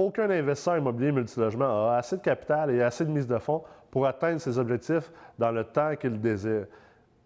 aucun 0.00 0.30
investisseur 0.30 0.78
immobilier 0.78 1.12
multilogement 1.12 1.88
a 1.88 1.96
assez 1.96 2.16
de 2.16 2.22
capital 2.22 2.70
et 2.70 2.82
assez 2.82 3.04
de 3.04 3.10
mise 3.10 3.26
de 3.26 3.38
fonds 3.38 3.62
pour 3.90 4.06
atteindre 4.06 4.40
ses 4.40 4.58
objectifs 4.58 5.12
dans 5.38 5.50
le 5.50 5.64
temps 5.64 5.94
qu'il 5.96 6.20
désire. 6.20 6.66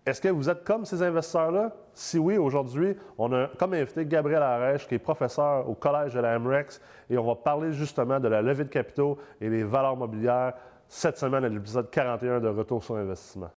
Est-ce 0.06 0.20
que 0.20 0.28
vous 0.28 0.50
êtes 0.50 0.64
comme 0.64 0.84
ces 0.84 1.02
investisseurs-là? 1.02 1.72
Si 1.94 2.18
oui, 2.18 2.36
aujourd'hui, 2.36 2.94
on 3.16 3.32
a 3.32 3.48
comme 3.58 3.72
invité 3.72 4.04
Gabriel 4.04 4.42
Arèche, 4.42 4.86
qui 4.86 4.96
est 4.96 4.98
professeur 4.98 5.68
au 5.68 5.74
Collège 5.74 6.12
de 6.12 6.20
la 6.20 6.38
MREX, 6.38 6.80
et 7.08 7.16
on 7.16 7.24
va 7.24 7.36
parler 7.36 7.72
justement 7.72 8.20
de 8.20 8.28
la 8.28 8.42
levée 8.42 8.64
de 8.64 8.68
capitaux 8.68 9.16
et 9.40 9.48
des 9.48 9.64
valeurs 9.64 9.96
mobilières 9.96 10.54
cette 10.88 11.16
semaine 11.16 11.44
à 11.44 11.48
l'épisode 11.48 11.88
41 11.90 12.40
de 12.40 12.48
Retour 12.48 12.84
sur 12.84 12.96
investissement. 12.96 13.50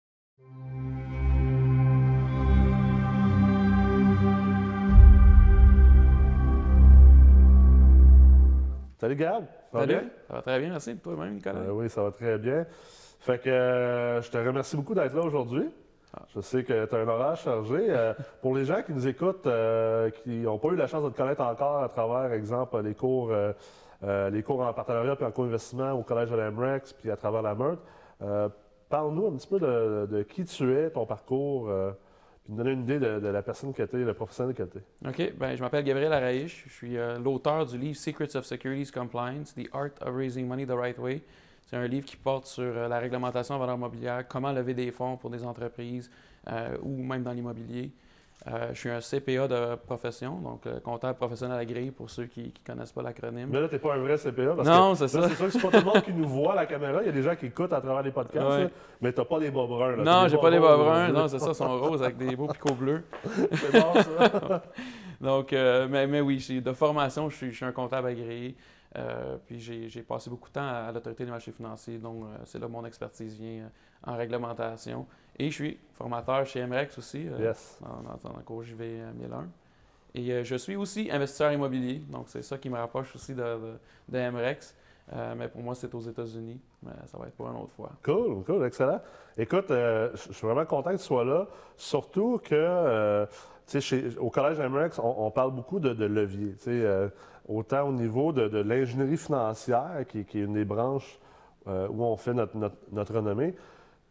Salut 9.07 9.18
Gab. 9.18 9.45
Ça 9.70 9.79
va 9.79 9.80
Salut. 9.86 10.09
Ça 10.27 10.34
va 10.34 10.43
très 10.43 10.59
bien, 10.59 10.70
merci. 10.70 10.96
Toi-même, 10.96 11.34
Nicolas? 11.34 11.60
Euh, 11.60 11.70
oui, 11.70 11.88
ça 11.88 12.02
va 12.02 12.10
très 12.10 12.38
bien. 12.38 12.66
Fait 13.20 13.41
que 13.41 13.48
euh, 13.48 14.20
je 14.20 14.29
te 14.29 14.37
remercie 14.37 14.74
beaucoup 14.74 14.95
d'être 14.95 15.15
là 15.15 15.23
aujourd'hui. 15.23 15.70
Ah. 16.12 16.23
Je 16.34 16.41
sais 16.41 16.65
que 16.65 16.87
tu 16.87 16.92
as 16.92 16.98
un 16.98 17.06
horaire 17.06 17.37
chargé. 17.37 17.87
Euh, 17.88 18.15
pour 18.42 18.56
les 18.56 18.65
gens 18.65 18.82
qui 18.82 18.92
nous 18.92 19.06
écoutent, 19.06 19.46
qui 20.24 20.38
n'ont 20.38 20.59
pas 20.59 20.69
eu 20.70 20.74
la 20.74 20.88
chance 20.88 21.05
de 21.05 21.10
te 21.10 21.16
connaître 21.16 21.41
encore 21.42 21.84
à 21.84 21.88
travers, 21.88 22.32
exemple, 22.32 22.82
les 22.82 22.96
cours, 22.96 23.32
les 24.02 24.42
cours 24.42 24.60
en 24.62 24.73
partenariat 24.73 25.16
et 25.20 25.24
en 25.24 25.30
co-investissement 25.30 25.93
au 25.93 26.02
Collège 26.02 26.30
de 26.30 26.34
l'AMREX 26.34 26.93
puis 26.93 27.09
à 27.09 27.16
travers 27.16 27.43
la 27.43 27.54
Meurthe, 27.54 27.79
parle-nous 28.88 29.29
un 29.29 29.37
petit 29.37 29.46
peu 29.46 29.60
de, 29.60 30.09
de, 30.10 30.23
qui 30.24 30.45
tu 30.46 30.77
es, 30.77 30.91
ton 30.91 31.07
parcours 31.07 31.70
puis 32.46 32.55
donner 32.55 32.73
une 32.73 32.82
idée 32.82 32.98
de, 32.98 33.28
la 33.28 33.42
personne 33.42 33.73
que 33.73 33.82
tu 33.82 33.96
es, 33.96 34.05
le 34.05 34.14
professionnel 34.14 34.54
que 34.54 34.62
tu 34.62 34.78
es. 34.78 35.09
OK. 35.09 35.37
Ben, 35.37 35.56
je 35.56 35.62
m'appelle 35.62 35.84
Gabriel 35.84 36.12
Araïch. 36.12 36.64
Je 36.66 36.73
suis 36.73 36.96
euh, 36.96 37.18
l'auteur 37.18 37.66
du 37.66 37.77
livre 37.77 37.96
Secrets 37.96 38.37
of 38.37 38.45
Securities 38.45 38.92
Compliance, 38.92 39.54
The 39.54 39.68
Art 39.73 39.91
of 40.00 40.14
Raising 40.14 40.46
Money 40.46 40.66
the 40.66 40.70
Right 40.70 40.98
Way. 40.98 41.23
C'est 41.66 41.77
un 41.77 41.87
livre 41.87 42.06
qui 42.06 42.16
porte 42.16 42.46
sur 42.46 42.62
euh, 42.62 42.88
la 42.88 43.01
réglementation 43.01 43.56
en 43.56 43.59
valeur 43.59 43.76
mobilière, 43.76 44.26
comment 44.29 44.52
lever 44.52 44.74
des 44.74 44.93
fonds 44.93 45.16
pour 45.16 45.30
des 45.30 45.45
entreprises 45.45 46.09
euh, 46.48 46.76
ou 46.82 47.02
même 47.02 47.24
dans 47.24 47.32
l'immobilier. 47.32 47.90
Euh, 48.48 48.68
je 48.74 48.79
suis 48.79 48.90
un 48.90 49.01
CPA 49.01 49.48
de 49.48 49.74
profession, 49.74 50.37
donc 50.38 50.66
euh, 50.66 50.79
comptable 50.79 51.18
professionnel 51.18 51.59
agréé 51.59 51.90
pour 51.90 52.10
ceux 52.10 52.26
qui 52.26 52.43
ne 52.43 52.73
connaissent 52.73 52.93
pas 52.93 53.02
l'acronyme. 53.02 53.48
Mais 53.51 53.60
là, 53.60 53.66
tu 53.66 53.74
n'es 53.74 53.80
pas 53.80 53.95
un 53.95 53.98
vrai 53.98 54.16
CPA. 54.18 54.54
Parce 54.54 54.68
non, 54.68 54.95
c'est 54.95 55.09
ça. 55.09 55.28
C'est 55.28 55.34
sûr 55.34 55.46
que 55.46 55.51
c'est 55.52 55.60
pas 55.60 55.70
tout 55.70 55.84
le 55.84 55.93
monde 55.93 56.02
qui 56.02 56.12
nous 56.12 56.28
voit 56.28 56.52
à 56.52 56.56
la 56.56 56.66
caméra. 56.66 57.02
Il 57.02 57.06
y 57.06 57.09
a 57.09 57.12
des 57.12 57.23
gens 57.23 57.34
qui 57.34 57.46
écoutent 57.46 57.73
à 57.73 57.80
travers 57.80 58.02
les 58.02 58.12
podcasts, 58.12 58.70
mais 59.01 59.12
tu 59.12 59.18
n'as 59.18 59.24
pas 59.24 59.40
des 59.40 59.51
bas 59.51 59.66
bruns. 59.66 59.96
Là. 59.96 60.04
Non, 60.04 60.28
j'ai 60.28 60.38
pas 60.38 60.51
des 60.51 60.60
bas 60.60 60.76
bruns. 60.76 61.09
Non, 61.09 61.28
c'est 61.28 61.40
ça, 61.40 61.48
ils 61.48 61.54
sont 61.54 61.78
roses 61.80 62.02
avec 62.02 62.18
des 62.18 62.37
beaux 62.37 62.46
picots 62.46 62.74
bleus. 62.74 63.04
c'est 63.52 63.73
bon, 63.73 63.95
ça. 63.95 64.62
donc, 65.21 65.53
euh, 65.53 65.88
mais, 65.91 66.06
mais, 66.06 66.21
oui, 66.21 66.38
de 66.62 66.72
formation, 66.72 67.28
je 67.28 67.37
suis, 67.37 67.50
je 67.50 67.56
suis 67.56 67.65
un 67.65 67.72
comptable 67.72 68.09
agréé. 68.09 68.54
puis 69.48 69.59
j'ai 69.59 70.03
passé 70.03 70.31
beaucoup 70.31 70.50
de 70.50 70.54
temps 70.54 70.69
à, 70.69 70.93
l'autorité 70.93 71.25
des 71.25 71.32
marchés 71.32 71.53
financiers, 71.53 71.98
donc 71.98 72.22
c'est 72.44 72.60
là 72.60 72.66
que 72.66 72.72
mon 72.72 72.84
expertise 72.84 73.34
vient 73.34 73.71
en 74.04 74.16
réglementation. 74.16 75.04
Et 75.38 75.50
je 75.50 75.54
suis 75.54 75.78
formateur 75.94 76.47
chez 76.47 76.65
MREX 76.66 76.97
aussi, 76.98 77.26
euh, 77.28 77.53
dans, 77.81 78.31
dans, 78.31 78.41
cours 78.41 78.62
JV 78.62 79.00
1001. 79.15 79.48
Et 80.15 80.32
euh, 80.32 80.44
je 80.44 80.56
suis 80.56 80.76
aussi 80.76 81.10
investisseur 81.10 81.53
immobilier, 81.53 82.03
donc 82.09 82.25
c'est 82.28 82.43
ça 82.43 82.56
qui 82.56 82.70
me 82.70 82.76
rapproche 82.78 83.15
aussi 83.15 83.34
de, 83.34 83.76
de, 84.09 84.31
MREX. 84.31 84.75
Euh, 85.12 85.34
mais 85.37 85.48
pour 85.48 85.62
moi, 85.62 85.75
c'est 85.75 85.94
aux 85.94 86.00
États-Unis. 86.00 86.59
Mais 86.82 86.93
ça 87.06 87.19
va 87.19 87.26
être 87.26 87.34
pour 87.34 87.48
une 87.48 87.56
autre 87.56 87.72
fois. 87.72 87.93
Cool, 88.03 88.43
cool, 88.44 88.65
excellent. 88.65 89.00
Écoute, 89.37 89.66
je 89.69 90.32
suis 90.32 90.47
vraiment 90.47 90.65
content 90.65 90.91
que 90.91 90.97
tu 90.97 91.03
sois 91.03 91.25
là. 91.25 91.47
Surtout 91.76 92.41
que, 92.43 93.26
tu 93.66 93.81
sais, 93.81 94.19
au 94.19 94.31
Collège 94.31 94.59
MREX, 94.59 94.98
on, 94.98 95.31
parle 95.31 95.53
beaucoup 95.53 95.78
de, 95.78 95.91
levier. 96.04 96.54
Tu 96.56 96.82
sais, 96.82 97.10
autant 97.47 97.88
au 97.88 97.93
niveau 97.93 98.32
de, 98.32 98.59
l'ingénierie 98.59 99.16
financière, 99.16 100.04
qui, 100.09 100.21
est 100.21 100.34
une 100.34 100.54
des 100.54 100.65
branches 100.65 101.21
où 101.66 102.04
on 102.04 102.16
fait 102.16 102.34
notre, 102.34 102.56
notre, 102.56 102.76
notre 102.91 103.15
renommée, 103.15 103.54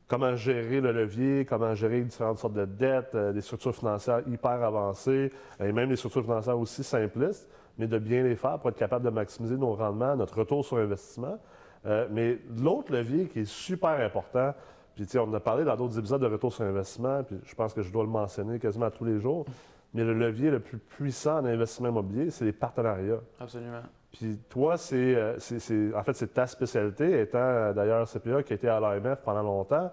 comment 0.07 0.35
gérer 0.35 0.81
le 0.81 0.91
levier, 0.91 1.45
comment 1.45 1.73
gérer 1.73 2.01
différentes 2.01 2.37
sortes 2.37 2.53
de 2.53 2.65
dettes, 2.65 3.15
euh, 3.15 3.33
des 3.33 3.41
structures 3.41 3.75
financières 3.75 4.21
hyper 4.27 4.63
avancées 4.63 5.31
et 5.59 5.71
même 5.71 5.89
des 5.89 5.95
structures 5.95 6.23
financières 6.23 6.59
aussi 6.59 6.83
simplistes, 6.83 7.47
mais 7.77 7.87
de 7.87 7.97
bien 7.97 8.23
les 8.23 8.35
faire 8.35 8.59
pour 8.59 8.69
être 8.69 8.77
capable 8.77 9.05
de 9.05 9.09
maximiser 9.09 9.57
nos 9.57 9.73
rendements, 9.73 10.15
notre 10.15 10.39
retour 10.39 10.63
sur 10.63 10.77
investissement. 10.77 11.39
Euh, 11.85 12.07
mais 12.11 12.39
l'autre 12.57 12.91
levier 12.91 13.27
qui 13.27 13.39
est 13.39 13.49
super 13.49 13.99
important, 13.99 14.53
puis 14.95 15.05
on 15.17 15.33
a 15.33 15.39
parlé 15.39 15.65
dans 15.65 15.75
d'autres 15.75 15.99
épisodes 15.99 16.21
de 16.21 16.27
retour 16.27 16.53
sur 16.53 16.63
investissement, 16.63 17.23
puis 17.23 17.37
je 17.43 17.55
pense 17.55 17.73
que 17.73 17.81
je 17.81 17.91
dois 17.91 18.03
le 18.03 18.09
mentionner 18.09 18.59
quasiment 18.59 18.89
tous 18.89 19.05
les 19.05 19.19
jours, 19.19 19.45
mais 19.93 20.03
le 20.03 20.13
levier 20.13 20.51
le 20.51 20.59
plus 20.59 20.77
puissant 20.77 21.39
en 21.39 21.45
investissement 21.45 21.89
immobilier, 21.89 22.29
c'est 22.29 22.45
les 22.45 22.53
partenariats. 22.53 23.21
Absolument. 23.39 23.81
Puis 24.17 24.37
toi, 24.49 24.75
euh, 24.93 25.35
c'est, 25.39 25.93
en 25.93 26.03
fait, 26.03 26.13
c'est 26.13 26.33
ta 26.33 26.47
spécialité, 26.47 27.21
étant 27.21 27.37
euh, 27.37 27.73
d'ailleurs 27.73 28.07
CPA 28.07 28.43
qui 28.43 28.53
a 28.53 28.55
été 28.55 28.69
à 28.69 28.79
l'AMF 28.79 29.19
pendant 29.23 29.43
longtemps. 29.43 29.91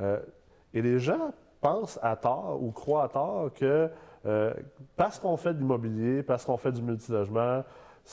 Euh, 0.00 0.18
et 0.74 0.82
les 0.82 0.98
gens 0.98 1.32
pensent 1.60 1.98
à 2.02 2.16
tort 2.16 2.58
ou 2.60 2.70
croient 2.70 3.04
à 3.04 3.08
tort 3.08 3.50
que 3.54 3.88
parce 4.96 5.18
qu'on 5.18 5.36
fait 5.36 5.52
de 5.52 5.58
l'immobilier, 5.58 6.22
parce 6.22 6.44
qu'on 6.44 6.56
fait 6.56 6.70
du 6.70 6.80
multilogement, 6.80 7.64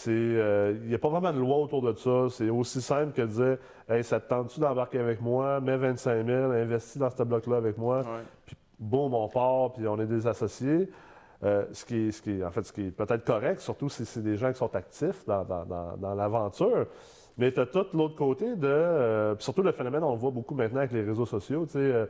il 0.07 0.81
n'y 0.87 0.95
a 0.95 0.97
pas 0.97 1.09
vraiment 1.09 1.31
de 1.31 1.37
loi 1.37 1.57
autour 1.57 1.83
de 1.83 1.93
ça. 1.93 2.27
C'est 2.31 2.49
aussi 2.49 2.81
simple 2.81 3.11
que 3.11 3.21
de 3.21 3.27
dire 3.27 3.57
Hey, 3.87 4.03
ça 4.03 4.19
te 4.19 4.27
tente-tu 4.27 4.59
d'embarquer 4.59 4.97
avec 4.97 5.21
moi, 5.21 5.59
mets 5.61 5.77
25 5.77 6.25
000, 6.25 6.51
investis 6.51 6.97
dans 6.97 7.11
ce 7.11 7.21
bloc-là 7.21 7.57
avec 7.57 7.77
moi, 7.77 8.01
puis 8.45 8.55
boum, 8.79 9.13
on 9.13 9.27
part, 9.27 9.73
puis 9.73 9.87
on 9.87 9.99
est 9.99 10.07
des 10.07 10.25
associés. 10.25 10.89
Euh, 11.43 11.65
ce, 11.71 11.85
qui 11.85 12.09
est, 12.09 12.43
en 12.43 12.51
fait, 12.51 12.63
ce 12.63 12.73
qui 12.73 12.87
est 12.87 12.91
peut-être 12.91 13.23
correct, 13.23 13.61
surtout 13.61 13.87
si 13.87 14.05
c'est 14.05 14.21
des 14.21 14.35
gens 14.35 14.51
qui 14.51 14.57
sont 14.57 14.75
actifs 14.75 15.25
dans, 15.25 16.15
l'aventure. 16.15 16.87
Mais 17.37 17.53
tu 17.53 17.61
as 17.61 17.65
tout 17.65 17.85
l'autre 17.93 18.15
côté 18.15 18.57
de. 18.57 18.67
Euh, 18.67 19.37
surtout 19.39 19.61
le 19.61 19.71
phénomène, 19.71 20.03
on 20.03 20.11
le 20.11 20.17
voit 20.17 20.31
beaucoup 20.31 20.53
maintenant 20.53 20.79
avec 20.79 20.91
les 20.91 21.03
réseaux 21.03 21.25
sociaux. 21.25 21.65
Euh, 21.75 22.05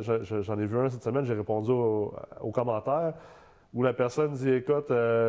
j'en 0.00 0.58
ai 0.58 0.66
vu 0.66 0.78
un 0.78 0.88
cette 0.88 1.02
semaine, 1.02 1.24
j'ai 1.24 1.34
répondu 1.34 1.72
aux, 1.72 2.14
commentaires 2.52 3.14
où 3.72 3.82
la 3.82 3.92
personne 3.92 4.32
dit 4.34 4.50
Écoute, 4.50 4.86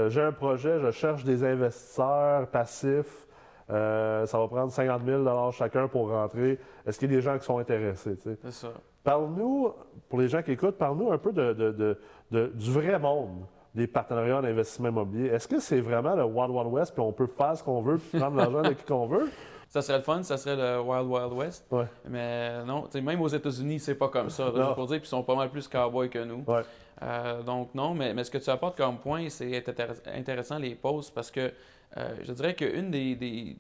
j'ai 0.10 0.22
un 0.22 0.32
projet, 0.32 0.80
je 0.80 0.92
cherche 0.92 1.24
des 1.24 1.44
investisseurs 1.44 2.46
passifs. 2.50 3.26
ça 3.68 4.26
va 4.32 4.48
prendre 4.48 4.72
50 4.72 5.02
000 5.04 5.52
chacun 5.52 5.88
pour 5.88 6.10
rentrer. 6.10 6.60
Est-ce 6.86 7.00
qu'il 7.00 7.10
y 7.10 7.14
a 7.16 7.18
des 7.18 7.24
gens 7.24 7.40
qui 7.40 7.46
sont 7.46 7.58
intéressés? 7.58 8.18
C'est 8.24 8.52
ça. 8.52 8.68
Parle-nous, 9.06 9.72
pour 10.10 10.20
les 10.20 10.28
gens 10.28 10.42
qui 10.42 10.52
écoutent, 10.52 10.78
parle-nous 10.78 11.12
un 11.12 11.18
peu 11.18 11.32
de, 11.32 11.98
du 12.32 12.72
vrai 12.72 13.00
monde 13.00 13.46
des 13.74 13.88
partenariats 13.88 14.40
en 14.40 14.44
investissement 14.44 14.90
immobilier. 14.90 15.28
Est-ce 15.28 15.48
que 15.48 15.60
c'est 15.60 15.80
vraiment 15.80 16.16
le 16.16 16.24
Wild 16.24 16.50
Wild 16.50 16.74
West, 16.74 16.94
puis 16.94 17.02
on 17.02 17.14
peut 17.14 17.28
faire 17.28 17.56
ce 17.56 17.64
qu'on 17.64 17.82
veut, 17.82 17.98
puis 17.98 18.20
prendre 18.20 18.36
l'argent 18.38 18.62
de 18.62 18.74
qui 18.74 18.84
qu'on 18.84 19.06
veut? 19.06 19.30
Ça 19.68 19.82
serait 19.82 19.98
le 19.98 20.04
fun, 20.04 20.24
ça 20.24 20.38
serait 20.38 20.56
le 20.56 20.80
Wild 20.80 21.08
Wild 21.10 21.34
West. 21.34 21.66
Ouais. 21.70 21.86
Mais 22.08 22.64
non, 22.64 22.88
même 22.94 23.22
aux 23.22 23.28
États-Unis, 23.28 23.80
c'est 23.80 23.96
pas 23.96 24.08
comme 24.08 24.30
ça. 24.30 24.50
Pour 24.74 24.86
dire, 24.86 25.00
puis 25.00 25.06
ils 25.06 25.10
sont 25.10 25.24
pas 25.24 25.36
mal 25.36 25.50
plus 25.50 25.68
cowboys 25.68 26.10
que 26.10 26.24
nous. 26.24 26.46
Ouais. 26.48 26.62
Euh, 27.02 27.42
donc 27.42 27.76
non, 27.76 27.94
mais, 27.94 28.14
mais, 28.14 28.24
ce 28.24 28.32
que 28.32 28.38
tu 28.38 28.50
apportes 28.50 28.78
comme 28.78 29.00
point, 29.00 29.28
c'est 29.28 29.64
intéressant 30.06 30.60
les 30.60 30.76
pauses 30.76 31.10
parce 31.10 31.30
que 31.30 31.52
euh, 31.98 32.16
je 32.22 32.32
dirais 32.32 32.56
qu'une 32.56 32.90
des, 32.90 33.16
des, 33.16 33.58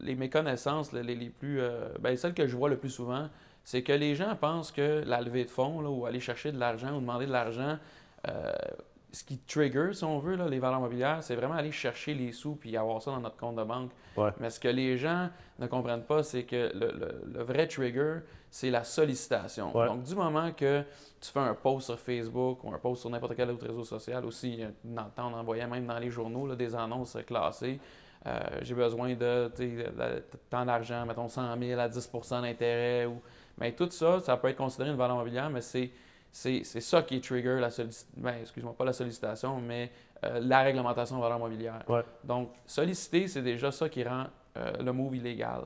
les 0.00 0.14
méconnaissances 0.16 0.92
les, 0.92 1.02
les 1.02 1.30
plus, 1.30 1.60
euh, 1.60 1.90
ben, 2.00 2.16
celles 2.16 2.34
que 2.34 2.46
je 2.46 2.56
vois 2.56 2.68
le 2.68 2.76
plus 2.76 2.90
souvent, 2.90 3.28
c'est 3.66 3.82
que 3.82 3.92
les 3.92 4.14
gens 4.14 4.36
pensent 4.36 4.70
que 4.70 5.02
la 5.04 5.20
levée 5.20 5.44
de 5.44 5.50
fonds 5.50 5.84
ou 5.84 6.06
aller 6.06 6.20
chercher 6.20 6.52
de 6.52 6.58
l'argent 6.58 6.92
ou 6.92 7.00
demander 7.00 7.26
de 7.26 7.32
l'argent, 7.32 7.78
euh, 8.28 8.52
ce 9.10 9.24
qui 9.24 9.38
trigger, 9.38 9.92
si 9.92 10.04
on 10.04 10.20
veut, 10.20 10.36
les 10.48 10.60
valeurs 10.60 10.78
mobilières, 10.78 11.20
c'est 11.20 11.34
vraiment 11.34 11.54
aller 11.54 11.72
chercher 11.72 12.14
les 12.14 12.30
sous 12.30 12.54
puis 12.54 12.76
avoir 12.76 13.02
ça 13.02 13.10
dans 13.10 13.18
notre 13.18 13.36
compte 13.36 13.56
de 13.56 13.64
banque. 13.64 13.90
Mais 14.38 14.50
ce 14.50 14.60
que 14.60 14.68
les 14.68 14.96
gens 14.96 15.30
ne 15.58 15.66
comprennent 15.66 16.04
pas, 16.04 16.22
c'est 16.22 16.44
que 16.44 16.70
le, 16.74 17.42
vrai 17.42 17.66
trigger, 17.66 18.20
c'est 18.52 18.70
la 18.70 18.84
sollicitation. 18.84 19.72
Donc, 19.72 20.04
du 20.04 20.14
moment 20.14 20.52
que 20.52 20.84
tu 21.20 21.32
fais 21.32 21.40
un 21.40 21.54
post 21.54 21.86
sur 21.86 21.98
Facebook 21.98 22.62
ou 22.62 22.72
un 22.72 22.78
post 22.78 23.00
sur 23.00 23.10
n'importe 23.10 23.34
quel 23.34 23.50
autre 23.50 23.66
réseau 23.66 23.82
social, 23.82 24.24
aussi, 24.24 24.60
dans 24.84 25.06
le 25.06 25.10
temps, 25.10 25.32
on 25.34 25.36
envoyait 25.36 25.66
même 25.66 25.86
dans 25.86 25.98
les 25.98 26.10
journaux 26.10 26.54
des 26.54 26.72
annonces 26.76 27.18
classées. 27.26 27.80
Euh, 28.26 28.40
j'ai 28.62 28.74
besoin 28.74 29.14
de, 29.14 29.50
tant 30.50 30.64
d'argent, 30.64 31.04
mettons 31.04 31.28
100 31.28 31.58
000 31.58 31.80
à 31.80 31.88
10% 31.88 32.42
d'intérêt 32.42 33.06
ou 33.06 33.20
mais 33.58 33.72
tout 33.72 33.90
ça, 33.90 34.20
ça 34.20 34.36
peut 34.36 34.48
être 34.48 34.56
considéré 34.56 34.90
une 34.90 34.96
valeur 34.96 35.16
mobilière, 35.16 35.50
mais 35.50 35.60
c'est, 35.60 35.90
c'est, 36.30 36.62
ça 36.64 37.02
qui 37.02 37.20
trigger 37.20 37.58
la 37.60 37.70
sollicitation, 37.70 38.22
ben, 38.22 38.34
excuse-moi, 38.40 38.74
pas 38.76 38.84
la 38.84 38.92
sollicitation, 38.92 39.60
mais 39.60 39.90
euh, 40.24 40.40
la 40.42 40.62
réglementation 40.62 41.16
de 41.16 41.22
valeur 41.22 41.38
mobilière. 41.38 41.82
Donc, 42.24 42.50
solliciter, 42.66 43.28
c'est 43.28 43.42
déjà 43.42 43.72
ça 43.72 43.88
qui 43.88 44.04
rend 44.04 44.26
euh, 44.56 44.72
le 44.82 44.92
move 44.92 45.16
illégal. 45.16 45.62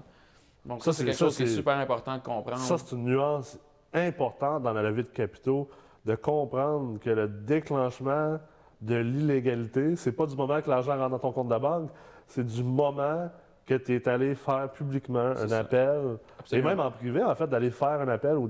Donc, 0.65 0.85
ça, 0.85 0.93
c'est 0.93 1.05
quelque 1.05 1.17
chose 1.17 1.37
qui 1.37 1.45
est 1.45 1.47
super 1.47 1.77
important 1.77 2.17
de 2.17 2.23
comprendre. 2.23 2.59
Ça, 2.59 2.79
c'est 2.79 2.95
une 2.95 3.05
nuance 3.05 3.59
importante 3.93 4.63
dans 4.63 4.73
la 4.73 4.83
levée 4.83 5.03
de 5.03 5.09
capitaux, 5.09 5.69
de 6.05 6.15
comprendre 6.15 6.99
que 7.01 7.11
le 7.11 7.29
déclenchement 7.29 8.39
de 8.81 8.97
l'illégalité, 8.97 9.97
c'est 9.97 10.13
pas 10.13 10.27
du 10.27 10.37
moment 10.37 10.61
que 10.63 10.71
l'argent 10.71 10.97
rentre 10.97 11.11
dans 11.11 11.19
ton 11.19 11.33
compte 11.33 11.49
de 11.49 11.59
banque, 11.59 11.91
c'est 12.27 12.47
du 12.47 12.63
moment 12.63 13.29
que 13.71 13.75
tu 13.85 13.95
es 13.95 14.09
allé 14.09 14.35
faire 14.35 14.69
publiquement 14.73 15.33
un 15.37 15.53
appel, 15.53 16.19
et 16.51 16.61
même 16.61 16.81
en 16.81 16.91
privé, 16.91 17.23
en 17.23 17.35
fait, 17.37 17.47
d'aller 17.47 17.71
faire 17.71 18.01
un 18.01 18.09
appel 18.09 18.37
ou 18.37 18.49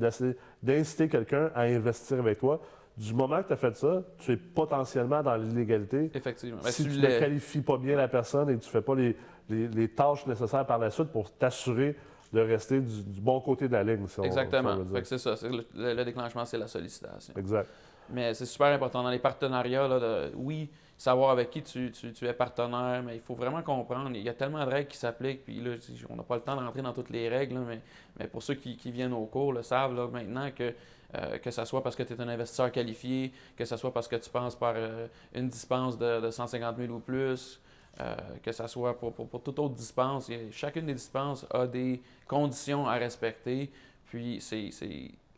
d'inciter 0.62 1.08
quelqu'un 1.08 1.50
à 1.54 1.62
investir 1.62 2.18
avec 2.20 2.38
toi, 2.38 2.58
du 2.96 3.12
moment 3.14 3.42
que 3.42 3.48
tu 3.48 3.52
as 3.52 3.56
fait 3.56 3.76
ça, 3.76 4.02
tu 4.18 4.32
es 4.32 4.36
potentiellement 4.36 5.22
dans 5.22 5.36
l'illégalité. 5.36 6.10
Effectivement. 6.14 6.60
si 6.64 6.84
Ben, 6.84 6.90
tu 6.92 6.98
l'es- 7.00 7.14
ne 7.14 7.18
qualifies 7.20 7.60
pas 7.60 7.76
bien 7.76 7.96
la 7.96 8.08
personne 8.08 8.48
et 8.50 8.54
que 8.56 8.60
tu 8.60 8.68
ne 8.68 8.72
fais 8.72 8.80
pas 8.82 8.94
les, 8.94 9.14
les- 9.50 9.68
les 9.68 9.88
tâches 9.88 10.26
nécessaires 10.26 10.66
par 10.66 10.78
la 10.78 10.90
suite 10.90 11.08
pour 11.08 11.30
t'assurer 11.32 11.96
de 12.32 12.40
rester 12.40 12.80
du, 12.80 13.02
du 13.02 13.20
bon 13.20 13.40
côté 13.40 13.68
de 13.68 13.72
la 13.72 13.82
ligne. 13.84 14.06
si 14.08 14.14
si 14.14 14.20
Exactement. 14.26 14.76
c'est 15.04 15.18
ça. 15.18 15.34
le- 15.42 15.94
le 15.94 16.04
déclenchement, 16.04 16.44
c'est 16.46 16.58
la 16.58 16.66
sollicitation. 16.66 17.34
Exact. 17.36 17.68
Mais 18.10 18.32
c'est 18.34 18.46
super 18.46 18.68
important 18.68 19.02
dans 19.02 19.10
les 19.10 19.18
partenariats. 19.18 19.86
Là, 19.86 20.00
de- 20.00 20.32
oui, 20.36 20.70
savoir 21.00 21.30
avec 21.30 21.50
qui 21.50 21.62
tu, 21.62 21.90
tu- 21.92 22.26
es 22.26 22.32
partenaire, 22.34 23.02
mais 23.02 23.14
il 23.16 23.20
faut 23.22 23.34
vraiment 23.34 23.62
comprendre. 23.62 24.10
Il 24.14 24.22
y 24.22 24.28
a 24.28 24.34
tellement 24.34 24.64
de 24.64 24.70
règles 24.70 24.88
qui 24.88 24.98
s'appliquent. 24.98 25.44
Puis 25.44 25.58
là, 25.60 25.72
on 26.10 26.16
n'a 26.16 26.22
pas 26.22 26.34
le 26.36 26.42
temps 26.42 26.56
d'entrer 26.56 26.82
dans 26.82 26.92
toutes 26.92 27.10
les 27.10 27.28
règles, 27.28 27.58
mais, 27.58 27.80
mais 28.18 28.26
pour 28.26 28.42
ceux 28.42 28.54
qui, 28.54 28.76
qui 28.76 28.90
viennent 28.90 29.14
au 29.14 29.24
cours 29.24 29.52
le 29.52 29.62
savent 29.62 29.94
maintenant 30.12 30.50
que. 30.50 30.74
euh, 31.14 31.38
que 31.38 31.50
ce 31.50 31.64
soit 31.64 31.82
parce 31.82 31.96
que 31.96 32.02
tu 32.04 32.12
es 32.12 32.20
un 32.20 32.28
investisseur 32.28 32.70
qualifié, 32.70 33.32
que 33.56 33.64
ce 33.64 33.76
soit 33.76 33.92
parce 33.92 34.06
que 34.08 34.16
tu 34.16 34.30
passes 34.30 34.54
par 34.54 34.74
euh, 34.76 35.06
une 35.34 35.48
dispense 35.48 35.98
de, 35.98 36.20
de 36.20 36.30
150 36.30 36.76
000 36.76 36.92
ou 36.92 37.00
plus, 37.00 37.60
euh, 38.00 38.14
que 38.42 38.52
ce 38.52 38.66
soit 38.68 38.96
pour, 38.98 39.12
pour- 39.14 39.26
pour 39.28 39.42
toute 39.42 39.58
autre 39.58 39.74
dispense. 39.74 40.30
chacune 40.52 40.86
des 40.86 40.94
dispenses 40.94 41.46
a 41.50 41.66
des 41.66 42.00
conditions 42.28 42.86
à 42.86 42.94
respecter. 42.94 43.70
Puis 44.06 44.38
c'est 44.40 44.70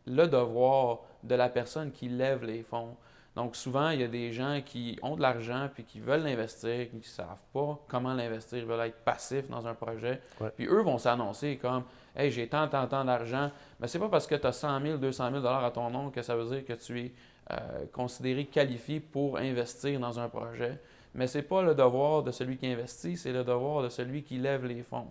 le 0.06 0.26
devoir 0.26 1.00
de 1.23 1.35
la 1.37 1.49
personne 1.49 1.93
qui 1.93 2.08
lève 2.08 2.44
les 2.44 2.62
fonds. 2.62 2.97
Donc 3.34 3.56
souvent, 3.56 3.90
il 3.90 4.00
y 4.00 4.05
a 4.05 4.08
des 4.08 4.32
gens 4.32 4.61
qui 4.64 4.99
ont 5.02 5.17
de 5.17 5.23
l'argent 5.23 5.69
puis 5.73 5.84
qui 5.84 6.00
veulent 6.00 6.23
l'investir, 6.23 6.90
qui 6.90 6.96
ne 6.96 7.02
savent 7.02 7.43
pas 7.52 7.79
comment 7.88 8.12
l'investir, 8.12 8.58
ils 8.58 8.67
veulent 8.67 8.87
être 8.87 9.05
passifs 9.05 9.49
dans 9.49 9.67
un 9.67 9.75
projet. 9.75 10.20
Ouais. 10.40 10.50
Puis 10.55 10.67
eux 10.67 10.82
vont 10.82 10.99
s'annoncer 10.99 11.56
comme 11.56 11.84
Hey, 12.14 12.31
j'ai 12.31 12.46
tant, 12.46 12.69
tant, 12.69 12.87
tant 12.87 13.05
d'argent. 13.05 13.50
Mais 13.81 13.88
c'est 13.88 13.99
pas 13.99 14.08
parce 14.08 14.26
que 14.26 14.34
tu 14.34 14.46
as 14.46 14.52
100 14.52 14.82
000, 14.82 14.99
200 14.99 15.31
000 15.31 15.40
dollars 15.40 15.64
à 15.64 15.70
ton 15.70 15.88
nom 15.88 16.11
que 16.11 16.20
ça 16.20 16.37
veut 16.37 16.44
dire 16.44 16.64
que 16.64 16.75
tu 16.75 17.00
es 17.00 17.12
euh, 17.50 17.87
considéré 17.90 18.44
qualifié 18.44 19.00
pour 19.00 19.38
investir 19.38 19.99
dans 19.99 20.20
un 20.20 20.29
projet. 20.29 20.79
Mais 21.14 21.26
c'est 21.26 21.43
pas 21.43 21.62
le 21.62 21.75
devoir 21.75 22.23
de 22.23 22.31
celui 22.31 22.56
qui 22.56 22.67
investit, 22.67 23.17
c'est 23.17 23.32
le 23.32 23.44
devoir 23.44 23.82
de 23.82 23.88
celui 23.88 24.23
qui 24.23 24.38
lève 24.38 24.64
les 24.67 24.82
fonds. 24.82 25.08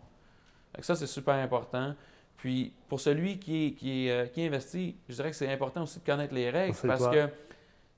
Que 0.73 0.85
ça, 0.85 0.95
c'est 0.95 1.07
super 1.07 1.35
important. 1.35 1.95
Puis, 2.37 2.73
pour 2.87 2.99
celui 2.99 3.37
qui, 3.39 3.75
qui, 3.75 4.09
euh, 4.09 4.25
qui 4.27 4.43
investit, 4.43 4.95
je 5.09 5.15
dirais 5.15 5.29
que 5.31 5.35
c'est 5.35 5.51
important 5.51 5.83
aussi 5.83 5.99
de 5.99 6.05
connaître 6.05 6.33
les 6.33 6.49
règles 6.49 6.75
parce 6.87 7.07
que 7.07 7.29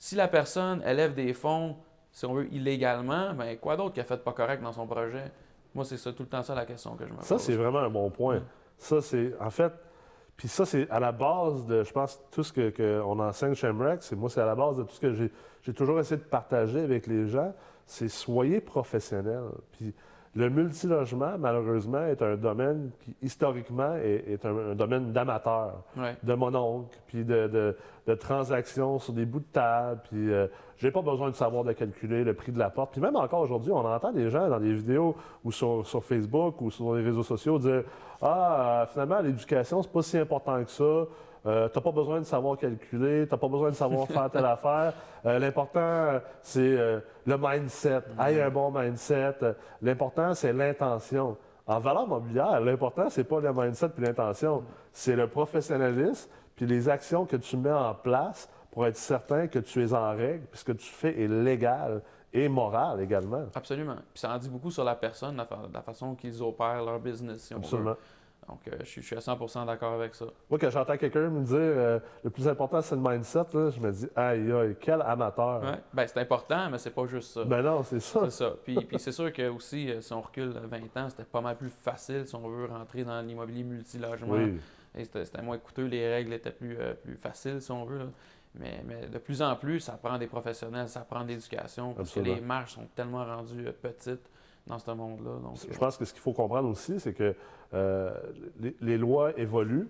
si 0.03 0.15
la 0.15 0.27
personne 0.27 0.83
élève 0.85 1.13
des 1.13 1.33
fonds, 1.33 1.77
si 2.11 2.25
on 2.25 2.33
veut, 2.33 2.53
illégalement, 2.53 3.33
ben 3.33 3.57
quoi 3.57 3.77
d'autre 3.77 3.97
a 4.01 4.03
fait 4.03 4.21
pas 4.21 4.33
correct 4.33 4.61
dans 4.61 4.73
son 4.73 4.85
projet? 4.85 5.31
Moi, 5.73 5.85
c'est 5.85 5.95
ça 5.95 6.11
tout 6.11 6.23
le 6.23 6.27
temps 6.29 6.43
ça 6.43 6.53
la 6.53 6.65
question 6.65 6.97
que 6.97 7.05
je 7.07 7.09
me 7.13 7.15
pose. 7.15 7.25
Ça, 7.25 7.39
c'est 7.39 7.55
vraiment 7.55 7.79
un 7.79 7.89
bon 7.89 8.09
point. 8.09 8.39
Mm. 8.39 8.43
Ça, 8.79 8.99
c'est, 9.01 9.31
en 9.39 9.49
fait, 9.49 9.71
puis 10.35 10.49
ça, 10.49 10.65
c'est 10.65 10.89
à 10.89 10.99
la 10.99 11.13
base 11.13 11.65
de, 11.67 11.85
je 11.85 11.93
pense, 11.93 12.21
tout 12.31 12.43
ce 12.43 12.51
qu'on 12.51 12.71
que 12.71 13.01
enseigne 13.01 13.53
chez 13.53 13.71
MREX, 13.71 14.07
c'est 14.07 14.17
moi, 14.17 14.29
c'est 14.29 14.41
à 14.41 14.45
la 14.45 14.55
base 14.55 14.75
de 14.75 14.83
tout 14.83 14.93
ce 14.93 14.99
que 14.99 15.13
j'ai, 15.13 15.31
j'ai 15.61 15.73
toujours 15.73 15.97
essayé 15.97 16.17
de 16.19 16.25
partager 16.27 16.81
avec 16.81 17.07
les 17.07 17.29
gens, 17.29 17.53
c'est 17.85 18.09
soyez 18.09 18.59
professionnels. 18.59 19.51
Puis 19.71 19.93
le 20.35 20.49
multilogement, 20.49 21.37
malheureusement, 21.37 22.05
est 22.07 22.21
un 22.21 22.35
domaine 22.35 22.91
qui, 22.99 23.15
historiquement, 23.21 23.95
est, 23.95 24.25
est 24.27 24.45
un, 24.45 24.71
un 24.71 24.75
domaine 24.75 25.13
d'amateurs 25.13 25.81
Ouais. 25.95 26.17
de 26.23 26.33
mon 26.33 26.53
oncle, 26.55 26.99
puis 27.07 27.23
de, 27.23 27.47
de- 27.47 27.77
de 28.07 28.15
transactions 28.15 28.99
sur 28.99 29.13
des 29.13 29.25
bouts 29.25 29.39
de 29.39 29.51
table, 29.51 30.01
puis 30.09 30.31
euh, 30.31 30.47
j'ai 30.77 30.91
pas 30.91 31.01
besoin 31.01 31.29
de 31.29 31.35
savoir 31.35 31.63
de 31.63 31.71
calculer 31.71 32.23
le 32.23 32.33
prix 32.33 32.51
de 32.51 32.59
la 32.59 32.69
porte. 32.69 32.91
Puis 32.91 33.01
même 33.01 33.15
encore 33.15 33.41
aujourd'hui, 33.41 33.71
on 33.71 33.85
entend 33.85 34.11
des 34.11 34.29
gens 34.29 34.49
dans 34.49 34.59
des 34.59 34.73
vidéos 34.73 35.15
ou 35.43 35.51
sur, 35.51 35.85
sur 35.85 36.03
Facebook 36.03 36.61
ou 36.61 36.69
sur 36.69 36.95
les 36.95 37.03
réseaux 37.03 37.23
sociaux 37.23 37.59
dire 37.59 37.83
Ah, 38.21 38.81
euh, 38.81 38.85
finalement, 38.87 39.19
l'éducation, 39.19 39.81
c'est 39.81 39.91
pas 39.91 40.01
si 40.01 40.17
important 40.17 40.63
que 40.63 40.71
ça. 40.71 41.05
Euh, 41.45 41.67
t'as 41.67 41.81
pas 41.81 41.91
besoin 41.91 42.19
de 42.19 42.25
savoir 42.25 42.57
calculer, 42.57 43.27
t'as 43.27 43.35
pas 43.35 43.49
besoin 43.49 43.69
de 43.69 43.75
savoir 43.75 44.07
faire 44.07 44.29
telle 44.29 44.45
affaire. 44.45 44.93
Euh, 45.25 45.39
L'important, 45.39 46.21
c'est 46.41 46.61
euh, 46.61 46.99
le 47.25 47.37
mindset. 47.37 48.01
Aille 48.17 48.41
un 48.41 48.49
bon 48.49 48.71
mindset. 48.71 49.35
L'important, 49.81 50.33
c'est 50.33 50.53
l'intention. 50.53 51.37
En 51.65 51.79
valeur 51.79 52.07
mobilière, 52.07 52.59
l'important, 52.59 53.09
c'est 53.09 53.23
pas 53.23 53.39
le 53.39 53.53
mindset 53.53 53.89
puis 53.89 54.05
l'intention, 54.05 54.63
c'est 54.91 55.15
le 55.15 55.27
professionnalisme 55.27 56.29
puis 56.55 56.65
les 56.65 56.89
actions 56.89 57.25
que 57.25 57.35
tu 57.37 57.57
mets 57.57 57.71
en 57.71 57.93
place 57.93 58.49
pour 58.71 58.85
être 58.87 58.97
certain 58.97 59.47
que 59.47 59.59
tu 59.59 59.83
es 59.83 59.93
en 59.93 60.11
règle, 60.15 60.45
puis 60.49 60.59
ce 60.59 60.65
que 60.65 60.71
tu 60.71 60.89
fais 60.91 61.21
est 61.21 61.27
légal 61.27 62.01
et 62.33 62.49
moral 62.49 62.99
également. 63.01 63.45
Absolument. 63.53 63.95
Puis 64.13 64.21
ça 64.21 64.33
en 64.33 64.37
dit 64.37 64.49
beaucoup 64.49 64.71
sur 64.71 64.83
la 64.83 64.95
personne, 64.95 65.35
la, 65.37 65.45
fa- 65.45 65.59
la 65.71 65.81
façon 65.81 66.15
qu'ils 66.15 66.41
opèrent 66.41 66.83
leur 66.83 66.99
business, 66.99 67.43
si 67.43 67.53
on 67.53 67.57
veut. 67.57 67.63
Absolument. 67.63 67.95
Donc, 68.49 68.59
euh, 68.67 68.71
je, 68.81 68.85
suis, 68.85 69.01
je 69.01 69.07
suis 69.07 69.15
à 69.15 69.19
100% 69.19 69.65
d'accord 69.67 69.93
avec 69.93 70.13
ça. 70.15 70.25
Moi, 70.49 70.59
quand 70.59 70.69
j'entends 70.69 70.97
quelqu'un 70.97 71.29
me 71.29 71.43
dire 71.45 71.55
euh, 71.57 71.99
le 72.25 72.29
plus 72.29 72.45
important, 72.45 72.81
c'est 72.81 72.95
le 72.95 72.99
mindset, 73.01 73.45
là, 73.53 73.69
je 73.69 73.79
me 73.79 73.89
dis 73.89 74.09
aïe, 74.17 74.51
aïe, 74.51 74.75
quel 74.81 75.01
amateur. 75.01 75.61
Ouais. 75.63 75.79
Ben, 75.93 76.05
c'est 76.07 76.19
important, 76.19 76.69
mais 76.69 76.77
c'est 76.77 76.89
pas 76.89 77.05
juste 77.05 77.31
ça. 77.35 77.45
Ben 77.45 77.61
non, 77.61 77.83
c'est 77.83 78.01
ça. 78.01 78.19
C'est 78.25 78.31
ça. 78.31 78.51
Puis, 78.65 78.75
puis 78.83 78.99
c'est 78.99 79.13
sûr 79.13 79.31
que 79.31 79.47
aussi, 79.47 79.89
euh, 79.89 80.01
si 80.01 80.11
on 80.11 80.19
recule 80.19 80.49
20 80.61 80.77
ans, 81.01 81.09
c'était 81.09 81.23
pas 81.23 81.39
mal 81.39 81.55
plus 81.55 81.69
facile 81.69 82.27
si 82.27 82.35
on 82.35 82.45
veut 82.49 82.65
rentrer 82.65 83.05
dans 83.05 83.21
l'immobilier 83.21 83.63
multilogement. 83.63 84.33
Oui, 84.33 84.59
C'était 84.95 85.41
moins 85.41 85.57
coûteux, 85.57 85.85
les 85.85 86.07
règles 86.07 86.33
étaient 86.33 86.51
plus, 86.51 86.77
euh, 86.79 86.93
plus 86.93 87.15
faciles 87.15 87.61
si 87.61 87.71
on 87.71 87.85
veut. 87.85 87.99
là. 87.99 88.05
Mais, 88.59 88.83
mais 88.85 89.07
de 89.07 89.17
plus 89.17 89.41
en 89.41 89.55
plus, 89.55 89.79
ça 89.79 89.93
prend 89.93 90.17
des 90.19 90.27
professionnels, 90.27 90.87
ça 90.87 90.99
prend 91.01 91.23
de 91.23 91.29
l'éducation, 91.29 91.93
parce 91.93 92.09
Absolument. 92.09 92.35
que 92.35 92.39
les 92.39 92.45
marges 92.45 92.73
sont 92.73 92.87
tellement 92.95 93.25
rendues 93.25 93.67
euh, 93.67 93.71
petites 93.71 94.29
dans 94.67 94.77
ce 94.77 94.91
monde-là. 94.91 95.31
Donc, 95.41 95.57
Je 95.69 95.77
pense 95.77 95.97
que 95.97 96.05
ce 96.05 96.13
qu'il 96.13 96.21
faut 96.21 96.33
comprendre 96.33 96.69
aussi, 96.69 96.99
c'est 96.99 97.13
que 97.13 97.35
euh, 97.73 98.11
les, 98.59 98.75
les 98.79 98.97
lois 98.97 99.37
évoluent 99.39 99.87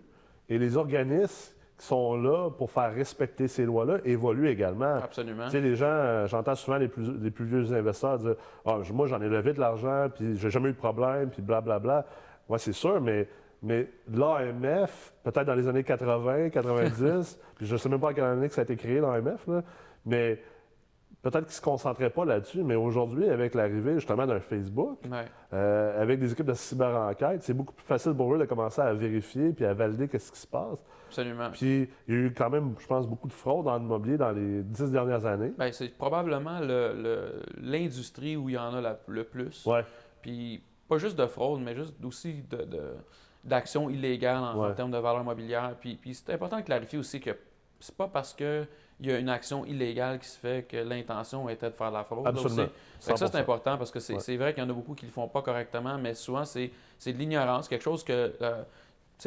et 0.48 0.58
les 0.58 0.78
organismes 0.78 1.54
qui 1.78 1.86
sont 1.86 2.16
là 2.16 2.50
pour 2.52 2.72
faire 2.72 2.94
respecter 2.94 3.48
ces 3.50 3.66
lois-là 3.66 3.98
évoluent 4.06 4.48
également. 4.48 4.96
absolument. 4.96 5.46
Tu 5.46 5.52
sais, 5.52 5.62
les 5.62 5.76
gens, 5.76 5.86
euh, 5.88 6.28
j'entends 6.28 6.56
souvent 6.56 6.78
les 6.78 6.88
plus, 6.88 7.12
les 7.20 7.32
plus 7.32 7.46
vieux 7.46 7.74
investisseurs 7.74 8.20
dire 8.20 8.36
Ah, 8.66 8.80
moi, 8.94 9.08
j'en 9.08 9.22
ai 9.22 9.28
levé 9.28 9.52
de 9.54 9.60
l'argent, 9.60 10.08
puis 10.14 10.38
j'ai 10.38 10.50
jamais 10.50 10.70
eu 10.70 10.74
de 10.74 10.78
problème, 10.78 11.30
puis 11.30 11.42
blablabla. 11.42 12.06
Ouais, 12.48 12.60
c'est 12.60 12.74
sûr, 12.74 13.02
mais, 13.02 13.28
mais 13.64 13.90
l'AMF, 14.14 15.14
peut-être 15.24 15.46
dans 15.46 15.56
les 15.56 15.68
années 15.68 15.84
80, 15.84 16.50
90, 16.50 17.40
puis 17.56 17.66
je 17.66 17.76
sais 17.78 17.90
même 17.90 18.00
pas 18.00 18.10
à 18.10 18.14
quelle 18.14 18.24
année 18.26 18.48
que 18.48 18.54
ça 18.54 18.62
a 18.62 18.64
été 18.64 18.76
créé, 18.76 19.00
l'AMF, 19.00 19.48
mais 20.06 20.42
peut-être 21.22 21.46
qu'ils 21.46 21.48
ne 21.48 21.52
se 21.52 21.62
concentraient 21.62 22.10
pas 22.10 22.26
là-dessus. 22.26 22.64
Mais 22.64 22.76
aujourd'hui, 22.76 23.30
avec 23.30 23.56
l'arrivée 23.56 23.96
justement 23.96 24.26
d'un 24.28 24.42
Facebook, 24.42 25.00
Ouais. 25.10 25.26
euh, 25.54 26.02
avec 26.02 26.20
des 26.20 26.32
équipes 26.34 26.48
de 26.48 26.54
cyber-enquête, 26.54 27.44
c'est 27.44 27.54
beaucoup 27.54 27.74
plus 27.74 27.86
facile 27.86 28.14
pour 28.14 28.34
eux 28.34 28.38
de 28.38 28.46
commencer 28.46 28.82
à 28.82 28.94
vérifier 28.94 29.54
puis 29.54 29.64
à 29.66 29.74
valider 29.74 30.08
qu'est-ce 30.10 30.32
qui 30.32 30.40
se 30.40 30.48
passe. 30.48 30.80
Absolument. 31.08 31.52
Puis 31.52 31.88
il 32.08 32.14
y 32.14 32.18
a 32.18 32.22
eu 32.22 32.34
quand 32.34 32.50
même, 32.50 32.74
je 32.80 32.88
pense, 32.88 33.08
beaucoup 33.08 33.28
de 33.28 33.34
fraude 33.34 33.66
dans 33.66 33.78
l'immobilier 33.78 34.18
dans 34.18 34.32
les 34.32 34.64
dix 34.64 34.92
dernières 34.92 35.26
années. 35.26 35.54
Ben, 35.58 35.72
c'est 35.72 35.90
probablement 35.96 36.60
le- 36.60 36.94
le- 37.02 37.42
l'industrie 37.62 38.36
où 38.36 38.50
il 38.50 38.56
y 38.56 38.58
en 38.58 38.74
a 38.74 38.82
la- 38.82 39.00
le 39.08 39.24
plus. 39.24 39.66
Ouais, 39.66 39.86
Puis 40.22 40.62
pas 40.90 40.98
juste 40.98 41.18
de 41.18 41.26
fraude, 41.28 41.62
mais 41.62 41.76
juste 41.76 41.94
aussi 42.04 42.44
de, 42.50 42.58
de- 42.64 42.96
d'actions 43.44 43.90
illégales 43.90 44.44
en, 44.44 44.74
termes 44.74 44.92
de 44.92 44.98
valeur 44.98 45.24
mobilière. 45.24 45.76
Puis, 45.80 45.96
puis 45.96 46.14
c'est 46.14 46.34
important 46.34 46.58
de 46.58 46.62
clarifier 46.64 47.00
aussi 47.00 47.20
que 47.20 47.32
c'est 47.80 47.96
pas 47.96 48.08
parce 48.08 48.34
que 48.34 48.66
il 49.00 49.10
y 49.10 49.12
a 49.12 49.18
une 49.18 49.28
action 49.28 49.66
illégale 49.66 50.20
qui 50.20 50.28
se 50.30 50.38
fait 50.38 50.66
que 50.68 50.78
l'intention 50.78 51.50
était 51.50 51.70
de 51.70 51.76
faire 51.76 51.90
de 51.90 51.96
la 51.98 52.04
fraude. 52.06 52.26
absolument. 52.26 52.68
ça, 53.00 53.18
c'est 53.18 53.26
100%. 53.26 53.36
important 53.40 53.78
parce 53.78 53.92
que 53.92 54.00
c'est 54.00 54.14
Ouais. 54.16 54.38
vrai 54.38 54.54
qu'il 54.54 54.64
y 54.64 54.66
en 54.66 54.70
a 54.70 54.74
beaucoup 54.74 54.94
qui 54.94 55.06
le 55.06 55.12
font 55.12 55.28
pas 55.28 55.42
correctement, 55.42 55.98
mais 55.98 56.14
souvent, 56.14 56.46
c'est 56.46 56.72
c'est 56.98 57.12
de 57.12 57.18
l'ignorance, 57.18 57.68
quelque 57.68 57.82
chose 57.84 58.04
que. 58.04 58.34
euh, 58.42 58.64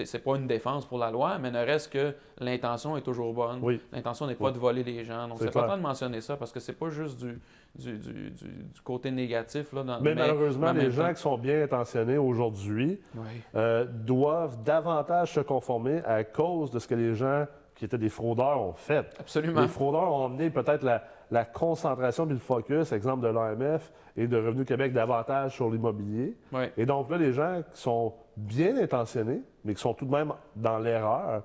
c'est 0.05 0.19
pas 0.19 0.37
une 0.37 0.47
défense 0.47 0.85
pour 0.85 0.99
la 0.99 1.11
loi, 1.11 1.39
mais 1.39 1.51
ne 1.51 1.59
reste 1.65 1.93
que 1.93 2.13
l'intention 2.39 2.97
est 2.97 3.01
toujours 3.03 3.33
bonne. 3.33 3.61
Oui, 3.63 3.81
L'intention 3.93 4.27
n'est 4.27 4.35
pas 4.35 4.47
Oui. 4.47 4.53
de 4.53 4.59
voler 4.59 4.83
les 4.85 5.05
gens. 5.05 5.27
Donc, 5.29 5.39
C'est 5.39 5.49
important 5.49 5.77
de 5.77 5.83
mentionner 5.83 6.21
ça 6.21 6.37
parce 6.37 6.53
que 6.53 6.61
c'est 6.61 6.75
pas 6.75 6.91
juste 6.91 7.19
du, 7.19 7.39
du, 7.77 7.99
du- 7.99 8.31
du- 8.31 8.65
du 8.75 8.81
côté 8.85 9.11
négatif. 9.11 9.73
Là, 9.73 9.83
dans, 9.83 10.01
mais, 10.01 10.15
malheureusement, 10.15 10.69
en 10.69 10.73
les 10.73 10.91
gens 10.91 11.07
temps- 11.07 11.15
qui 11.15 11.21
sont 11.23 11.39
bien 11.39 11.63
intentionnés 11.63 12.19
aujourd'hui 12.19 13.01
Oui. 13.15 13.23
euh, 13.55 13.85
doivent 13.87 14.63
davantage 14.63 15.33
se 15.33 15.41
conformer 15.41 16.03
à 16.05 16.25
cause 16.25 16.71
de 16.71 16.79
ce 16.79 16.87
que 16.89 16.95
les 16.95 17.15
gens 17.15 17.47
qui 17.75 17.85
étaient 17.85 17.99
des 17.99 18.09
fraudeurs 18.09 18.61
ont 18.61 18.73
fait. 18.73 19.07
Absolument. 19.21 19.61
Les 19.61 19.69
fraudeurs 19.69 20.11
ont 20.13 20.27
amené 20.27 20.49
peut-être 20.51 20.83
la, 20.83 21.03
la 21.31 21.45
concentration 21.45 22.25
puis 22.25 22.33
le 22.35 22.41
focus, 22.41 22.91
exemple 22.93 23.23
de 23.23 23.29
l'AMF 23.29 23.93
et 24.17 24.27
de 24.27 24.37
Revenu 24.39 24.65
Québec, 24.65 24.95
davantage 24.95 25.55
sur 25.55 25.69
l'immobilier. 25.71 26.35
Et 26.79 26.87
donc 26.87 27.11
là, 27.11 27.19
les 27.19 27.33
gens 27.35 27.63
qui 27.71 27.79
sont 27.81 28.15
bien 28.37 28.77
intentionnés, 28.77 29.43
mais 29.65 29.75
qui 29.75 29.81
sont 29.81 29.95
tout 29.95 30.05
de 30.05 30.11
même 30.11 30.33
dans 30.55 30.79
l'erreur, 30.79 31.43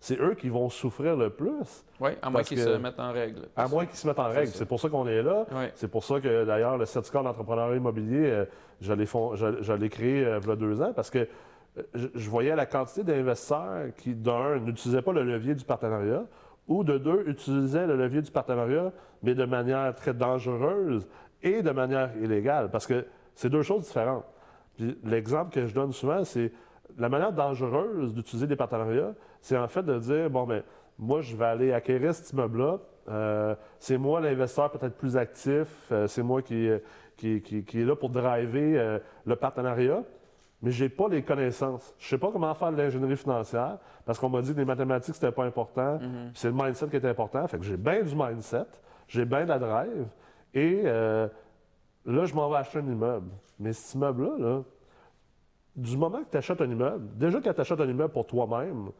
c'est 0.00 0.18
eux 0.20 0.34
qui 0.34 0.48
vont 0.48 0.68
souffrir 0.68 1.16
le 1.16 1.30
plus, 1.30 1.84
Oui, 2.00 2.10
à 2.20 2.28
moins 2.28 2.42
qu'ils 2.42 2.58
se 2.58 2.76
mettent 2.76 2.98
en 2.98 3.12
règle. 3.12 3.42
à 3.54 3.68
moins 3.68 3.86
qu'ils 3.86 3.96
se 3.96 4.06
mettent 4.08 4.18
en 4.18 4.28
règle. 4.28 4.48
C'est 4.52 4.66
pour 4.66 4.80
ça 4.80 4.88
qu'on 4.88 5.06
est 5.06 5.22
là. 5.22 5.46
Oui. 5.52 5.66
C'est 5.76 5.86
pour 5.88 6.02
ça 6.02 6.20
que 6.20 6.44
d'ailleurs 6.44 6.76
le 6.76 6.86
certificat 6.86 7.22
d'entrepreneuriat 7.22 7.76
immobilier, 7.76 8.30
euh, 8.30 8.44
je 8.80 9.72
l'ai 9.72 9.88
créé 9.88 10.24
euh, 10.24 10.40
il 10.42 10.48
y 10.48 10.50
a 10.50 10.56
deux 10.56 10.82
ans 10.82 10.92
parce 10.92 11.08
que 11.08 11.18
euh, 11.78 11.82
je, 11.94 12.08
je 12.16 12.28
voyais 12.28 12.56
la 12.56 12.66
quantité 12.66 13.04
d'investisseurs 13.04 13.94
qui, 13.96 14.14
d'un, 14.14 14.58
n'utilisaient 14.58 15.02
pas 15.02 15.12
le 15.12 15.22
levier 15.22 15.54
du 15.54 15.64
partenariat 15.64 16.24
ou 16.66 16.82
de 16.82 16.98
deux, 16.98 17.22
utilisaient 17.28 17.86
le 17.86 17.94
levier 17.96 18.22
du 18.22 18.30
partenariat, 18.32 18.90
mais 19.22 19.36
de 19.36 19.44
manière 19.44 19.94
très 19.94 20.14
dangereuse 20.14 21.06
et 21.44 21.62
de 21.62 21.70
manière 21.70 22.10
illégale 22.20 22.70
parce 22.72 22.88
que 22.88 23.06
c'est 23.36 23.48
deux 23.50 23.62
choses 23.62 23.84
différentes. 23.84 24.24
Puis 24.76 24.98
l'exemple 25.04 25.52
que 25.52 25.66
je 25.66 25.74
donne 25.74 25.92
souvent, 25.92 26.24
c'est 26.24 26.52
la 26.98 27.08
manière 27.08 27.32
dangereuse 27.32 28.12
d'utiliser 28.12 28.46
des 28.46 28.56
partenariats, 28.56 29.14
c'est 29.40 29.56
en 29.56 29.68
fait 29.68 29.82
de 29.82 29.98
dire 29.98 30.30
bon, 30.30 30.44
ben 30.44 30.62
moi, 30.98 31.20
je 31.20 31.36
vais 31.36 31.44
aller 31.44 31.72
acquérir 31.72 32.14
cet 32.14 32.30
immeuble-là. 32.32 32.78
Euh, 33.08 33.54
c'est 33.80 33.98
moi 33.98 34.20
l'investisseur 34.20 34.70
peut-être 34.70 34.96
plus 34.96 35.16
actif. 35.16 35.68
Euh, 35.90 36.06
c'est 36.06 36.22
moi 36.22 36.42
qui, 36.42 36.68
qui, 37.16 37.40
qui, 37.42 37.64
qui, 37.64 37.80
est 37.80 37.84
là 37.84 37.96
pour 37.96 38.10
driver 38.10 38.78
euh, 38.78 38.98
le 39.24 39.36
partenariat. 39.36 40.02
Mais 40.60 40.70
je 40.70 40.84
n'ai 40.84 40.88
pas 40.88 41.08
les 41.08 41.22
connaissances. 41.22 41.92
Je 41.98 42.06
ne 42.06 42.10
sais 42.10 42.18
pas 42.18 42.30
comment 42.30 42.54
faire 42.54 42.70
de 42.70 42.76
l'ingénierie 42.76 43.16
financière 43.16 43.78
parce 44.06 44.18
qu'on 44.20 44.28
m'a 44.28 44.42
dit 44.42 44.52
que 44.52 44.58
les 44.58 44.64
mathématiques, 44.64 45.16
c'était 45.16 45.32
pas 45.32 45.44
important. 45.44 45.98
Mhm. 45.98 46.30
C'est 46.34 46.48
le 46.48 46.54
mindset 46.54 46.88
qui 46.88 46.96
est 46.96 47.04
important. 47.04 47.44
Fait 47.48 47.58
que 47.58 47.64
j'ai 47.64 47.76
bien 47.76 48.02
du 48.02 48.14
mindset, 48.14 48.66
j'ai 49.08 49.24
bien 49.24 49.42
de 49.42 49.48
la 49.48 49.58
drive. 49.58 50.06
Et 50.54 50.82
là, 50.84 51.28
je 52.04 52.34
m'en 52.34 52.48
vais 52.48 52.58
acheter 52.58 52.78
un 52.78 52.86
immeuble. 52.86 53.30
Mais 53.62 53.72
cet 53.72 53.94
immeuble-là, 53.94 54.36
là, 54.38 54.62
du 55.76 55.96
moment 55.96 56.22
que 56.22 56.30
tu 56.30 56.36
achètes 56.36 56.60
un 56.60 56.70
immeuble, 56.70 57.06
déjà 57.16 57.40
quand 57.40 57.52
tu 57.54 57.60
achètes 57.60 57.80
un 57.80 57.88
immeuble 57.88 58.12
pour 58.12 58.26
toi-même, 58.26 58.90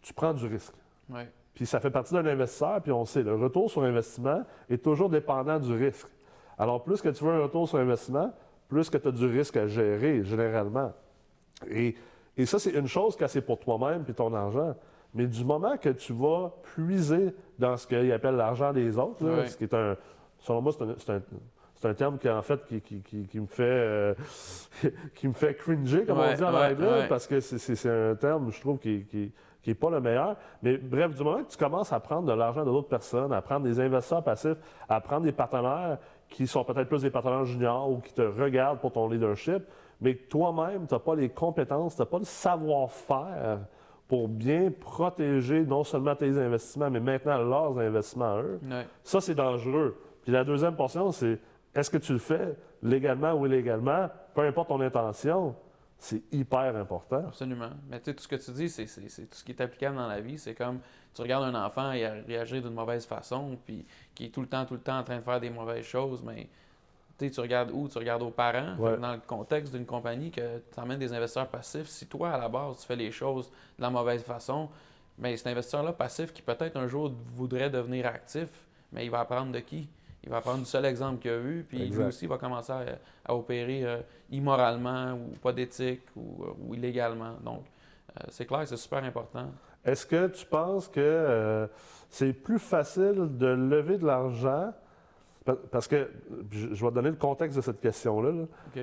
tu 0.00 0.14
prends 0.14 0.32
du 0.32 0.46
risque. 0.46 0.74
Ouais. 1.10 1.30
Puis 1.54 1.66
ça 1.66 1.80
fait 1.80 1.90
partie 1.90 2.14
d'un 2.14 2.24
investisseur, 2.26 2.80
puis 2.80 2.92
on 2.92 3.04
sait, 3.04 3.22
le 3.22 3.34
retour 3.34 3.70
sur 3.70 3.82
investissement 3.82 4.42
est 4.70 4.82
toujours 4.82 5.08
dépendant 5.10 5.58
du 5.58 5.72
risque. 5.72 6.08
Alors, 6.58 6.82
plus 6.82 7.00
que 7.02 7.08
tu 7.10 7.24
veux 7.24 7.32
un 7.32 7.42
retour 7.42 7.68
sur 7.68 7.78
investissement, 7.78 8.32
plus 8.68 8.88
que 8.88 8.96
tu 8.96 9.08
as 9.08 9.12
du 9.12 9.26
risque 9.26 9.56
à 9.56 9.66
gérer, 9.66 10.24
généralement. 10.24 10.92
Et, 11.68 11.94
et 12.36 12.46
ça, 12.46 12.58
c'est 12.58 12.70
une 12.72 12.86
chose 12.86 13.16
quand 13.16 13.28
c'est 13.28 13.40
pour 13.42 13.58
toi-même 13.58 14.04
puis 14.04 14.14
ton 14.14 14.32
argent. 14.34 14.74
Mais 15.12 15.26
du 15.26 15.44
moment 15.44 15.76
que 15.76 15.90
tu 15.90 16.12
vas 16.12 16.52
puiser 16.74 17.34
dans 17.58 17.76
ce 17.76 17.86
qu'ils 17.86 18.10
appellent 18.12 18.34
l'argent 18.36 18.72
des 18.72 18.98
autres, 18.98 19.24
là, 19.24 19.46
ce 19.46 19.56
qui 19.56 19.64
est 19.64 19.74
un. 19.74 19.96
Selon 20.38 20.60
moi, 20.60 20.72
c'est 20.72 20.82
un, 20.82 20.94
c'est 20.98 21.10
un- 21.10 21.22
c'est 21.84 21.90
un 21.90 21.94
terme 21.94 22.18
qui, 22.18 22.30
en 22.30 22.40
fait, 22.40 22.64
qui, 22.66 22.80
qui- 22.80 23.02
qui- 23.02 23.26
qui 23.26 23.40
me 23.40 23.46
fait 23.46 23.62
euh, 23.62 24.14
qui 25.14 25.28
me 25.28 25.34
fait 25.34 25.54
cringer, 25.54 26.04
comme 26.06 26.18
on 26.18 26.32
dit 26.32 26.42
en 26.42 26.54
ouais, 26.54 26.72
anglais, 26.72 26.86
ouais. 26.88 27.08
parce 27.08 27.26
que 27.26 27.40
c'est- 27.40 27.88
un 27.90 28.14
terme, 28.14 28.50
je 28.50 28.58
trouve, 28.60 28.78
qui, 28.78 29.04
qui, 29.04 29.32
qui 29.62 29.70
est 29.70 29.74
pas 29.74 29.90
le 29.90 30.00
meilleur. 30.00 30.36
Mais 30.62 30.78
bref, 30.78 31.14
du 31.14 31.22
moment 31.22 31.42
que 31.44 31.50
tu 31.50 31.58
commences 31.58 31.92
à 31.92 32.00
prendre 32.00 32.26
de 32.26 32.32
l'argent 32.32 32.60
de 32.64 32.70
d'autres 32.70 32.88
personnes, 32.88 33.32
à 33.34 33.42
prendre 33.42 33.64
des 33.66 33.78
investisseurs 33.80 34.22
passifs, 34.24 34.56
à 34.88 34.98
prendre 35.02 35.24
des 35.24 35.32
partenaires 35.32 35.98
qui 36.30 36.46
sont 36.46 36.64
peut-être 36.64 36.88
plus 36.88 37.02
des 37.02 37.10
partenaires 37.10 37.44
juniors 37.44 37.90
ou 37.90 37.98
qui 37.98 38.14
te 38.14 38.22
regardent 38.22 38.80
pour 38.80 38.92
ton 38.92 39.06
leadership, 39.08 39.62
mais 40.00 40.14
toi-même, 40.14 40.86
tu 40.86 40.94
n'as 40.94 41.00
pas 41.00 41.14
les 41.14 41.28
compétences, 41.28 41.96
tu 41.96 42.02
n'as 42.02 42.06
pas 42.06 42.18
le 42.18 42.24
savoir-faire 42.24 43.58
pour 44.08 44.28
bien 44.28 44.70
protéger 44.80 45.64
non 45.64 45.84
seulement 45.84 46.14
tes 46.14 46.36
investissements, 46.38 46.90
mais 46.90 47.00
maintenant 47.00 47.38
leurs 47.38 47.78
investissements 47.78 48.36
à 48.36 48.42
eux, 48.42 48.60
Ouais. 48.70 48.86
ça, 49.02 49.20
c'est 49.20 49.34
dangereux. 49.34 49.96
Puis 50.22 50.32
la 50.32 50.44
deuxième 50.44 50.74
portion, 50.76 51.12
c'est 51.12 51.38
est-ce 51.74 51.90
que 51.90 51.98
tu 51.98 52.12
le 52.12 52.18
fais 52.18 52.56
légalement 52.82 53.32
ou 53.32 53.46
illégalement, 53.46 54.08
peu 54.34 54.42
importe 54.42 54.68
ton 54.68 54.80
intention, 54.80 55.56
c'est 55.98 56.22
hyper 56.32 56.76
important. 56.76 57.24
Absolument. 57.28 57.70
Mais 57.88 57.98
tu 57.98 58.06
sais, 58.06 58.14
tout 58.14 58.22
ce 58.22 58.28
que 58.28 58.36
tu 58.36 58.50
dis, 58.50 58.68
c'est, 58.68 58.84
tout 58.84 59.36
ce 59.36 59.44
qui 59.44 59.52
est 59.52 59.60
applicable 59.60 59.96
dans 59.96 60.06
la 60.06 60.20
vie. 60.20 60.38
C'est 60.38 60.54
comme 60.54 60.80
tu 61.14 61.22
regardes 61.22 61.44
un 61.44 61.64
enfant 61.64 61.92
et 61.92 62.06
réagir 62.06 62.62
d'une 62.62 62.74
mauvaise 62.74 63.06
façon, 63.06 63.56
puis 63.64 63.86
qui 64.14 64.26
est 64.26 64.28
tout 64.28 64.40
le 64.40 64.46
temps, 64.46 64.64
tout 64.66 64.74
le 64.74 64.80
temps 64.80 64.98
en 64.98 65.04
train 65.04 65.16
de 65.16 65.22
faire 65.22 65.40
des 65.40 65.50
mauvaises 65.50 65.84
choses, 65.84 66.22
mais 66.22 66.48
tu 67.18 67.40
regardes 67.40 67.70
où? 67.72 67.88
Tu 67.88 67.96
regardes 67.98 68.22
aux 68.22 68.30
parents. 68.30 68.76
Ouais. 68.76 68.96
Dans 68.98 69.12
le 69.12 69.20
contexte 69.26 69.74
d'une 69.74 69.86
compagnie 69.86 70.30
que 70.30 70.58
tu 70.72 70.80
emmènes 70.80 70.98
des 70.98 71.12
investisseurs 71.12 71.48
passifs, 71.48 71.88
si 71.88 72.06
toi, 72.06 72.30
à 72.30 72.38
la 72.38 72.48
base, 72.48 72.80
tu 72.80 72.86
fais 72.86 72.96
les 72.96 73.10
choses 73.10 73.50
de 73.78 73.82
la 73.82 73.90
mauvaise 73.90 74.22
façon, 74.22 74.68
mais 75.18 75.36
cet 75.36 75.46
investisseur-là 75.46 75.92
passif 75.92 76.32
qui 76.32 76.42
peut-être 76.42 76.76
un 76.76 76.88
jour 76.88 77.12
voudrait 77.34 77.70
devenir 77.70 78.06
actif, 78.06 78.48
mais 78.92 79.04
il 79.04 79.10
va 79.10 79.20
apprendre 79.20 79.52
de 79.52 79.60
qui? 79.60 79.88
Il 80.24 80.30
va 80.30 80.38
apprendre 80.38 80.60
du 80.60 80.64
seul 80.64 80.84
exemple 80.86 81.20
qu'il 81.20 81.30
a 81.30 81.38
eu, 81.38 81.64
puis 81.68 81.78
lui 81.78 81.86
Exact. 81.86 82.06
aussi 82.08 82.26
va 82.26 82.38
commencer 82.38 82.72
à, 82.72 82.84
à 83.26 83.34
opérer 83.34 83.84
euh, 83.84 83.98
immoralement 84.30 85.12
ou 85.14 85.36
pas 85.36 85.52
d'éthique 85.52 86.02
ou, 86.16 86.42
euh, 86.44 86.48
ou 86.66 86.74
illégalement. 86.74 87.34
Donc, 87.44 87.62
euh, 88.10 88.24
c'est 88.30 88.46
clair, 88.46 88.66
c'est 88.66 88.76
super 88.78 89.04
important. 89.04 89.46
Est-ce 89.84 90.06
que 90.06 90.28
tu 90.28 90.46
penses 90.46 90.88
que 90.88 90.98
euh, 91.00 91.66
c'est 92.08 92.32
plus 92.32 92.58
facile 92.58 93.36
de 93.36 93.46
lever 93.46 93.98
de 93.98 94.06
l'argent? 94.06 94.72
Pa- 95.44 95.56
Parce 95.70 95.86
que 95.86 96.10
je 96.50 96.68
vais 96.68 96.90
te 96.90 96.94
donner 96.94 97.10
le 97.10 97.16
contexte 97.16 97.56
de 97.56 97.62
cette 97.62 97.80
question-là. 97.80 98.30
là. 98.32 98.82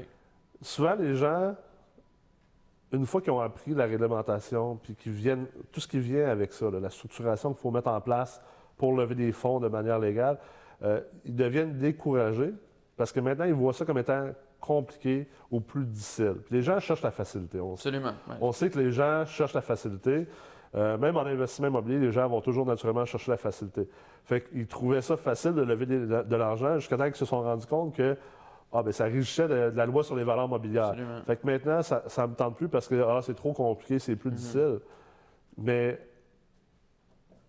Souvent, 0.61 0.93
les 0.93 1.15
gens, 1.15 1.55
une 2.91 3.05
fois 3.07 3.19
qu'ils 3.21 3.31
ont 3.31 3.39
appris 3.39 3.73
la 3.73 3.85
réglementation, 3.85 4.75
puis 4.75 4.93
qu'ils 4.93 5.11
viennent, 5.13 5.47
tout 5.71 5.79
ce 5.79 5.87
qui 5.87 5.99
vient 5.99 6.27
avec 6.27 6.53
ça, 6.53 6.69
là, 6.69 6.79
la 6.79 6.89
structuration 6.91 7.51
qu'il 7.53 7.61
faut 7.61 7.71
mettre 7.71 7.87
en 7.87 7.99
place 7.99 8.39
pour 8.77 8.95
lever 8.95 9.15
des 9.15 9.31
fonds 9.31 9.59
de 9.59 9.69
manière 9.69 9.97
légale, 9.97 10.37
euh, 10.83 11.01
ils 11.25 11.35
deviennent 11.35 11.77
découragés 11.77 12.53
parce 12.97 13.11
que 13.11 13.19
maintenant, 13.19 13.45
ils 13.45 13.53
voient 13.53 13.73
ça 13.73 13.85
comme 13.85 13.97
étant 13.97 14.29
compliqué 14.59 15.27
ou 15.49 15.59
plus 15.59 15.85
difficile. 15.85 16.35
Puis 16.45 16.55
les 16.55 16.61
gens 16.61 16.79
cherchent 16.79 17.01
la 17.01 17.11
facilité. 17.11 17.59
On, 17.59 17.73
Absolument. 17.73 18.13
ouais. 18.27 18.35
on 18.41 18.51
sait 18.51 18.69
que 18.69 18.79
les 18.79 18.91
gens 18.91 19.25
cherchent 19.25 19.53
la 19.55 19.61
facilité. 19.61 20.27
Euh, 20.73 20.97
même 20.97 21.17
en 21.17 21.25
investissement 21.25 21.67
immobilier, 21.67 21.99
les 21.99 22.11
gens 22.11 22.29
vont 22.29 22.39
toujours 22.39 22.65
naturellement 22.65 23.03
chercher 23.05 23.31
la 23.31 23.37
facilité. 23.37 23.89
Fait 24.23 24.41
qu'ils 24.41 24.67
trouvaient 24.67 25.01
ça 25.01 25.17
facile 25.17 25.53
de 25.53 25.61
lever 25.61 25.85
de, 25.85 26.23
de 26.23 26.35
l'argent 26.35 26.77
jusqu'à 26.77 26.95
temps 26.95 27.05
qu'ils 27.05 27.15
se 27.15 27.25
sont 27.25 27.41
rendus 27.41 27.65
compte 27.65 27.95
que 27.95 28.15
ah, 28.73 28.83
ben, 28.83 28.93
ça 28.93 29.09
de, 29.09 29.69
de 29.69 29.75
la 29.75 29.85
loi 29.85 30.03
sur 30.03 30.15
les 30.15 30.23
valeurs 30.23 30.47
mobilières. 30.47 30.85
Absolument. 30.89 31.21
Fait 31.25 31.35
que 31.35 31.45
maintenant, 31.45 31.81
ça 31.81 32.03
ne 32.19 32.27
me 32.27 32.35
tente 32.35 32.55
plus 32.55 32.69
parce 32.69 32.87
que 32.87 33.03
ah, 33.03 33.19
c'est 33.21 33.33
trop 33.33 33.51
compliqué, 33.51 33.99
c'est 33.99 34.15
plus 34.15 34.31
difficile. 34.31 34.79
Mais 35.57 35.99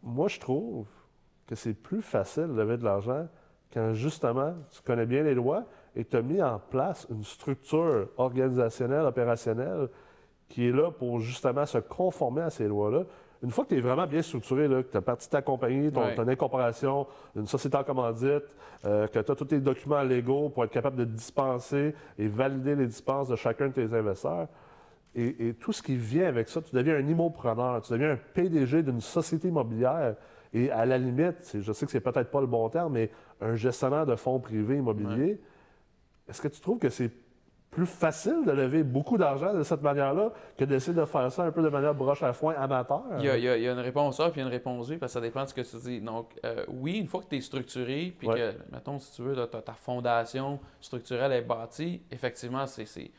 moi, 0.02 0.26
je 0.26 0.40
trouve 0.40 0.88
que 1.52 1.58
c'est 1.58 1.74
plus 1.74 2.00
facile 2.00 2.48
de 2.48 2.54
lever 2.62 2.78
de 2.78 2.84
l'argent 2.84 3.28
quand 3.74 3.92
justement 3.92 4.54
tu 4.70 4.80
connais 4.80 5.04
bien 5.04 5.22
les 5.22 5.34
lois 5.34 5.64
et 5.94 6.02
tu 6.04 6.16
as 6.16 6.22
mis 6.22 6.42
en 6.42 6.58
place 6.58 7.06
une 7.10 7.22
structure 7.24 8.08
organisationnelle, 8.16 9.02
opérationnelle 9.04 9.88
qui 10.48 10.68
est 10.68 10.72
là 10.72 10.90
pour 10.90 11.20
justement 11.20 11.66
se 11.66 11.76
conformer 11.78 12.40
à 12.42 12.50
ces 12.50 12.66
lois-là. 12.68 13.04
Une 13.42 13.50
fois 13.50 13.64
que 13.64 13.70
tu 13.70 13.76
es 13.76 13.80
vraiment 13.80 14.06
bien 14.06 14.22
structuré, 14.22 14.66
là, 14.68 14.82
que 14.82 14.90
tu 14.90 14.96
as 14.96 15.02
parti 15.02 15.26
de 15.26 15.32
ta 15.32 15.42
compagnie, 15.42 15.90
ton, 15.92 16.00
Ouais. 16.02 16.14
ton 16.14 16.26
incorporation, 16.28 17.06
une 17.36 17.46
société 17.46 17.76
en 17.76 17.84
commandite, 17.84 18.56
euh, 18.86 19.06
que 19.08 19.18
tu 19.18 19.30
as 19.32 19.34
tous 19.34 19.44
tes 19.46 19.60
documents 19.60 20.02
légaux 20.02 20.48
pour 20.48 20.64
être 20.64 20.70
capable 20.70 20.96
de 20.96 21.04
dispenser 21.04 21.94
et 22.18 22.28
valider 22.28 22.74
les 22.76 22.86
dispenses 22.86 23.28
de 23.28 23.36
chacun 23.36 23.68
de 23.68 23.72
tes 23.72 23.92
investisseurs, 23.94 24.48
et, 25.14 25.48
et 25.48 25.54
tout 25.54 25.72
ce 25.72 25.82
qui 25.82 25.96
vient 25.96 26.26
avec 26.28 26.48
ça, 26.48 26.62
tu 26.62 26.74
deviens 26.74 26.96
un 26.96 27.06
immopreneur, 27.06 27.82
tu 27.82 27.92
deviens 27.92 28.12
un 28.12 28.18
PDG 28.32 28.82
d'une 28.82 29.00
société 29.02 29.48
immobilière. 29.48 30.14
Et 30.54 30.70
à 30.70 30.84
la 30.84 30.98
limite, 30.98 31.56
je 31.60 31.72
sais 31.72 31.86
que 31.86 31.92
c'est 31.92 32.00
peut-être 32.00 32.30
pas 32.30 32.40
le 32.40 32.46
bon 32.46 32.68
terme, 32.68 32.92
mais 32.94 33.10
un 33.40 33.54
gestionnaire 33.56 34.04
de 34.06 34.16
fonds 34.16 34.38
privés 34.38 34.76
immobiliers, 34.76 35.40
est-ce 36.28 36.40
que 36.42 36.48
tu 36.48 36.60
trouves 36.60 36.78
que 36.78 36.90
c'est 36.90 37.10
plus 37.70 37.86
facile 37.86 38.44
de 38.44 38.52
lever 38.52 38.82
beaucoup 38.82 39.16
d'argent 39.16 39.54
de 39.54 39.62
cette 39.62 39.80
manière-là 39.80 40.30
que 40.58 40.64
d'essayer 40.66 40.94
de 40.94 41.06
faire 41.06 41.32
ça 41.32 41.44
un 41.44 41.50
peu 41.52 41.62
de 41.62 41.70
manière 41.70 41.94
broche 41.94 42.22
à 42.22 42.34
foin 42.34 42.54
amateur? 42.54 43.02
Il 43.18 43.24
y, 43.24 43.30
a, 43.30 43.38
il 43.38 43.44
y 43.44 43.48
a- 43.48 43.56
il 43.56 43.62
y 43.62 43.68
a 43.68 43.72
une 43.72 43.78
réponse 43.78 44.20
A 44.20 44.28
puis 44.28 44.40
il 44.40 44.42
y 44.42 44.44
a 44.44 44.46
une 44.48 44.52
réponse 44.52 44.90
B, 44.90 44.98
parce 44.98 45.12
que 45.12 45.14
ça 45.14 45.20
dépend 45.22 45.42
de 45.44 45.48
ce 45.48 45.54
que 45.54 45.62
tu 45.62 45.76
dis. 45.78 46.00
Donc, 46.02 46.34
euh, 46.44 46.66
oui, 46.68 46.98
une 46.98 47.06
fois 47.06 47.22
que 47.22 47.28
tu 47.30 47.36
es 47.36 47.40
structuré, 47.40 48.14
puis 48.18 48.28
Ouais. 48.28 48.34
que, 48.36 48.74
mettons, 48.74 48.98
si 48.98 49.10
tu 49.12 49.22
veux, 49.22 49.34
ta, 49.46 49.62
ta 49.62 49.72
fondation 49.72 50.60
structurelle 50.82 51.32
est 51.32 51.40
bâtie, 51.42 52.02
effectivement, 52.10 52.66
c'est- 52.66 53.10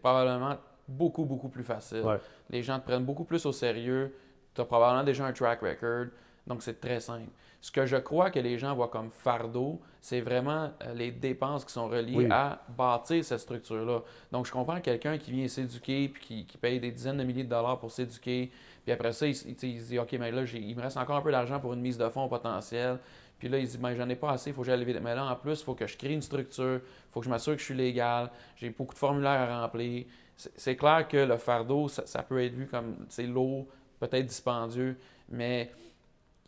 probablement 0.00 0.56
beaucoup, 0.88 1.26
beaucoup 1.26 1.50
plus 1.50 1.62
facile. 1.64 2.00
Ouais. 2.02 2.16
Les 2.48 2.62
gens 2.62 2.78
te 2.80 2.84
prennent 2.86 3.04
beaucoup 3.04 3.24
plus 3.24 3.44
au 3.44 3.52
sérieux. 3.52 4.14
Tu 4.54 4.62
as 4.62 4.64
probablement 4.64 5.04
déjà 5.04 5.26
un 5.26 5.32
track 5.34 5.60
record. 5.60 6.06
Donc, 6.48 6.62
c'est 6.62 6.80
très 6.80 6.98
simple. 6.98 7.30
Ce 7.60 7.70
que 7.70 7.84
je 7.86 7.96
crois 7.96 8.30
que 8.30 8.38
les 8.38 8.56
gens 8.56 8.74
voient 8.74 8.88
comme 8.88 9.10
fardeau, 9.10 9.80
c'est 10.00 10.20
vraiment 10.20 10.70
euh, 10.82 10.94
les 10.94 11.10
dépenses 11.10 11.64
qui 11.64 11.72
sont 11.72 11.88
reliées 11.88 12.16
Oui. 12.16 12.26
à 12.30 12.62
bâtir 12.76 13.22
cette 13.24 13.40
structure-là. 13.40 14.00
Donc, 14.32 14.46
je 14.46 14.52
comprends 14.52 14.80
quelqu'un 14.80 15.18
qui 15.18 15.30
vient 15.30 15.46
s'éduquer 15.46 16.08
puis 16.08 16.22
qui, 16.22 16.46
qui 16.46 16.56
paye 16.56 16.80
des 16.80 16.90
dizaines 16.90 17.18
de 17.18 17.24
milliers 17.24 17.44
de 17.44 17.50
dollars 17.50 17.78
pour 17.78 17.90
s'éduquer. 17.90 18.50
Puis 18.82 18.92
après 18.92 19.12
ça, 19.12 19.26
il, 19.26 19.34
se 19.36 19.44
dit 19.46 19.98
OK, 19.98 20.12
mais 20.12 20.30
là, 20.30 20.42
il 20.44 20.74
me 20.74 20.80
reste 20.80 20.96
encore 20.96 21.16
un 21.16 21.20
peu 21.20 21.30
d'argent 21.30 21.60
pour 21.60 21.74
une 21.74 21.80
mise 21.80 21.98
de 21.98 22.08
fonds 22.08 22.28
potentielle. 22.28 22.98
Puis 23.38 23.48
là, 23.48 23.58
il 23.58 23.68
se 23.68 23.76
dit 23.76 23.82
ben, 23.82 23.94
j'en 23.94 24.08
ai 24.08 24.16
pas 24.16 24.30
assez, 24.30 24.50
il 24.50 24.54
faut 24.54 24.62
que 24.62 24.66
j'aille 24.66 24.80
lever. 24.80 24.98
Mais 25.00 25.14
là, 25.14 25.26
en 25.26 25.36
plus, 25.36 25.60
il 25.60 25.64
faut 25.64 25.74
que 25.74 25.86
je 25.86 25.96
crée 25.96 26.14
une 26.14 26.22
structure, 26.22 26.80
il 26.82 27.12
faut 27.12 27.20
que 27.20 27.26
je 27.26 27.30
m'assure 27.30 27.52
que 27.54 27.60
je 27.60 27.66
suis 27.66 27.74
légal, 27.74 28.30
j'ai 28.56 28.70
beaucoup 28.70 28.94
de 28.94 28.98
formulaires 28.98 29.50
à 29.50 29.60
remplir. 29.60 30.06
C'est 30.36 30.52
c'est 30.56 30.76
clair 30.76 31.06
que 31.06 31.16
le 31.16 31.36
fardeau, 31.36 31.88
ça, 31.88 32.06
ça 32.06 32.22
peut 32.22 32.42
être 32.42 32.54
vu 32.54 32.66
comme 32.66 33.04
c'est 33.08 33.26
lourd, 33.26 33.66
peut-être 34.00 34.26
dispendieux, 34.26 34.96
mais 35.28 35.70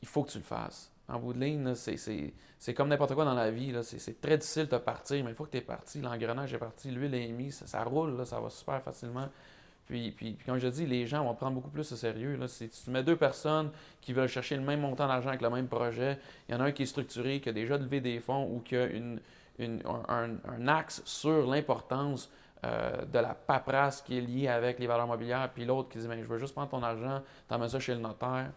il 0.02 0.09
faut 0.09 0.23
que 0.25 0.30
tu 0.30 0.38
le 0.38 0.45
fasses. 0.45 0.90
En 1.09 1.19
bout 1.19 1.33
de 1.33 1.40
ligne, 1.40 1.75
c'est- 1.75 2.75
comme 2.75 2.88
n'importe 2.88 3.14
quoi 3.14 3.25
dans 3.25 3.35
la 3.35 3.50
vie. 3.50 3.75
C'est 3.83 4.21
très 4.21 4.38
difficile 4.38 4.69
de 4.69 4.78
partir, 4.78 5.23
mais 5.25 5.30
une 5.30 5.37
fois 5.37 5.47
que 5.47 5.50
tu 5.52 5.59
es 5.59 5.62
parti, 5.62 6.00
l'engrenage 6.00 6.54
est 6.54 6.59
parti, 6.59 6.90
l'huile 6.90 7.14
est 7.14 7.28
mise, 7.33 7.64
ça, 7.66 7.83
roule, 7.83 8.16
là, 8.16 8.25
ça 8.25 8.38
va 8.38 8.49
super 8.50 8.80
facilement. 8.83 9.28
Puis, 9.87 10.12
puis, 10.12 10.33
puis 10.35 10.47
comme 10.47 10.59
je 10.59 10.69
dis, 10.69 10.87
les 10.87 11.04
gens 11.07 11.25
vont 11.25 11.35
prendre 11.35 11.54
beaucoup 11.57 11.71
plus 11.71 11.90
au 11.90 11.97
sérieux. 11.97 12.37
Là. 12.37 12.47
Si 12.47 12.69
tu 12.69 12.90
mets 12.90 13.02
deux 13.02 13.16
personnes 13.16 13.71
qui 14.00 14.12
veulent 14.12 14.28
chercher 14.28 14.54
le 14.54 14.62
même 14.62 14.80
montant 14.83 15.09
d'argent 15.09 15.30
avec 15.30 15.40
le 15.42 15.50
même 15.50 15.66
projet, 15.66 16.16
il 16.49 16.52
y 16.54 16.54
en 16.57 16.61
a 16.61 16.64
un 16.66 16.71
qui 16.73 16.85
est 16.85 16.87
structuré, 16.87 17.40
qui 17.40 17.49
a 17.49 17.52
déjà 17.52 17.76
levé 17.76 18.00
des 18.00 18.21
fonds 18.21 18.45
ou 18.49 18.61
qui 18.61 18.76
a 18.76 18.87
une, 18.87 19.21
une- 19.59 19.83
un, 19.85 20.14
un- 20.14 20.37
un 20.49 20.69
axe 20.69 21.02
sur 21.04 21.45
l'importance 21.49 22.30
euh, 22.64 23.04
de 23.07 23.19
la 23.19 23.35
paperasse 23.35 24.02
qui 24.02 24.19
est 24.19 24.21
liée 24.21 24.47
avec 24.47 24.78
les 24.78 24.87
valeurs 24.87 25.07
mobilières, 25.09 25.50
puis 25.52 25.64
l'autre 25.64 25.88
qui 25.88 25.99
dit 25.99 26.07
ben, 26.07 26.21
Je 26.23 26.26
veux 26.28 26.38
juste 26.38 26.52
prendre 26.54 26.69
ton 26.69 26.83
argent, 26.83 27.23
t'emmènes 27.49 27.71
ça 27.71 27.80
chez 27.80 27.95
le 27.95 28.00
notaire. 28.00 28.50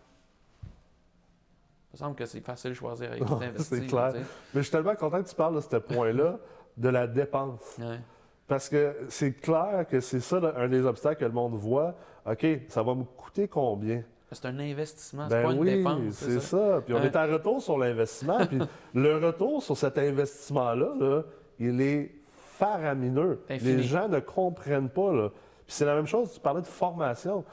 Me 1.94 1.98
semble 1.98 2.16
que 2.16 2.26
c'est 2.26 2.42
facile 2.42 2.72
de 2.72 2.76
choisir 2.76 3.10
avec 3.12 3.24
qui 3.26 3.30
t'investis. 3.36 3.66
c'est 3.80 3.86
clair. 3.86 4.14
Mais 4.16 4.24
je 4.56 4.62
suis 4.62 4.72
tellement 4.72 4.96
content 4.96 5.22
que 5.22 5.30
tu 5.30 5.36
parles 5.36 5.56
de 5.56 5.62
ce 5.62 5.76
point-là, 5.78 6.38
de 6.78 6.90
la 6.90 7.06
dépense. 7.08 7.78
Ouais. 7.80 8.00
Parce 8.48 8.68
que 8.68 8.96
c'est 9.10 9.34
clair 9.34 9.86
que 9.90 10.00
c'est 10.00 10.20
ça 10.20 10.40
un 10.58 10.68
des 10.68 10.86
obstacles 10.86 11.20
que 11.22 11.26
le 11.26 11.32
monde 11.32 11.54
voit. 11.56 11.94
OK, 12.26 12.46
ça 12.68 12.82
va 12.84 12.96
me 12.96 13.04
coûter 13.04 13.48
combien? 13.48 14.04
C'est 14.32 14.46
un 14.48 14.58
investissement, 14.60 15.28
c'est 15.30 15.36
Ben 15.36 15.44
pas 15.48 15.54
une 15.54 15.60
oui, 15.60 15.76
dépense. 15.78 16.14
c'est 16.14 16.40
ça. 16.40 16.82
Puis 16.84 16.94
on 16.96 16.98
Ouais. 16.98 17.06
est 17.06 17.16
en 17.16 17.28
retour 17.32 17.62
sur 17.62 17.78
l'investissement. 17.78 18.44
puis 18.48 18.60
le 18.96 19.18
retour 19.24 19.62
sur 19.62 19.78
cet 19.78 19.98
investissement-là, 20.00 20.94
là, 21.00 21.22
il 21.60 21.80
est 21.80 22.12
faramineux. 22.58 23.44
Infini. 23.50 23.76
Les 23.78 23.84
gens 23.84 24.08
ne 24.08 24.20
comprennent 24.20 24.90
pas. 24.90 25.12
Là. 25.14 25.30
Puis 25.30 25.76
c'est 25.76 25.86
la 25.86 25.96
même 25.96 26.08
chose, 26.08 26.32
tu 26.34 26.40
parlais 26.40 26.62
de 26.62 26.68
formation. 26.68 27.44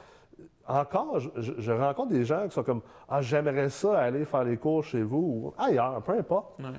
Encore, 0.67 1.19
je, 1.19 1.71
rencontre 1.71 2.09
des 2.09 2.23
gens 2.23 2.47
qui 2.47 2.53
sont 2.53 2.63
comme 2.63 2.81
Ah, 3.09 3.21
j'aimerais 3.21 3.69
ça 3.69 3.99
aller 3.99 4.25
faire 4.25 4.43
les 4.43 4.57
cours 4.57 4.83
chez 4.83 5.01
vous 5.01 5.17
ou 5.17 5.53
ailleurs, 5.57 6.01
peu 6.03 6.13
importe. 6.13 6.59
Ouais. 6.59 6.69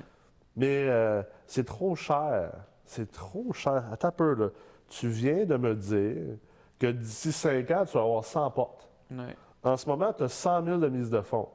Mais 0.55 0.87
euh, 0.87 1.21
c'est 1.45 1.65
trop 1.65 1.95
cher. 1.95 2.51
C'est 2.85 3.11
trop 3.11 3.51
cher. 3.53 3.83
Attends 3.91 4.09
un 4.09 4.11
peu, 4.11 4.33
là. 4.35 4.47
Tu 4.89 5.07
viens 5.07 5.45
de 5.45 5.57
me 5.57 5.75
dire 5.75 6.37
que 6.79 6.87
d'ici 6.87 7.31
5 7.31 7.71
ans, 7.71 7.85
tu 7.85 7.97
vas 7.97 8.03
avoir 8.03 8.23
100 8.23 8.51
portes. 8.51 8.89
Ouais. 9.11 9.35
En 9.63 9.77
ce 9.77 9.87
moment, 9.87 10.13
tu 10.13 10.23
as 10.23 10.29
100 10.29 10.65
000 10.65 10.77
de 10.77 10.89
mise 10.89 11.09
de 11.09 11.21
fonds. 11.21 11.49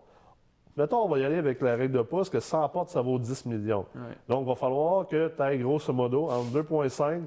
Mettons, 0.76 1.04
on 1.04 1.08
va 1.08 1.18
y 1.18 1.24
aller 1.24 1.38
avec 1.38 1.60
la 1.60 1.76
règle 1.76 1.94
de 1.94 2.02
pouce 2.02 2.30
que 2.30 2.40
100 2.40 2.68
portes, 2.68 2.90
ça 2.90 3.02
vaut 3.02 3.18
10 3.18 3.46
millions. 3.46 3.86
Ouais. 3.94 4.16
Donc, 4.28 4.42
il 4.42 4.48
va 4.48 4.54
falloir 4.54 5.06
que 5.06 5.28
tu 5.28 5.42
aies 5.42 5.58
grosso 5.58 5.92
modo 5.92 6.30
entre 6.30 6.50
2,5 6.62 7.22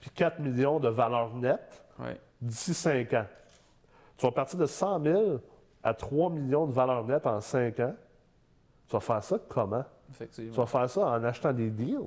puis 0.00 0.10
4 0.10 0.40
millions 0.40 0.78
de 0.78 0.88
valeur 0.88 1.34
nette 1.34 1.82
d'ici 2.40 2.74
5 2.74 3.12
ans. 3.14 3.26
Tu 4.18 4.26
vas 4.26 4.32
partir 4.32 4.58
de 4.58 4.66
100 4.66 5.02
000 5.02 5.38
à 5.82 5.94
3 5.94 6.30
millions 6.30 6.66
de 6.66 6.72
valeur 6.72 7.04
nette 7.04 7.26
en 7.26 7.40
5 7.40 7.80
ans. 7.80 7.94
Tu 8.88 8.92
vas 8.92 9.00
faire 9.00 9.22
ça 9.22 9.38
comment? 9.48 9.82
Tu 9.82 10.12
Effectivement. 10.12 10.52
vas 10.56 10.66
faire 10.66 10.90
ça 10.90 11.06
en 11.06 11.24
achetant 11.24 11.52
des 11.52 11.70
deals, 11.70 11.98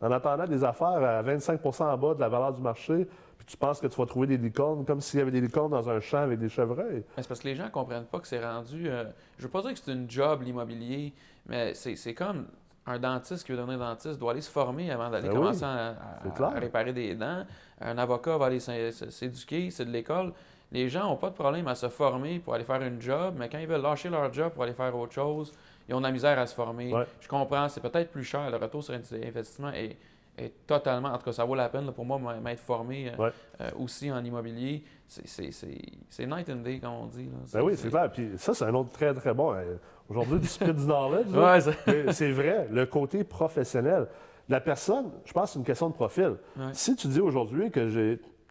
en 0.00 0.10
attendant 0.10 0.46
des 0.46 0.64
affaires 0.64 0.88
à 1.02 1.22
25% 1.22 1.82
en 1.84 1.96
bas 1.98 2.14
de 2.14 2.20
la 2.20 2.28
valeur 2.28 2.52
du 2.52 2.62
marché, 2.62 3.06
puis 3.36 3.46
tu 3.46 3.56
penses 3.56 3.80
que 3.80 3.86
tu 3.88 3.96
vas 4.00 4.06
trouver 4.06 4.28
des 4.28 4.36
licornes 4.38 4.84
comme 4.84 5.00
s'il 5.00 5.18
y 5.18 5.22
avait 5.22 5.30
des 5.32 5.40
licornes 5.40 5.72
dans 5.72 5.90
un 5.90 6.00
champ 6.00 6.18
avec 6.18 6.38
des 6.38 6.48
chevreuils. 6.48 7.04
C'est 7.16 7.26
parce 7.28 7.40
que 7.40 7.48
les 7.48 7.54
gens 7.56 7.64
ne 7.64 7.70
comprennent 7.70 8.04
pas 8.06 8.20
que 8.20 8.28
c'est 8.28 8.42
rendu. 8.44 8.88
euh, 8.88 9.04
je 9.36 9.42
veux 9.42 9.50
pas 9.50 9.60
dire 9.62 9.72
que 9.74 9.78
c'est 9.80 9.92
une 9.92 10.08
job, 10.08 10.42
l'immobilier, 10.42 11.12
mais 11.46 11.74
c'est 11.74 12.14
comme 12.14 12.46
un 12.86 12.98
dentiste 12.98 13.44
qui 13.44 13.52
veut 13.52 13.58
devenir 13.58 13.78
dentiste 13.80 14.18
doit 14.18 14.30
aller 14.32 14.40
se 14.40 14.50
former 14.50 14.90
avant 14.90 15.10
d'aller 15.10 15.28
Ben 15.28 15.34
commencer 15.34 15.64
oui, 15.64 16.44
à, 16.44 16.50
réparer 16.60 16.92
des 16.94 17.14
dents. 17.16 17.44
Un 17.80 17.98
avocat 17.98 18.38
va 18.38 18.46
aller 18.46 18.60
s'é- 18.60 18.92
s'é- 18.92 19.10
s'éduquer, 19.10 19.70
c'est 19.70 19.84
de 19.84 19.90
l'école. 19.90 20.32
Les 20.70 20.88
gens 20.88 21.04
n'ont 21.08 21.16
pas 21.16 21.30
de 21.30 21.34
problème 21.34 21.66
à 21.68 21.74
se 21.74 21.88
former 21.88 22.40
pour 22.40 22.54
aller 22.54 22.64
faire 22.64 22.82
une 22.82 23.00
job, 23.00 23.34
mais 23.38 23.48
quand 23.48 23.58
ils 23.58 23.66
veulent 23.66 23.80
lâcher 23.80 24.10
leur 24.10 24.32
job 24.32 24.52
pour 24.52 24.64
aller 24.64 24.74
faire 24.74 24.94
autre 24.96 25.12
chose, 25.14 25.52
ils 25.88 25.94
ont 25.94 25.98
de 25.98 26.04
la 26.04 26.12
misère 26.12 26.38
à 26.38 26.46
se 26.46 26.54
former. 26.54 26.92
Ouais. 26.92 27.04
Je 27.20 27.28
comprends, 27.28 27.68
c'est 27.68 27.80
peut-être 27.80 28.10
plus 28.10 28.24
cher. 28.24 28.50
Le 28.50 28.56
retour 28.58 28.84
sur 28.84 28.92
investissement 28.94 29.70
est, 29.72 29.96
est 30.36 30.52
totalement. 30.66 31.08
En 31.08 31.16
tout 31.18 31.24
cas, 31.24 31.32
ça 31.32 31.44
vaut 31.46 31.54
la 31.54 31.70
peine 31.70 31.86
là, 31.86 31.92
pour 31.92 32.04
moi 32.04 32.20
m'être 32.42 32.60
formé 32.60 33.10
euh, 33.10 33.16
Ouais. 33.24 33.30
euh, 33.62 33.70
aussi 33.78 34.12
en 34.12 34.22
immobilier. 34.22 34.84
C'est- 35.06 36.26
night 36.26 36.50
and 36.50 36.56
day, 36.56 36.78
comme 36.80 36.92
on 36.92 37.06
dit. 37.06 37.30
Ben 37.52 37.62
oui, 37.62 37.72
c'est 37.74 37.88
clair. 37.88 38.10
Puis 38.12 38.32
ça, 38.36 38.52
c'est 38.52 38.64
un 38.64 38.74
autre 38.74 38.90
très, 38.92 39.14
très 39.14 39.32
bon. 39.32 39.54
Euh, 39.54 39.76
Aujourd'hui, 40.10 40.38
du 40.38 40.46
split 40.46 40.72
du 40.72 40.84
knowledge. 40.84 41.28
Ouais, 41.32 42.12
c'est- 42.12 42.30
vrai, 42.32 42.66
le 42.70 42.84
côté 42.86 43.24
professionnel. 43.24 44.06
La 44.48 44.60
personne, 44.60 45.10
je 45.26 45.32
pense 45.34 45.44
que 45.44 45.52
c'est 45.54 45.58
une 45.58 45.64
question 45.66 45.88
de 45.90 45.94
profil. 45.94 46.36
Ouais. 46.56 46.64
Si 46.72 46.96
tu 46.96 47.08
dis 47.08 47.20
aujourd'hui 47.20 47.70
que 47.70 47.88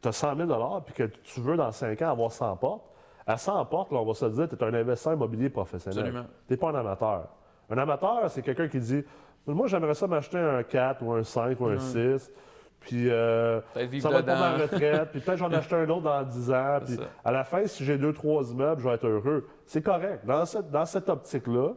tu 0.01 0.07
as 0.07 0.11
100 0.11 0.35
000 0.35 0.81
puis 0.85 0.93
que 0.93 1.03
tu 1.03 1.41
veux 1.41 1.57
dans 1.57 1.71
5 1.71 2.01
ans 2.01 2.11
avoir 2.11 2.31
100 2.31 2.57
portes, 2.57 2.83
à 3.25 3.37
100 3.37 3.65
portes, 3.65 3.91
là, 3.91 3.99
on 3.99 4.05
va 4.05 4.13
se 4.13 4.25
dire 4.25 4.47
que 4.47 4.55
tu 4.55 4.63
es 4.63 4.67
un 4.67 4.73
investisseur 4.73 5.13
immobilier 5.13 5.49
professionnel. 5.49 6.13
Tu 6.47 6.53
n'es 6.53 6.57
pas 6.57 6.69
un 6.69 6.75
amateur. 6.75 7.27
Un 7.69 7.77
amateur, 7.77 8.29
c'est 8.29 8.41
quelqu'un 8.41 8.67
qui 8.69 8.79
dit 8.79 9.03
Moi, 9.45 9.67
j'aimerais 9.67 9.95
ça 9.95 10.07
m'acheter 10.07 10.37
un 10.37 10.63
4 10.63 11.03
ou 11.03 11.13
un 11.13 11.23
5 11.23 11.59
ou 11.59 11.65
un 11.65 11.73
Ouais. 11.73 11.79
6. 11.79 12.31
Puis 12.79 13.09
euh, 13.09 13.59
ça 13.99 14.09
va 14.09 14.19
être 14.19 14.25
pour 14.25 14.35
ma 14.35 14.51
retraite. 14.57 15.09
Puis 15.11 15.19
peut-être 15.19 15.37
j'en 15.39 15.51
acheter 15.51 15.75
un 15.75 15.89
autre 15.89 16.03
dans 16.03 16.23
10 16.23 16.51
ans. 16.51 16.79
Puis 16.85 16.95
ça. 16.95 17.01
à 17.25 17.31
la 17.31 17.43
fin, 17.43 17.65
si 17.65 17.83
j'ai 17.83 17.97
deux, 17.97 18.13
trois 18.13 18.43
immeubles, 18.49 18.81
je 18.81 18.87
vais 18.87 18.95
être 18.95 19.07
heureux. 19.07 19.47
C'est 19.65 19.81
correct. 19.81 20.25
Dans 20.25 20.45
cette, 20.45 20.71
dans 20.71 20.85
cette 20.85 21.09
optique-là, 21.09 21.71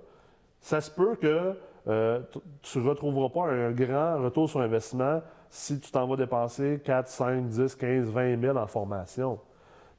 ça 0.60 0.80
se 0.80 0.90
peut 0.90 1.16
que 1.16 1.58
euh, 1.88 2.20
tu 2.62 2.78
ne 2.78 2.88
retrouveras 2.88 3.30
pas 3.30 3.50
un 3.50 3.72
grand 3.72 4.22
retour 4.22 4.48
sur 4.48 4.60
investissement 4.60 5.22
si 5.50 5.80
tu 5.80 5.90
t'en 5.90 6.06
vas 6.06 6.16
dépenser 6.16 6.80
4, 6.82 7.08
5, 7.08 7.48
10, 7.48 7.74
15, 7.74 8.08
20 8.08 8.40
000 8.40 8.56
en 8.56 8.66
formation. 8.66 9.40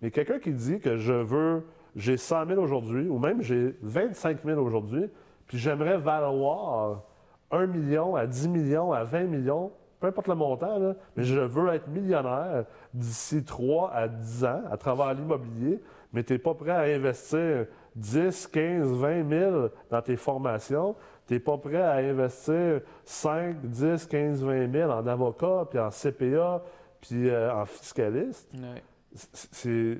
Mais 0.01 0.09
quelqu'un 0.09 0.39
qui 0.39 0.51
dit 0.53 0.79
que 0.79 0.97
je 0.97 1.13
veux, 1.13 1.67
j'ai 1.95 2.17
100 2.17 2.47
000 2.47 2.61
aujourd'hui, 2.61 3.07
ou 3.07 3.19
même 3.19 3.41
j'ai 3.41 3.75
25 3.81 4.39
000 4.45 4.59
aujourd'hui, 4.59 5.09
puis 5.47 5.57
j'aimerais 5.57 5.97
valoir 5.97 7.03
1 7.51 7.67
million 7.67 8.15
à 8.15 8.25
10 8.25 8.47
millions 8.47 8.93
à 8.93 9.03
20 9.03 9.23
millions, 9.25 9.71
peu 9.99 10.07
importe 10.07 10.29
le 10.29 10.35
montant, 10.35 10.95
mais 11.15 11.23
je 11.23 11.39
veux 11.39 11.67
être 11.73 11.87
millionnaire 11.89 12.63
d'ici 12.93 13.43
3 13.43 13.91
à 13.93 14.07
10 14.07 14.45
ans 14.45 14.61
à 14.71 14.77
travers 14.77 15.13
l'immobilier, 15.13 15.81
mais 16.13 16.23
tu 16.23 16.33
n'es 16.33 16.39
pas 16.39 16.53
prêt 16.53 16.71
à 16.71 16.81
investir 16.95 17.67
10, 17.95 18.47
15, 18.47 18.87
20 18.93 19.29
000 19.29 19.67
dans 19.89 20.01
tes 20.01 20.15
formations. 20.15 20.95
Tu 21.31 21.35
n'es 21.35 21.39
pas 21.39 21.57
prêt 21.57 21.81
à 21.81 21.93
investir 21.93 22.81
5, 23.05 23.61
10, 23.63 24.05
15, 24.05 24.43
20 24.43 24.69
000 24.69 24.91
en 24.91 25.07
avocat, 25.07 25.65
puis 25.69 25.79
en 25.79 25.89
CPA, 25.89 26.61
puis 26.99 27.29
euh, 27.29 27.53
en 27.55 27.63
fiscaliste? 27.65 28.51
Ouais. 28.53 28.83
C'est- 29.13 29.47
c'est 29.53 29.97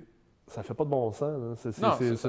ça 0.48 0.62
fait 0.62 0.74
pas 0.74 0.84
de 0.84 0.90
bon 0.90 1.10
sens. 1.14 1.38
C'est 1.56 1.70
une 1.70 1.84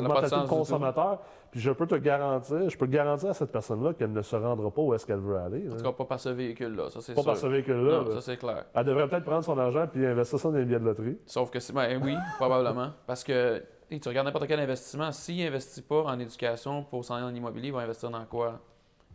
de 0.05 0.07
mentalité 0.07 0.37
de 0.37 0.47
consommateur. 0.49 1.19
Puis 1.51 1.59
je 1.59 1.73
peux 1.73 1.89
te 1.89 1.97
garantir, 1.97 2.71
je 2.71 2.79
peux 2.79 2.87
garantir 2.87 3.31
à 3.31 3.35
cette 3.35 3.51
personne-là 3.51 3.93
qu'elle 3.95 4.13
ne 4.13 4.23
se 4.23 4.37
rendra 4.37 4.71
pas 4.71 4.83
où 4.83 4.95
est-ce 4.95 5.05
qu'elle 5.05 5.19
veut 5.19 5.37
aller. 5.37 5.69
En 5.69 5.77
tout 5.77 5.83
cas, 5.83 5.91
pas 5.91 6.05
par 6.05 6.21
ce 6.21 6.29
véhicule-là, 6.29 6.89
ça 6.91 7.01
c'est 7.01 7.15
Pas 7.15 7.23
sûr. 7.23 7.31
par 7.33 7.37
ce 7.37 7.47
véhicule-là. 7.49 8.05
Ça 8.13 8.21
c'est 8.21 8.37
clair. 8.37 8.67
Elle 8.73 8.85
devrait 8.85 9.09
peut-être 9.09 9.25
prendre 9.25 9.43
son 9.43 9.59
argent 9.59 9.89
puis 9.93 10.07
investir 10.07 10.39
ça 10.39 10.49
dans 10.49 10.57
les 10.59 10.65
billets 10.65 10.79
de 10.79 10.85
loterie. 10.85 11.19
Sauf 11.27 11.51
que, 11.51 11.59
ben 11.73 12.01
oui, 12.05 12.15
probablement. 12.39 12.91
Parce 13.05 13.25
que 13.25 13.61
tu 13.91 14.09
regardes 14.09 14.27
n'importe 14.29 14.47
quel 14.47 14.61
investissement, 14.61 15.11
s'il 15.11 15.45
n'investit 15.45 15.83
pas 15.83 16.05
en 16.05 16.21
éducation 16.21 16.85
pour 16.85 17.05
s'en 17.05 17.17
aller 17.17 17.25
en 17.25 17.35
immobilier, 17.35 17.67
il 17.69 17.75
va 17.75 17.81
investir 17.81 18.09
dans 18.09 18.25
quoi? 18.27 18.61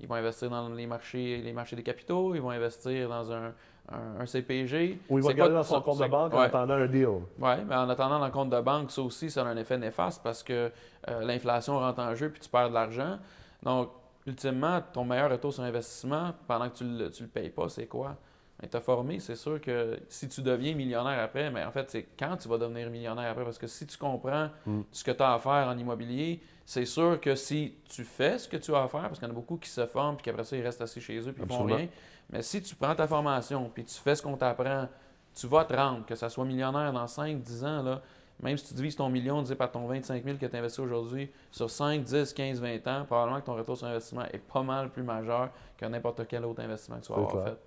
Ils 0.02 0.08
vont 0.08 0.16
investir 0.16 0.50
dans 0.50 0.70
les 0.70 0.86
marchés, 0.88 1.38
les 1.38 1.54
marchés 1.54 1.76
des 1.76 1.84
capitaux, 1.84 2.36
ils 2.36 2.42
vont 2.42 2.52
investir 2.52 3.10
dans 3.10 3.32
un, 3.32 3.54
un- 3.92 4.20
un 4.22 4.26
CPG. 4.26 5.00
Ou 5.10 5.18
il 5.18 5.24
va 5.24 5.28
C'est 5.28 5.34
regarder 5.34 5.54
dans 5.56 5.64
son 5.64 5.82
compte 5.82 6.00
de 6.00 6.06
banque 6.08 6.34
en 6.34 6.40
attendant 6.40 6.76
un 6.76 6.88
deal. 6.88 7.08
Oui, 7.40 7.52
mais 7.68 7.76
en 7.76 7.90
attendant, 7.90 8.20
dans 8.20 8.26
le 8.26 8.32
compte 8.32 8.50
de 8.50 8.62
banque, 8.62 8.92
ça 8.92 9.02
aussi, 9.02 9.32
ça 9.32 9.42
a 9.42 9.46
un 9.46 9.58
effet 9.58 9.78
néfaste 9.78 10.22
parce 10.24 10.44
que 10.44 10.72
euh, 11.10 11.22
l'inflation 11.22 11.80
rentre 11.80 12.00
en 12.00 12.14
jeu 12.16 12.30
puis 12.30 12.40
tu 12.40 12.50
perds 12.50 12.70
de 12.70 12.74
l'argent. 12.76 13.18
Donc, 13.64 13.90
ultimement, 14.28 14.82
ton 14.94 15.04
meilleur 15.06 15.32
retour 15.32 15.54
sur 15.54 15.64
investissement, 15.64 16.34
pendant 16.48 16.70
que 16.70 16.78
tu 16.78 16.84
ne 16.84 17.00
le, 17.06 17.12
tu 17.12 17.24
le 17.24 17.30
payes 17.30 17.50
pas, 17.50 17.70
c'est 17.70 17.88
quoi? 17.88 18.16
Mais 18.62 18.68
t'as 18.68 18.82
formé, 18.82 19.20
c'est 19.20 19.36
sûr 19.36 19.62
que 19.62 20.00
si 20.10 20.28
tu 20.28 20.42
deviens 20.42 20.74
millionnaire 20.74 21.24
après, 21.24 21.50
mais 21.52 21.64
en 21.64 21.72
fait, 21.72 21.90
c'est 21.92 22.08
quand 22.20 22.36
tu 22.38 22.48
vas 22.50 22.58
devenir 22.58 22.90
millionnaire 22.90 23.30
après? 23.32 23.44
Parce 23.44 23.58
que 23.60 23.68
si 23.68 23.86
tu 23.88 23.98
comprends 23.98 24.50
Mm. 24.66 24.82
ce 24.92 25.04
que 25.04 25.12
tu 25.12 25.22
as 25.24 25.34
à 25.34 25.40
faire 25.40 25.68
en 25.68 25.78
immobilier, 25.78 26.42
c'est 26.68 26.84
sûr 26.84 27.18
que 27.22 27.34
si 27.34 27.76
tu 27.88 28.04
fais 28.04 28.38
ce 28.38 28.46
que 28.46 28.58
tu 28.58 28.76
as 28.76 28.84
à 28.84 28.88
faire, 28.90 29.04
parce 29.04 29.20
qu'il 29.20 29.28
y 29.28 29.32
en 29.32 29.34
a 29.34 29.36
beaucoup 29.36 29.56
qui 29.56 29.70
se 29.70 29.86
forment 29.86 30.18
puis 30.18 30.26
qu'après 30.26 30.44
ça, 30.44 30.58
ils 30.58 30.62
restent 30.62 30.82
assis 30.82 31.00
chez 31.00 31.18
eux 31.18 31.32
puis 31.32 31.42
ils 31.42 31.56
font 31.56 31.64
rien. 31.64 31.88
Mais 32.30 32.42
si 32.42 32.62
tu 32.62 32.76
prends 32.76 32.94
ta 32.94 33.08
formation 33.08 33.72
puis 33.74 33.86
tu 33.86 33.96
fais 33.96 34.16
ce 34.16 34.22
qu'on 34.22 34.36
t'apprend, 34.36 34.90
tu 35.34 35.48
vas 35.48 35.64
te 35.64 35.74
rendre, 35.74 36.06
que 36.06 36.14
ça 36.14 36.28
soit 36.28 36.44
millionnaire 36.44 36.92
dans 36.92 37.08
5, 37.08 37.42
10 37.42 37.64
ans, 37.64 37.84
là, 37.84 38.02
même 38.42 38.58
si 38.58 38.68
tu 38.68 38.74
divises 38.74 38.98
ton 38.98 39.08
million 39.08 39.38
divisé 39.38 39.56
par 39.56 39.72
ton 39.72 39.88
25 39.88 40.22
000 40.22 40.38
que 40.38 40.46
tu 40.46 40.58
investis 40.58 40.80
aujourd'hui, 40.80 41.32
sur 41.52 41.70
5, 41.70 42.04
10, 42.04 42.34
15, 42.34 42.60
20 42.60 42.88
ans, 42.88 43.06
probablement 43.06 43.40
que 43.40 43.46
ton 43.46 43.56
retour 43.56 43.78
sur 43.78 43.88
investissement 43.88 44.26
est 44.26 44.46
pas 44.46 44.62
mal 44.62 44.90
plus 44.90 45.04
majeur 45.04 45.52
que 45.78 45.86
n'importe 45.86 46.28
quel 46.28 46.44
autre 46.44 46.62
investissement 46.62 46.98
que 46.98 47.06
tu 47.06 47.14
vas 47.14 47.20
avoir 47.20 47.32
clair. 47.32 47.46
fait. 47.46 47.58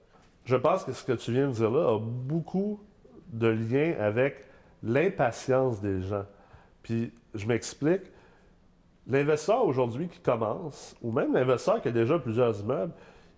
Je 0.44 0.56
pense 0.56 0.84
que 0.84 0.92
ce 0.92 1.04
que 1.04 1.12
tu 1.12 1.32
viens 1.32 1.48
de 1.48 1.52
dire 1.52 1.70
là 1.70 1.94
a 1.94 1.98
beaucoup 1.98 2.84
de 3.32 3.46
lien 3.46 3.94
avec 3.98 4.44
l'impatience 4.82 5.80
des 5.80 6.02
gens. 6.02 6.26
Puis 6.82 7.14
je 7.32 7.46
m'explique. 7.46 8.02
L'investisseur 9.06 9.64
aujourd'hui 9.64 10.08
qui 10.08 10.20
commence, 10.20 10.96
ou 11.02 11.10
même 11.10 11.32
l'investisseur 11.32 11.80
qui 11.80 11.88
a 11.88 11.92
déjà 11.92 12.18
plusieurs 12.18 12.58
immeubles, 12.60 12.92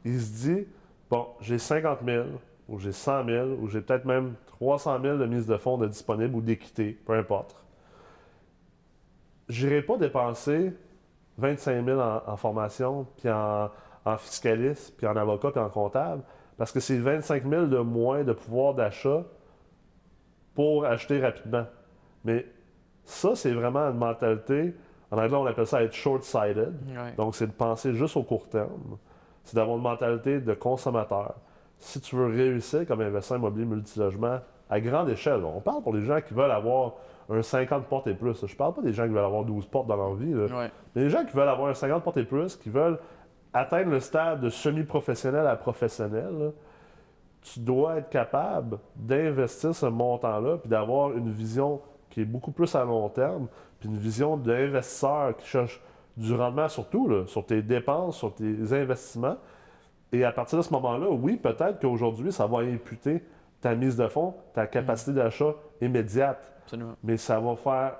il 0.04 0.20
se 0.20 0.48
dit 0.48 0.66
Bon, 1.10 1.28
j'ai 1.40 1.58
50 1.58 1.98
000, 2.04 2.26
ou 2.68 2.78
j'ai 2.78 2.92
100 2.92 3.26
000, 3.26 3.48
ou 3.60 3.68
j'ai 3.68 3.80
peut-être 3.80 4.04
même 4.04 4.34
300 4.46 5.00
000 5.02 5.18
de 5.18 5.26
mise 5.26 5.46
de 5.46 5.56
fonds 5.56 5.78
de 5.78 5.86
disponible 5.86 6.34
ou 6.34 6.40
d'équité, 6.40 6.98
peu 7.04 7.12
importe. 7.12 7.64
Je 9.48 9.66
n'irai 9.66 9.82
pas 9.82 9.98
dépenser 9.98 10.72
25 11.38 11.84
000 11.84 12.00
en, 12.00 12.22
en 12.26 12.36
formation, 12.36 13.06
puis 13.16 13.28
en, 13.30 13.70
en 14.04 14.16
fiscaliste, 14.16 14.96
puis 14.96 15.06
en 15.06 15.16
avocat, 15.16 15.50
puis 15.50 15.60
en 15.60 15.68
comptable, 15.68 16.22
parce 16.56 16.72
que 16.72 16.80
c'est 16.80 16.98
25 16.98 17.48
000 17.48 17.66
de 17.66 17.78
moins 17.78 18.24
de 18.24 18.32
pouvoir 18.32 18.74
d'achat 18.74 19.24
pour 20.54 20.84
acheter 20.84 21.20
rapidement. 21.20 21.66
Mais 22.24 22.46
ça, 23.04 23.34
c'est 23.34 23.52
vraiment 23.52 23.90
une 23.90 23.98
mentalité, 23.98 24.74
en 25.12 25.18
anglais, 25.18 25.36
on 25.36 25.46
appelle 25.46 25.66
ça 25.66 25.82
être 25.82 25.92
short-sighted. 25.92 26.74
Ouais. 26.88 27.12
Donc, 27.18 27.34
c'est 27.34 27.46
de 27.46 27.52
penser 27.52 27.92
juste 27.92 28.16
au 28.16 28.22
court 28.22 28.48
terme. 28.48 28.96
C'est 29.44 29.54
d'avoir 29.54 29.76
une 29.76 29.82
mentalité 29.82 30.40
de 30.40 30.54
consommateur. 30.54 31.34
Si 31.78 32.00
tu 32.00 32.16
veux 32.16 32.26
réussir 32.26 32.86
comme 32.86 33.02
investisseur 33.02 33.36
immobilier 33.36 33.66
multilogement 33.66 34.38
à 34.70 34.80
grande 34.80 35.10
échelle, 35.10 35.44
on 35.44 35.60
parle 35.60 35.82
pour 35.82 35.92
les 35.92 36.00
gens 36.00 36.20
qui 36.22 36.32
veulent 36.32 36.50
avoir 36.50 36.94
un 37.28 37.42
50 37.42 37.86
portes 37.86 38.06
et 38.06 38.14
plus. 38.14 38.46
Je 38.46 38.56
parle 38.56 38.72
pas 38.72 38.80
des 38.80 38.94
gens 38.94 39.02
qui 39.02 39.10
veulent 39.10 39.24
avoir 39.24 39.44
12 39.44 39.66
portes 39.66 39.86
dans 39.86 39.96
leur 39.96 40.14
vie. 40.14 40.34
Ouais. 40.34 40.70
Mais 40.94 41.02
les 41.02 41.10
gens 41.10 41.24
qui 41.26 41.36
veulent 41.36 41.48
avoir 41.48 41.68
un 41.68 41.74
50 41.74 42.02
portes 42.02 42.16
et 42.16 42.24
plus, 42.24 42.56
qui 42.56 42.70
veulent 42.70 42.98
atteindre 43.52 43.90
le 43.90 44.00
stade 44.00 44.40
de 44.40 44.48
semi-professionnel 44.48 45.46
à 45.46 45.56
professionnel, 45.56 46.38
là, 46.38 46.48
tu 47.42 47.60
dois 47.60 47.98
être 47.98 48.08
capable 48.08 48.78
d'investir 48.96 49.74
ce 49.74 49.86
montant-là 49.86 50.56
puis 50.56 50.70
d'avoir 50.70 51.12
une 51.12 51.30
vision 51.30 51.82
qui 52.08 52.20
est 52.20 52.24
beaucoup 52.24 52.52
plus 52.52 52.74
à 52.74 52.84
long 52.84 53.08
terme, 53.08 53.48
puis 53.82 53.88
une 53.88 53.98
vision 53.98 54.36
d'investisseur 54.36 55.36
qui 55.36 55.46
cherche 55.48 55.80
du 56.16 56.32
rendement 56.34 56.68
surtout 56.68 57.08
là, 57.08 57.26
sur 57.26 57.44
tes 57.44 57.62
dépenses, 57.62 58.16
sur 58.16 58.32
tes 58.32 58.72
investissements. 58.72 59.38
Et 60.12 60.24
à 60.24 60.30
partir 60.30 60.58
de 60.58 60.62
ce 60.62 60.72
moment-là, 60.74 61.08
oui, 61.10 61.36
peut-être 61.36 61.80
qu'aujourd'hui, 61.80 62.30
ça 62.30 62.46
va 62.46 62.58
imputer 62.58 63.24
ta 63.60 63.74
mise 63.74 63.96
de 63.96 64.06
fonds, 64.06 64.36
ta 64.52 64.68
capacité 64.68 65.12
d'achat 65.12 65.52
immédiate. 65.80 66.52
Absolument. 66.62 66.94
Mais 67.02 67.16
ça 67.16 67.40
va 67.40 67.56
faire 67.56 67.96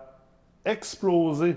exploser 0.64 1.56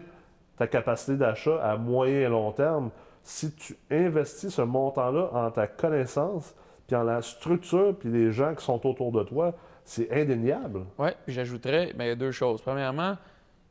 ta 0.58 0.66
capacité 0.66 1.18
d'achat 1.18 1.62
à 1.62 1.78
moyen 1.78 2.22
et 2.22 2.28
long 2.28 2.52
terme 2.52 2.90
si 3.22 3.54
tu 3.54 3.78
investis 3.92 4.56
ce 4.56 4.64
montant-là 4.64 5.30
en 5.34 5.52
ta 5.52 5.68
connaissance, 5.68 6.56
puis 6.88 6.96
en 6.96 7.04
la 7.04 7.22
structure, 7.22 7.96
puis 7.96 8.10
les 8.10 8.32
gens 8.32 8.56
qui 8.56 8.66
sont 8.66 8.88
autour 8.88 9.12
de 9.12 9.22
toi. 9.22 9.54
C'est 9.84 10.12
indéniable. 10.12 10.82
Oui, 10.98 11.10
puis 11.26 11.36
j'ajouterais 11.36 11.94
ben, 11.96 12.18
deux 12.18 12.32
choses. 12.32 12.60
Premièrement, 12.64 13.18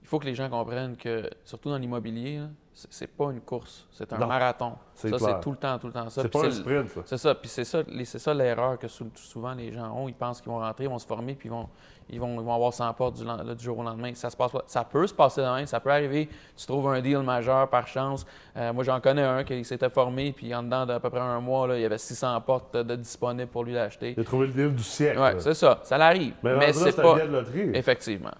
il 0.05 0.07
faut 0.07 0.19
que 0.19 0.27
les 0.27 0.35
gens 0.35 0.51
comprennent 0.51 0.97
que, 0.99 1.31
surtout 1.47 1.71
dans 1.71 1.79
l'immobilier, 1.79 2.43
c'est 2.75 3.07
pas 3.07 3.31
une 3.31 3.40
course, 3.40 3.87
c'est 3.90 4.12
un 4.12 4.19
Non, 4.19 4.27
marathon. 4.27 4.73
Ça, 4.95 5.09
c'est 5.19 5.40
tout 5.40 5.53
le 5.53 5.57
temps, 5.57 5.79
tout 5.79 5.87
le 5.87 5.93
temps 5.95 6.11
ça. 6.11 6.21
C'est 6.23 6.29
pas 6.29 6.45
un 6.45 6.51
sprint. 6.51 6.95
là. 6.95 7.03
C'est 7.07 7.17
ça, 7.17 7.35
puis 7.35 7.49
c'est 7.49 7.64
ça, 7.64 7.83
ça 8.05 8.35
l'erreur 8.35 8.79
que 8.79 8.87
sou- 8.87 9.11
souvent 9.14 9.55
les 9.55 9.73
gens 9.73 9.90
ont. 9.97 10.07
Ils 10.09 10.14
pensent 10.14 10.43
qu'ils 10.43 10.53
vont 10.53 10.59
rentrer, 10.59 10.85
ils 10.85 10.90
vont 10.90 10.99
se 10.99 11.07
former, 11.07 11.35
puis 11.37 11.49
ils 11.49 11.53
vont, 11.53 11.69
ils 12.11 12.21
vont, 12.21 12.35
ils 12.38 12.45
vont 12.45 12.55
avoir 12.55 12.75
100 12.75 12.93
portes 12.93 13.17
du, 13.17 13.25
lan- 13.25 13.43
là, 13.43 13.55
du 13.55 13.64
jour 13.64 13.79
au 13.79 13.83
lendemain. 13.83 14.12
Ça 14.14 14.29
se 14.29 14.37
passe 14.37 14.53
pas. 14.53 14.62
Ça 14.67 14.85
peut 14.85 15.07
se 15.07 15.14
passer 15.14 15.40
demain, 15.40 15.64
ça 15.64 15.81
peut 15.81 15.90
arriver. 15.90 16.29
Tu 16.57 16.67
trouves 16.67 16.87
un 16.88 17.01
deal 17.01 17.21
majeur 17.21 17.71
par 17.71 17.87
chance. 17.87 18.27
Euh, 18.57 18.73
moi, 18.75 18.85
j'en 18.85 19.01
connais 19.01 19.23
un 19.23 19.43
qui 19.45 19.64
s'était 19.64 19.88
formé, 19.88 20.33
puis 20.33 20.55
en 20.55 20.62
dedans 20.62 20.85
d'à 20.85 21.01
peu 21.01 21.09
près 21.09 21.21
un 21.21 21.40
mois, 21.40 21.67
là, 21.67 21.77
il 21.79 21.83
y 21.83 21.87
avait 21.87 21.97
600 21.97 22.38
portes 22.43 22.77
de, 22.77 22.95
disponibles 22.97 23.51
pour 23.51 23.64
lui 23.64 23.73
d'acheter. 23.73 24.12
Il 24.17 24.21
a 24.21 24.25
trouvé 24.25 24.49
le 24.49 24.53
deal 24.53 24.75
du 24.75 24.83
siècle. 24.83 25.19
Là. 25.19 25.35
c'est 25.38 25.55
ça, 25.55 25.79
ça 25.83 25.97
l'arrive. 25.97 26.35
mais 26.43 26.57
Mais 26.59 26.73
c'est 26.75 26.95
pas. 26.95 27.21
de 27.21 27.31
loterie. 27.33 27.71
Effectivement. 27.73 28.33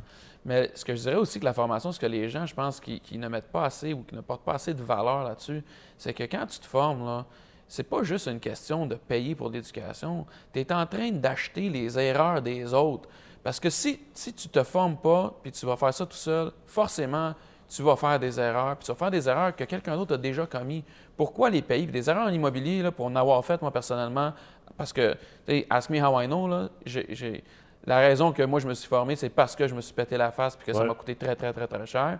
Mais 0.45 0.71
ce 0.75 0.85
que 0.85 0.95
je 0.95 1.01
dirais 1.03 1.17
aussi 1.17 1.41
que 1.41 1.45
la 1.45 1.55
formation, 1.55 1.91
ce 1.91 1.99
que 1.99 2.07
les 2.07 2.29
gens, 2.29 2.45
je 2.45 2.55
pense, 2.55 2.81
qui, 2.81 3.01
ne 3.19 3.29
mettent 3.29 3.51
pas 3.51 3.65
assez 3.65 3.93
ou 3.95 4.03
qui 4.03 4.15
ne 4.15 4.21
portent 4.21 4.45
pas 4.45 4.55
assez 4.55 4.75
de 4.75 4.83
valeur 4.83 5.25
là-dessus, 5.25 5.63
c'est 5.97 6.13
que 6.13 6.25
quand 6.25 6.47
tu 6.47 6.59
te 6.59 6.67
formes, 6.67 7.05
là, 7.05 7.25
c'est 7.67 7.85
pas 7.85 8.03
juste 8.03 8.27
une 8.27 8.41
question 8.41 8.87
de 8.87 8.95
payer 8.95 9.35
pour 9.35 9.49
l'éducation. 9.49 10.27
Tu 10.53 10.61
es 10.61 10.73
en 10.73 10.87
train 10.87 11.11
d'acheter 11.11 11.71
les 11.71 11.99
erreurs 11.99 12.43
des 12.43 12.75
autres. 12.75 13.09
Parce 13.43 13.59
que 13.59 13.71
si, 13.71 14.01
si 14.13 14.33
tu 14.33 14.49
te 14.49 14.63
formes 14.63 14.97
pas, 14.97 15.35
puis 15.43 15.51
tu 15.51 15.65
vas 15.65 15.77
faire 15.77 15.93
ça 15.93 16.05
tout 16.05 16.17
seul, 16.17 16.53
forcément, 16.67 17.35
tu 17.69 17.83
vas 17.83 17.97
faire 17.97 18.19
des 18.19 18.39
erreurs, 18.39 18.77
puis 18.77 18.87
tu 18.87 18.93
vas 18.93 18.97
faire 18.97 19.11
des 19.11 19.29
erreurs 19.29 19.57
que 19.57 19.65
quelqu'un 19.65 19.97
d'autre 19.97 20.15
a 20.15 20.19
déjà 20.19 20.47
commis. 20.47 20.85
Pourquoi 21.17 21.51
les 21.51 21.63
payer? 21.63 21.87
Des 21.87 22.09
erreurs 22.09 22.27
en 22.27 22.33
immobilier, 22.33 22.83
là, 22.83 22.93
pour 22.93 23.07
en 23.07 23.17
avoir 23.17 23.43
fait, 23.45 23.61
moi, 23.63 23.71
personnellement, 23.71 24.33
parce 24.77 24.93
que, 24.93 25.13
tu 25.47 25.53
sais, 25.53 25.67
ask 25.71 25.91
me 25.91 26.01
how 26.01 26.21
I 26.21 26.27
know, 26.27 26.49
là, 26.49 26.69
j'ai- 26.85 27.45
la 27.87 27.99
raison 27.99 28.33
que 28.33 28.43
moi, 28.43 28.61
je 28.61 28.67
me 28.67 28.75
suis 28.75 28.89
formé, 28.89 29.17
c'est 29.17 29.29
parce 29.29 29.55
que 29.55 29.69
je 29.69 29.75
me 29.75 29.81
suis 29.81 29.93
pété 29.93 30.17
la 30.17 30.31
face 30.31 30.57
puis 30.57 30.67
que 30.67 30.73
ça 30.73 30.85
m'a 30.85 30.95
coûté 30.95 31.15
très, 31.15 31.37
très, 31.37 31.53
très, 31.53 31.67
très 31.67 31.87
cher. 31.87 32.19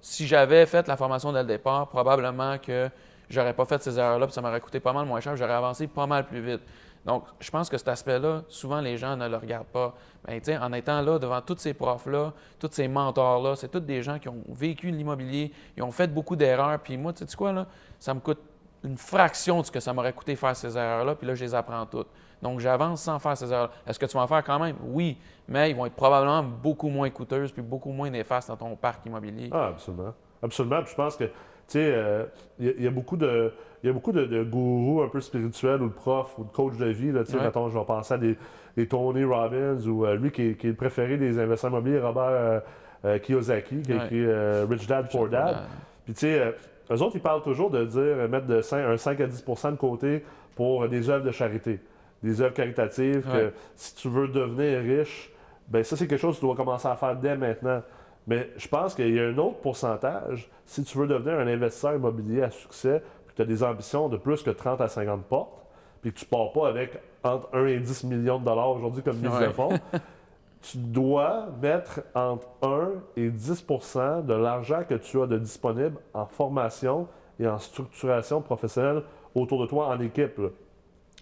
Si 0.00 0.26
j'avais 0.26 0.66
fait 0.66 0.86
la 0.88 0.96
formation 0.96 1.32
dès 1.32 1.42
le 1.42 1.48
départ, 1.48 1.88
probablement 1.88 2.58
que 2.58 2.88
j'aurais 3.30 3.52
pas 3.52 3.64
fait 3.64 3.82
ces 3.82 3.98
erreurs-là 3.98 4.26
puis 4.26 4.34
ça 4.34 4.40
m'aurait 4.40 4.60
coûté 4.60 4.80
pas 4.80 4.92
mal 4.92 5.06
moins 5.06 5.20
cher, 5.20 5.36
j'aurais 5.36 5.54
avancé 5.54 5.86
pas 5.86 6.06
mal 6.06 6.26
plus 6.26 6.40
vite. 6.40 6.62
Donc, 7.04 7.24
je 7.40 7.50
pense 7.50 7.68
que 7.68 7.78
cet 7.78 7.88
aspect-là, 7.88 8.42
souvent, 8.48 8.80
les 8.80 8.98
gens 8.98 9.16
ne 9.16 9.28
le 9.28 9.36
regardent 9.36 9.68
pas. 9.68 9.94
Ben, 10.26 10.38
tu 10.40 10.46
sais, 10.46 10.58
en 10.58 10.72
étant 10.72 11.00
là, 11.00 11.18
devant 11.18 11.40
tous 11.40 11.56
ces 11.58 11.72
profs-là, 11.72 12.32
tous 12.58 12.68
ces 12.72 12.88
mentors-là, 12.88 13.56
c'est 13.56 13.68
tous 13.68 13.80
des 13.80 14.02
gens 14.02 14.18
qui 14.18 14.28
ont 14.28 14.42
vécu 14.48 14.90
l'immobilier, 14.90 15.52
ils 15.76 15.82
ont 15.82 15.92
fait 15.92 16.08
beaucoup 16.08 16.36
d'erreurs. 16.36 16.78
Puis 16.80 16.96
moi, 16.96 17.12
tu 17.12 17.24
sais 17.26 17.36
quoi, 17.36 17.52
là, 17.52 17.66
ça 17.98 18.12
me 18.14 18.20
coûte 18.20 18.40
une 18.84 18.96
fraction 18.96 19.60
de 19.60 19.66
ce 19.66 19.70
que 19.72 19.80
ça 19.80 19.92
m'aurait 19.92 20.12
coûté 20.12 20.36
faire 20.36 20.54
ces 20.54 20.76
erreurs-là, 20.76 21.14
puis 21.14 21.26
là, 21.26 21.34
je 21.34 21.44
les 21.44 21.54
apprends 21.54 21.84
toutes. 21.86 22.08
Donc, 22.40 22.60
j'avance 22.60 23.02
sans 23.02 23.18
faire 23.18 23.36
ces 23.36 23.52
erreurs. 23.52 23.70
Est-ce 23.86 23.98
que 23.98 24.06
tu 24.06 24.16
vas 24.16 24.22
en 24.22 24.26
faire 24.28 24.44
quand 24.44 24.58
même? 24.60 24.76
Oui, 24.84 25.18
mais 25.48 25.70
ils 25.70 25.76
vont 25.76 25.86
être 25.86 25.94
probablement 25.96 26.42
beaucoup 26.42 26.88
moins 26.88 27.10
coûteuses 27.10 27.50
puis 27.50 27.62
beaucoup 27.62 27.90
moins 27.90 28.08
néfastes 28.10 28.48
dans 28.48 28.56
ton 28.56 28.76
parc 28.76 29.04
immobilier. 29.06 29.48
Ah, 29.52 29.68
absolument. 29.68 30.14
Absolument. 30.42 30.82
Puis 30.82 30.90
je 30.92 30.96
pense 30.96 31.16
que, 31.16 31.24
tu 31.24 31.32
sais, 31.66 31.92
euh, 31.92 32.24
il 32.60 32.66
y, 32.66 32.68
a- 32.68 32.72
il 32.78 32.84
y 32.84 32.86
a 32.86 32.90
beaucoup 32.90 33.16
de. 33.16 33.52
Il 33.82 33.86
y 33.86 33.90
a 33.90 33.92
beaucoup 33.92 34.10
de, 34.12 34.24
de 34.24 34.42
gourous 34.42 35.02
un 35.02 35.08
peu 35.08 35.20
spirituels 35.20 35.82
ou 35.82 35.88
de 35.88 35.92
profs 35.94 36.36
ou 36.38 36.44
de 36.44 36.50
coachs 36.50 36.76
de 36.76 36.86
vie. 36.86 37.12
Là, 37.12 37.22
tu 37.24 37.30
sais, 37.32 37.38
Ouais. 37.38 37.44
mettons, 37.44 37.68
je 37.68 37.78
vais 37.78 37.84
penser 37.84 38.14
à 38.14 38.18
des, 38.18 38.36
des 38.76 38.88
Tony 38.88 39.22
Robbins 39.24 39.78
ou 39.86 40.04
euh, 40.04 40.16
lui 40.16 40.30
qui 40.32 40.50
est, 40.50 40.54
qui 40.56 40.66
est 40.66 40.70
le 40.70 40.76
préféré 40.76 41.16
des 41.16 41.38
investisseurs 41.38 41.70
immobiliers, 41.70 42.00
Robert 42.00 42.24
euh, 42.24 42.60
euh, 43.04 43.18
Kiyosaki, 43.18 43.82
qui 43.82 43.92
a 43.92 43.96
Ouais. 43.96 44.04
écrit 44.04 44.24
euh, 44.24 44.66
Rich 44.68 44.86
Dad 44.88 45.08
Poor 45.10 45.28
Dad. 45.28 45.58
Puis 46.04 46.14
tu 46.14 46.20
sais, 46.20 46.38
euh, 46.40 46.52
eux 46.90 47.02
autres, 47.02 47.16
ils 47.16 47.22
parlent 47.22 47.42
toujours 47.42 47.70
de 47.70 47.84
dire 47.84 48.00
euh, 48.00 48.28
mettre 48.28 48.46
de 48.46 48.60
5, 48.60 48.84
un 48.84 48.96
5 48.96 49.20
à 49.20 49.26
10% 49.26 49.72
de 49.72 49.76
côté 49.76 50.24
pour 50.56 50.88
des 50.88 51.10
œuvres 51.10 51.24
de 51.24 51.30
charité, 51.30 51.80
des 52.22 52.40
œuvres 52.40 52.54
caritatives. 52.54 53.26
Que 53.30 53.52
si 53.76 53.94
tu 53.94 54.08
veux 54.08 54.28
devenir 54.28 54.80
riche, 54.80 55.30
ben 55.68 55.84
ça, 55.84 55.96
c'est 55.96 56.06
quelque 56.06 56.20
chose 56.20 56.36
que 56.36 56.40
tu 56.40 56.46
dois 56.46 56.56
commencer 56.56 56.88
à 56.88 56.96
faire 56.96 57.16
dès 57.16 57.36
maintenant. 57.36 57.82
Mais 58.26 58.50
je 58.56 58.68
pense 58.68 58.94
qu'il 58.94 59.14
y 59.14 59.20
a 59.20 59.24
un 59.24 59.38
autre 59.38 59.58
pourcentage. 59.60 60.50
Si 60.66 60.82
tu 60.84 60.98
veux 60.98 61.06
devenir 61.06 61.38
un 61.38 61.46
investisseur 61.46 61.94
immobilier 61.94 62.42
à 62.42 62.50
succès, 62.50 63.02
puis 63.26 63.32
que 63.32 63.36
tu 63.36 63.42
as 63.42 63.46
des 63.46 63.62
ambitions 63.62 64.08
de 64.08 64.16
plus 64.16 64.42
que 64.42 64.50
30 64.50 64.80
à 64.80 64.88
50 64.88 65.24
portes, 65.24 65.64
puis 66.02 66.12
que 66.12 66.18
tu 66.18 66.26
pars 66.26 66.52
pas 66.52 66.68
avec 66.68 66.98
entre 67.24 67.48
1 67.54 67.66
et 67.66 67.78
10 67.78 68.04
millions 68.04 68.38
de 68.38 68.44
dollars 68.44 68.70
aujourd'hui 68.70 69.02
comme 69.02 69.16
mise 69.16 69.38
de 69.38 69.48
fonds, 69.48 69.70
tu 70.60 70.78
dois 70.78 71.48
mettre 71.62 72.00
entre 72.14 72.48
1 72.62 72.88
et 73.16 73.30
10% 73.30 74.24
de 74.24 74.34
l'argent 74.34 74.82
que 74.88 74.94
tu 74.94 75.20
as 75.22 75.26
de 75.26 75.38
disponible 75.38 75.96
en 76.14 76.26
formation 76.26 77.06
et 77.38 77.46
en 77.46 77.58
structuration 77.58 78.40
professionnelle 78.42 79.02
autour 79.34 79.60
de 79.60 79.66
toi 79.66 79.86
en 79.88 80.00
équipe. 80.00 80.38
là. 80.38 80.48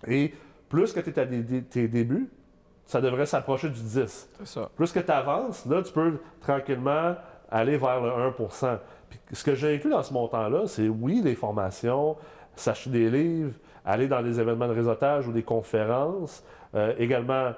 Et 0.08 0.32
plus 0.68 0.92
que 0.92 1.00
tu 1.00 1.10
es 1.10 1.18
à 1.18 1.26
des- 1.26 1.42
des- 1.42 1.62
tes 1.62 1.86
débuts, 1.88 2.30
ça 2.86 3.00
devrait 3.00 3.26
s'approcher 3.26 3.68
du 3.68 3.80
10. 3.82 4.28
C'est 4.38 4.46
ça. 4.46 4.70
Plus 4.74 4.90
que 4.92 5.00
tu 5.00 5.10
avances, 5.12 5.66
là, 5.66 5.82
tu 5.82 5.92
peux 5.92 6.18
tranquillement 6.40 7.14
aller 7.50 7.76
vers 7.76 8.00
le 8.00 8.10
1 8.10 8.32
Puis 9.10 9.18
Ce 9.32 9.44
que 9.44 9.54
j'ai 9.54 9.74
inclus 9.76 9.90
dans 9.90 10.02
ce 10.02 10.12
montant-là, 10.12 10.62
c'est 10.66 10.88
oui, 10.88 11.20
les 11.22 11.34
formations, 11.34 12.16
s'acheter 12.54 12.90
des 12.90 13.10
livres, 13.10 13.54
aller 13.84 14.08
dans 14.08 14.22
des 14.22 14.40
événements 14.40 14.66
de 14.68 14.72
réseautage 14.72 15.28
ou 15.28 15.32
des 15.32 15.42
conférences, 15.42 16.42
euh, 16.74 16.94
également 16.98 17.52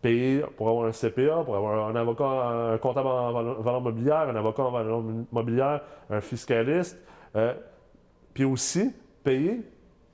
payer 0.00 0.42
pour 0.56 0.68
avoir 0.68 0.86
un 0.86 0.92
CPA, 0.92 1.42
pour 1.44 1.56
avoir 1.56 1.88
un 1.88 1.96
avocat, 1.96 2.24
un 2.24 2.78
comptable 2.78 3.08
en 3.08 3.32
valeur 3.32 3.80
mobilière, 3.80 4.28
un 4.28 4.36
avocat 4.36 4.62
en 4.62 4.70
valeur 4.70 5.02
mobilière, 5.32 5.80
un 6.10 6.20
fiscaliste, 6.20 6.98
euh, 7.36 7.54
puis 8.32 8.44
aussi 8.44 8.92
payer 9.24 9.62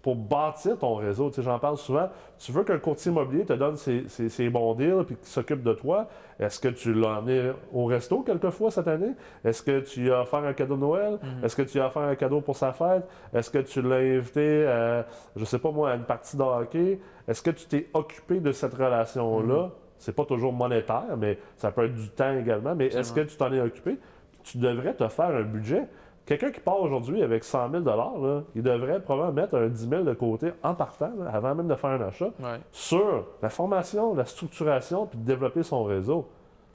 pour 0.04 0.16
bâtir 0.16 0.78
ton 0.78 0.96
réseau. 0.96 1.30
Tu 1.30 1.36
sais, 1.36 1.42
j'en 1.42 1.58
parle 1.58 1.78
souvent. 1.78 2.10
Tu 2.38 2.52
veux 2.52 2.62
qu'un 2.62 2.78
courtier 2.78 3.10
immobilier 3.10 3.46
te 3.46 3.54
donne 3.54 3.76
ses, 3.76 4.04
ses- 4.08 4.28
ses 4.28 4.50
bons 4.50 4.74
deals 4.74 5.02
puis 5.06 5.16
qu'il 5.16 5.26
s'occupe 5.26 5.62
de 5.62 5.72
toi. 5.72 6.08
Est-ce 6.38 6.60
que 6.60 6.68
tu 6.68 6.92
l'as 6.92 7.18
emmené 7.20 7.52
au 7.72 7.86
resto 7.86 8.20
quelquefois 8.20 8.70
cette 8.70 8.86
année? 8.86 9.12
Est-ce 9.44 9.62
que 9.62 9.80
tu 9.80 10.02
lui 10.02 10.12
as 10.12 10.20
offert 10.20 10.40
un 10.44 10.52
cadeau 10.52 10.74
de 10.76 10.80
Noël? 10.80 11.18
Est-ce 11.42 11.56
que 11.56 11.62
tu 11.62 11.78
lui 11.78 11.80
as 11.80 11.86
offert 11.86 12.02
un 12.02 12.14
cadeau 12.16 12.42
pour 12.42 12.54
sa 12.54 12.72
fête? 12.74 13.08
Est-ce 13.32 13.48
que 13.50 13.58
tu 13.60 13.80
l'as 13.80 13.96
invité, 13.96 14.66
à, 14.66 15.06
je 15.36 15.44
sais 15.46 15.58
pas 15.58 15.70
moi, 15.70 15.90
à 15.92 15.94
une 15.96 16.04
partie 16.04 16.36
de 16.36 16.42
hockey? 16.42 17.00
Est-ce 17.26 17.40
que 17.40 17.50
tu 17.50 17.64
t'es 17.66 17.88
occupé 17.94 18.40
de 18.40 18.52
cette 18.52 18.74
relation-là? 18.74 19.70
C'est 19.96 20.14
pas 20.14 20.26
toujours 20.26 20.52
monétaire, 20.52 21.16
mais 21.16 21.38
ça 21.56 21.70
peut 21.72 21.86
être 21.86 21.94
du 21.94 22.10
temps 22.10 22.36
également. 22.36 22.74
Mais 22.74 22.88
est-ce 22.88 23.10
que 23.14 23.20
tu 23.22 23.36
t'en 23.38 23.50
es 23.54 23.60
occupé? 23.60 23.96
Tu 24.42 24.58
devrais 24.58 24.92
te 24.92 25.08
faire 25.08 25.34
un 25.34 25.42
budget. 25.44 25.84
Quelqu'un 26.26 26.50
qui 26.50 26.60
part 26.60 26.80
aujourd'hui 26.80 27.22
avec 27.22 27.44
100 27.44 27.70
000 27.70 27.84
là, 27.84 28.42
il 28.54 28.62
devrait 28.62 29.00
probablement 29.02 29.42
mettre 29.42 29.56
un 29.56 29.68
10 29.68 29.88
000 29.88 30.02
de 30.04 30.14
côté 30.14 30.52
en 30.62 30.74
partant, 30.74 31.12
là, 31.18 31.30
avant 31.30 31.54
même 31.54 31.68
de 31.68 31.74
faire 31.74 31.90
un 31.90 32.00
achat, 32.00 32.30
Ouais. 32.40 32.60
sur 32.72 33.26
la 33.42 33.50
formation, 33.50 34.14
la 34.14 34.24
structuration, 34.24 35.06
puis 35.06 35.18
de 35.18 35.24
développer 35.24 35.62
son 35.62 35.84
réseau. 35.84 36.26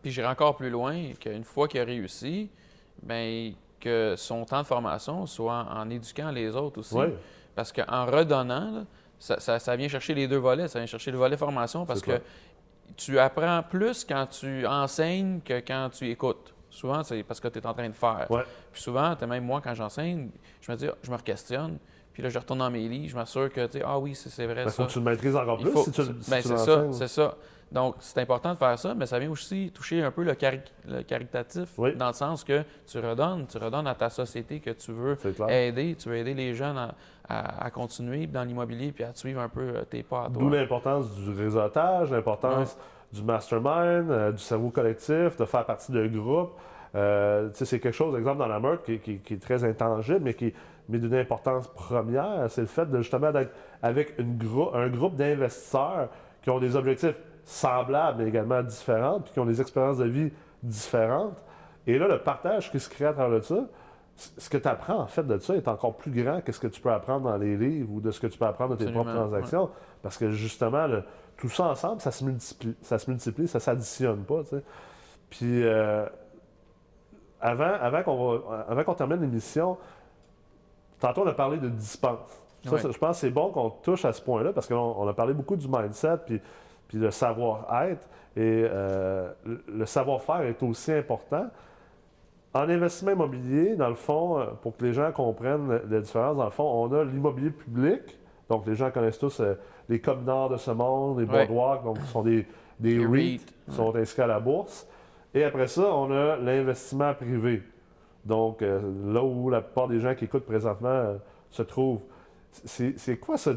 Puis 0.03 0.11
j'irai 0.11 0.27
encore 0.27 0.55
plus 0.55 0.69
loin 0.69 0.95
qu'une 1.19 1.43
fois 1.43 1.67
qu'il 1.67 1.81
a 1.81 1.83
réussi, 1.83 2.49
ben, 3.01 3.53
que 3.79 4.13
son 4.17 4.45
temps 4.45 4.61
de 4.61 4.67
formation 4.67 5.25
soit 5.25 5.65
en, 5.75 5.89
éduquant 5.89 6.29
les 6.31 6.55
autres 6.55 6.79
aussi. 6.79 6.95
Parce 7.55 7.71
qu'en 7.71 8.05
redonnant, 8.05 8.71
là, 8.71 8.81
ça, 9.17 9.39
ça- 9.39 9.57
ça 9.59 9.75
vient 9.75 9.87
chercher 9.87 10.13
les 10.13 10.27
deux 10.27 10.37
volets. 10.37 10.67
Ça 10.67 10.79
vient 10.79 10.85
chercher 10.85 11.11
le 11.11 11.17
volet 11.17 11.35
formation 11.37 11.85
parce 11.85 12.01
que 12.01 12.21
tu 12.95 13.17
apprends 13.19 13.63
plus 13.67 14.05
quand 14.05 14.27
tu 14.27 14.65
enseignes 14.67 15.39
que 15.41 15.59
quand 15.59 15.89
tu 15.91 16.09
écoutes. 16.09 16.53
Souvent, 16.79 17.03
c'est 17.03 17.23
parce 17.23 17.41
que 17.41 17.49
tu 17.49 17.59
es 17.59 17.65
en 17.67 17.73
train 17.73 17.89
de 17.89 17.93
faire. 17.93 18.25
Ouais. 18.29 18.43
Puis 18.71 18.81
souvent, 18.81 19.13
même 19.27 19.43
moi, 19.43 19.59
quand 19.61 19.73
j'enseigne, 19.73 20.29
je 20.61 20.71
me 20.71 20.77
dis, 20.77 20.87
je 21.03 21.11
me 21.11 21.17
questionne. 21.17 21.77
Puis 22.13 22.23
là, 22.23 22.29
je 22.29 22.39
retourne 22.39 22.59
dans 22.59 22.71
mes 22.71 22.87
livres, 22.87 23.09
je 23.11 23.15
m'assure 23.17 23.51
que, 23.51 23.65
tu 23.65 23.79
sais, 23.79 23.83
ah 23.85 23.99
oui, 23.99 24.15
c'est 24.15 24.45
vrai 24.45 24.63
il 24.65 24.69
faut 24.71 24.85
que 24.85 24.89
tu 24.91 24.99
le 24.99 25.05
maîtrises 25.05 25.35
encore 25.35 25.57
plus 25.57 25.71
faut- 25.71 25.83
si 25.83 25.91
tu, 25.91 26.01
si 26.03 26.29
ben, 26.31 26.41
tu 26.41 26.47
c'est 26.47 26.57
ça, 26.57 26.85
c'est 26.93 27.07
ça. 27.09 27.35
Donc, 27.71 27.95
c'est 27.99 28.19
important 28.21 28.53
de 28.53 28.57
faire 28.57 28.79
ça, 28.79 28.95
mais 28.95 29.05
ça 29.05 29.19
vient 29.19 29.29
aussi 29.29 29.71
toucher 29.73 30.01
un 30.03 30.09
peu 30.09 30.23
le, 30.23 30.33
cari- 30.35 30.59
le 30.87 31.03
caritatif, 31.03 31.69
Oui. 31.77 31.95
dans 31.95 32.07
le 32.07 32.13
sens 32.13 32.43
que 32.45 32.63
tu 32.87 32.97
redonnes, 32.97 33.45
tu 33.45 33.57
redonnes 33.57 33.85
à 33.87 33.93
ta 33.95 34.09
société 34.09 34.59
que 34.61 34.71
tu 34.71 34.91
veux 34.91 35.17
aider, 35.49 35.95
tu 35.99 36.09
veux 36.09 36.15
aider 36.15 36.33
les 36.33 36.55
jeunes 36.55 36.77
à, 36.77 36.95
à- 37.27 37.65
à 37.65 37.69
continuer 37.69 38.25
dans 38.25 38.43
l'immobilier 38.43 38.91
puis 38.91 39.03
à 39.03 39.13
suivre 39.13 39.41
un 39.41 39.49
peu 39.49 39.61
euh, 39.75 39.83
tes 39.83 40.01
pas 40.01 40.21
à 40.25 40.29
toi. 40.29 40.39
D'où 40.39 40.49
l'importance 40.49 41.13
du 41.13 41.29
réseautage, 41.31 42.09
l'importance 42.11 42.75
du 43.13 43.23
mastermind, 43.23 44.09
euh, 44.11 44.31
du 44.31 44.37
cerveau 44.41 44.69
collectif, 44.69 45.35
de 45.37 45.45
faire 45.45 45.65
partie 45.65 45.91
de 45.91 46.07
groupes. 46.07 46.51
Euh, 46.95 47.49
c'est 47.53 47.79
quelque 47.79 47.93
chose, 47.95 48.15
exemple, 48.17 48.39
dans 48.39 48.47
la 48.47 48.59
meurtre 48.59 48.83
qui, 48.83 48.99
qui- 48.99 49.19
qui 49.19 49.35
est 49.35 49.41
très 49.41 49.63
intangible, 49.63 50.21
mais 50.23 50.33
qui 50.33 50.53
mais 50.91 50.97
d'une 50.97 51.13
importance 51.13 51.67
première. 51.67 52.49
C'est 52.49 52.61
le 52.61 52.67
fait 52.67 52.89
de 52.89 52.97
justement 52.97 53.31
d'être 53.31 53.51
avec 53.83 54.17
une 54.17 54.37
grou- 54.37 54.71
un 54.73 54.87
groupe 54.89 55.15
d'investisseurs 55.15 56.09
qui 56.41 56.49
ont 56.49 56.57
des 56.59 56.75
objectifs 56.75 57.13
semblables, 57.45 58.23
mais 58.23 58.27
également 58.27 58.63
différentes, 58.63 59.25
puis 59.25 59.33
qui 59.33 59.39
ont 59.39 59.45
des 59.45 59.61
expériences 59.61 59.97
de 59.99 60.05
vie 60.05 60.31
différentes. 60.63 61.43
Et 61.85 61.99
là, 61.99 62.07
le 62.07 62.17
partage 62.19 62.71
qui 62.71 62.79
se 62.79 62.89
crée 62.89 63.05
à 63.05 63.13
travers 63.13 63.43
ça, 63.43 63.65
ce 64.15 64.49
que 64.49 64.57
tu 64.57 64.67
apprends 64.67 64.97
en 64.99 65.07
fait 65.07 65.25
de 65.25 65.37
ça 65.37 65.55
est 65.55 65.67
encore 65.67 65.95
plus 65.95 66.11
grand 66.11 66.41
que 66.41 66.51
ce 66.51 66.59
que 66.59 66.67
tu 66.67 66.81
peux 66.81 66.91
apprendre 66.91 67.29
dans 67.29 67.37
les 67.37 67.55
livres 67.55 67.89
ou 67.93 68.01
de 68.01 68.09
ce 68.11 68.19
que 68.19 68.27
tu 68.27 68.37
peux 68.39 68.45
apprendre 68.45 68.75
de 68.75 68.83
tes 68.83 68.91
propres 68.91 69.11
transactions. 69.13 69.69
Parce 70.01 70.17
que 70.17 70.31
justement, 70.31 70.87
tout 71.39 71.49
ça 71.49 71.67
ensemble, 71.67 72.01
ça 72.01 72.11
se 72.11 72.23
multiplie, 72.25 72.75
ça 72.81 72.99
se 72.99 73.09
multiplie, 73.09 73.47
ça 73.47 73.61
s'additionne 73.61 74.23
pas. 74.25 74.41
Puis 75.29 75.63
euh, 75.63 76.05
avant, 77.39 77.73
avant 77.79 78.83
qu'on 78.83 78.93
termine 78.93 79.21
l'émission, 79.21 79.77
tantôt 80.99 81.21
on 81.23 81.27
a 81.27 81.33
parlé 81.33 81.57
de 81.57 81.69
dispense. 81.69 82.43
je 82.65 82.69
pense 82.69 82.91
que 82.91 83.13
c'est 83.13 83.29
bon 83.29 83.51
qu'on 83.51 83.69
touche 83.69 84.03
à 84.03 84.11
ce 84.11 84.21
point-là 84.21 84.51
parce 84.51 84.67
qu'on 84.67 85.07
a 85.07 85.13
parlé 85.13 85.33
beaucoup 85.33 85.55
du 85.55 85.69
mindset 85.69 86.17
puis, 86.25 86.41
puis 86.89 86.97
le 86.97 87.09
savoir-être. 87.09 88.05
Et 88.35 88.65
euh, 88.69 89.31
le 89.45 89.85
savoir-faire 89.85 90.41
est 90.41 90.61
aussi 90.61 90.91
important. 90.91 91.47
En 92.53 92.67
investissement 92.69 93.11
immobilier, 93.11 93.75
dans 93.75 93.89
le 93.89 93.95
fond, 93.95 94.39
euh, 94.39 94.45
pour 94.61 94.75
que 94.75 94.83
les 94.83 94.93
gens 94.93 95.11
comprennent 95.13 95.81
la 95.89 96.01
différence, 96.01 96.35
dans 96.35 96.45
le 96.45 96.51
fond, 96.51 96.63
on 96.63 96.91
a 96.93 97.03
l'immobilier 97.05 97.51
public. 97.51 98.19
Donc, 98.49 98.65
les 98.65 98.75
gens 98.75 98.89
connaissent 98.89 99.19
tous 99.19 99.39
euh, 99.39 99.55
les 99.87 99.99
Copes 99.99 100.25
Nord 100.25 100.49
de 100.49 100.57
ce 100.57 100.71
monde, 100.71 101.19
les 101.19 101.25
Boardwalk, 101.25 101.83
donc 101.83 101.99
ce 101.99 102.07
sont 102.07 102.23
des, 102.23 102.47
des 102.79 103.05
REIT 103.05 103.45
qui 103.45 103.75
sont 103.75 103.95
inscrits 103.95 104.23
à 104.23 104.27
la 104.27 104.39
bourse. 104.39 104.87
Et 105.33 105.43
après 105.43 105.67
ça, 105.67 105.93
on 105.93 106.11
a 106.11 106.35
l'investissement 106.37 107.13
privé. 107.13 107.61
Donc, 108.25 108.61
euh, 108.61 108.81
là 109.05 109.23
où 109.23 109.49
la 109.49 109.61
plupart 109.61 109.87
des 109.87 109.99
gens 109.99 110.15
qui 110.15 110.25
écoutent 110.25 110.45
présentement 110.45 111.17
se 111.51 111.61
trouvent. 111.61 112.01
C'est 112.51 113.17
quoi, 113.17 113.37
ça, 113.37 113.51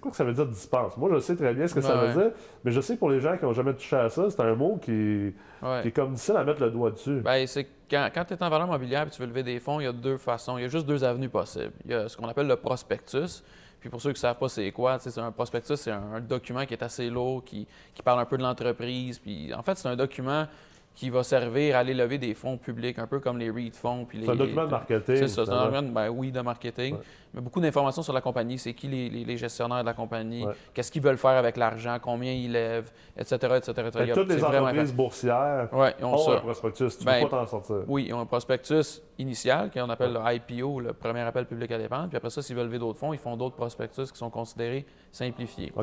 quoi 0.00 0.12
que 0.12 0.16
ça 0.16 0.22
veut 0.22 0.32
dire 0.32 0.46
dispense? 0.46 0.96
Moi, 0.96 1.10
je 1.12 1.18
sais 1.18 1.34
très 1.34 1.52
bien 1.52 1.66
ce 1.66 1.74
que 1.74 1.80
ça 1.80 1.96
veut 1.96 2.12
dire, 2.12 2.30
mais 2.64 2.70
je 2.70 2.80
sais 2.80 2.96
pour 2.96 3.10
les 3.10 3.20
gens 3.20 3.36
qui 3.36 3.44
n'ont 3.44 3.52
jamais 3.52 3.74
touché 3.74 3.96
à 3.96 4.08
ça, 4.08 4.30
c'est 4.30 4.40
un 4.40 4.54
mot 4.54 4.78
qui, 4.80 5.34
qui, 5.82 5.88
est 5.88 5.90
comme 5.90 6.12
difficile 6.12 6.36
à 6.36 6.44
mettre 6.44 6.62
le 6.62 6.70
doigt 6.70 6.92
dessus. 6.92 7.22
C'est 7.46 7.66
quand, 7.90 8.08
quand 8.14 8.24
tu 8.24 8.34
es 8.34 8.42
en 8.42 8.48
valeur 8.48 8.68
mobilière 8.68 9.08
et 9.08 9.10
tu 9.10 9.20
veux 9.20 9.26
lever 9.26 9.42
des 9.42 9.58
fonds, 9.58 9.80
il 9.80 9.84
y 9.84 9.88
a 9.88 9.92
deux 9.92 10.16
façons. 10.16 10.58
Il 10.58 10.62
y 10.62 10.64
a 10.64 10.68
juste 10.68 10.86
deux 10.86 11.02
avenues 11.02 11.28
possibles. 11.28 11.72
Il 11.84 11.90
y 11.90 11.94
a 11.94 12.08
ce 12.08 12.16
qu'on 12.16 12.28
appelle 12.28 12.46
le 12.46 12.56
prospectus. 12.56 13.42
Puis 13.86 13.90
pour 13.92 14.02
ceux 14.02 14.10
qui 14.10 14.16
ne 14.16 14.22
savent 14.22 14.36
pas 14.36 14.48
c'est 14.48 14.72
quoi, 14.72 14.98
c'est 14.98 15.16
un 15.16 15.30
prospectus, 15.30 15.76
c'est 15.76 15.92
un, 15.92 16.18
document 16.18 16.66
qui 16.66 16.74
est 16.74 16.82
assez 16.82 17.08
lourd, 17.08 17.44
qui, 17.44 17.68
qui 17.94 18.02
parle 18.02 18.18
un 18.18 18.24
peu 18.24 18.36
de 18.36 18.42
l'entreprise. 18.42 19.20
Puis 19.20 19.54
en 19.54 19.62
fait, 19.62 19.78
c'est 19.78 19.86
un 19.86 19.94
document 19.94 20.48
qui 20.96 21.10
va 21.10 21.22
servir 21.22 21.76
à 21.76 21.80
aller 21.80 21.92
lever 21.92 22.16
des 22.16 22.32
fonds 22.32 22.56
publics, 22.56 22.98
un 22.98 23.06
peu 23.06 23.20
comme 23.20 23.38
les 23.38 23.50
REIT 23.50 23.72
fonds. 23.74 24.06
C'est 24.10 24.30
un 24.30 24.34
document 24.34 24.64
de 24.64 24.70
marketing. 24.70 25.16
C'est 25.16 25.28
ça, 25.28 25.44
c'est 25.44 25.52
un 25.52 25.66
document, 25.66 25.92
ben, 25.92 26.08
oui, 26.08 26.32
de 26.32 26.40
marketing. 26.40 26.96
Mais 27.34 27.42
beaucoup 27.42 27.60
d'informations 27.60 28.02
sur 28.02 28.14
la 28.14 28.22
compagnie, 28.22 28.58
c'est 28.58 28.72
qui 28.72 28.88
les, 28.88 29.36
gestionnaires 29.36 29.82
de 29.82 29.86
la 29.86 29.92
compagnie, 29.92 30.46
qu'est-ce 30.72 30.90
qu'ils 30.90 31.02
veulent 31.02 31.18
faire 31.18 31.32
avec 31.32 31.58
l'argent, 31.58 31.98
combien 32.00 32.32
ils 32.32 32.50
lèvent, 32.50 32.90
etc. 33.14 33.36
etc., 33.58 33.88
etc. 33.88 34.12
toutes 34.14 34.28
les 34.30 34.42
entreprises 34.42 34.94
boursières 34.94 35.68
ont, 35.72 36.32
un 36.32 36.40
prospectus. 36.40 36.96
Tu 36.98 37.04
peux 37.04 37.10
ben, 37.10 37.28
pas 37.28 37.40
t'en 37.40 37.46
sortir. 37.46 37.84
Oui, 37.86 38.06
ils 38.08 38.14
ont 38.14 38.20
un 38.20 38.26
prospectus 38.26 39.02
initial, 39.18 39.70
qu'on 39.70 39.90
appelle 39.90 40.14
le 40.14 40.20
IPO, 40.34 40.80
le 40.80 40.92
premier 40.94 41.20
appel 41.20 41.44
public 41.44 41.70
à 41.72 41.78
dépendre. 41.78 42.08
Puis 42.08 42.16
après 42.16 42.30
ça, 42.30 42.40
s'ils 42.40 42.56
veulent 42.56 42.66
lever 42.66 42.78
d'autres 42.78 42.98
fonds, 42.98 43.12
ils 43.12 43.18
font 43.18 43.36
d'autres 43.36 43.56
prospectus 43.56 44.10
qui 44.10 44.18
sont 44.18 44.30
considérés 44.30 44.86
simplifiés. 45.12 45.74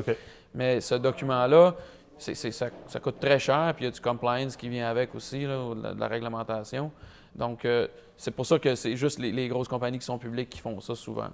Mais 0.54 0.80
ce 0.80 0.96
document-là, 0.96 1.76
ça, 2.18 3.00
coûte 3.00 3.20
très 3.20 3.38
cher, 3.38 3.72
puis 3.74 3.84
il 3.84 3.88
y 3.88 3.88
a 3.88 3.92
du 3.92 4.00
compliance 4.00 4.56
qui 4.56 4.68
vient 4.68 4.88
avec 4.88 5.14
aussi, 5.14 5.44
de, 5.44 5.98
la, 5.98 6.08
réglementation. 6.08 6.90
Donc, 7.34 7.64
euh, 7.64 7.88
c'est 8.16 8.30
pour 8.30 8.46
ça 8.46 8.58
que 8.58 8.74
c'est 8.74 8.96
juste 8.96 9.18
les, 9.18 9.48
grosses 9.48 9.68
compagnies 9.68 9.98
qui 9.98 10.04
sont 10.04 10.18
publiques 10.18 10.48
qui 10.48 10.60
font 10.60 10.80
ça 10.80 10.94
souvent. 10.94 11.30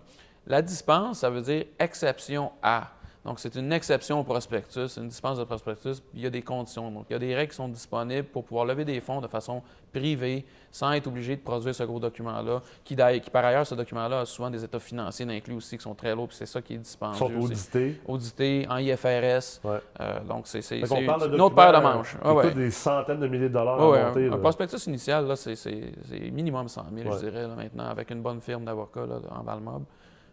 La 0.47 0.63
dispense, 0.63 1.19
ça 1.19 1.31
veut 1.31 1.43
dire 1.43 1.67
exception 1.79 2.53
à. 2.63 2.93
Donc, 3.25 3.39
c'est 3.39 3.55
une 3.55 3.71
exception 3.73 4.21
au 4.21 4.25
prospectus, 4.25 4.97
une 4.97 5.09
dispense 5.09 5.39
de 5.39 5.45
prospectus, 5.45 6.03
il 6.15 6.23
y 6.23 6.27
a 6.27 6.31
des 6.31 6.41
conditions. 6.41 6.91
Donc, 6.91 7.05
il 7.11 7.13
y 7.13 7.17
a 7.17 7.19
des 7.19 7.35
règles 7.35 7.51
qui 7.51 7.57
sont 7.57 7.69
disponibles 7.69 8.27
pour 8.29 8.45
pouvoir 8.45 8.65
lever 8.65 8.85
des 8.87 8.99
fonds 9.03 9.21
de 9.21 9.27
façon 9.27 9.63
privée 9.93 10.47
sans 10.71 10.93
être 10.93 11.07
obligé 11.07 11.37
de 11.37 11.43
produire 11.43 11.75
ce 11.75 11.83
gros 11.83 12.01
document-là, 12.01 12.63
qui, 12.83 12.97
qui, 12.97 13.31
par 13.31 13.45
ailleurs, 13.45 13.67
ce 13.67 13.75
document-là 13.75 14.21
a 14.21 14.25
souvent 14.25 14.49
des 14.49 14.65
états 14.65 14.79
financiers 14.79 15.27
inclus 15.29 15.55
aussi 15.55 15.77
qui 15.77 15.83
sont 15.83 15.95
très 15.95 16.15
lourds, 16.15 16.29
puis 16.29 16.37
c'est 16.37 16.47
ça 16.47 16.63
qui 16.63 16.75
est 16.75 16.79
dispendieux. 16.79 17.27
Ils 17.29 17.35
sont 17.35 17.45
audités. 17.45 18.01
Audités 18.07 18.67
en 18.71 18.79
IFRS. 18.79 19.61
Euh, 19.67 20.21
donc, 20.27 20.47
c'est 20.47 20.79
une 20.79 21.41
autre 21.41 21.55
paire 21.55 21.73
de 21.73 21.79
manches. 21.79 22.17
Ah, 22.23 22.33
ouais. 22.33 22.55
des 22.55 22.71
centaines 22.71 23.21
de 23.21 23.29
milliers 23.29 23.49
de 23.49 23.55
dollars 23.55 23.81
à 23.81 24.07
monter. 24.07 24.29
Un, 24.29 24.33
un, 24.33 24.39
prospectus 24.39 24.87
initial, 24.87 25.27
là, 25.27 25.37
c'est 25.37 26.31
minimum 26.33 26.69
100 26.69 26.87
000, 26.95 27.13
je 27.13 27.19
dirais, 27.19 27.49
maintenant, 27.49 27.89
avec 27.89 28.11
une 28.11 28.23
bonne 28.23 28.41
firme 28.41 28.65
d'avocats 28.65 29.07
en 29.31 29.43
Valmob. 29.43 29.83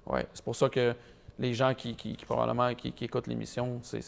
Ouais. 0.06 0.26
C'est 0.34 0.44
pour 0.44 0.56
ça 0.56 0.70
que 0.70 0.96
les 1.40 1.54
gens 1.54 1.74
qui, 1.74 1.96
probablement 2.26 2.74
qui, 2.74 2.94
écoutent 3.02 3.28
l'émission, 3.28 3.80
c'est 3.82 4.00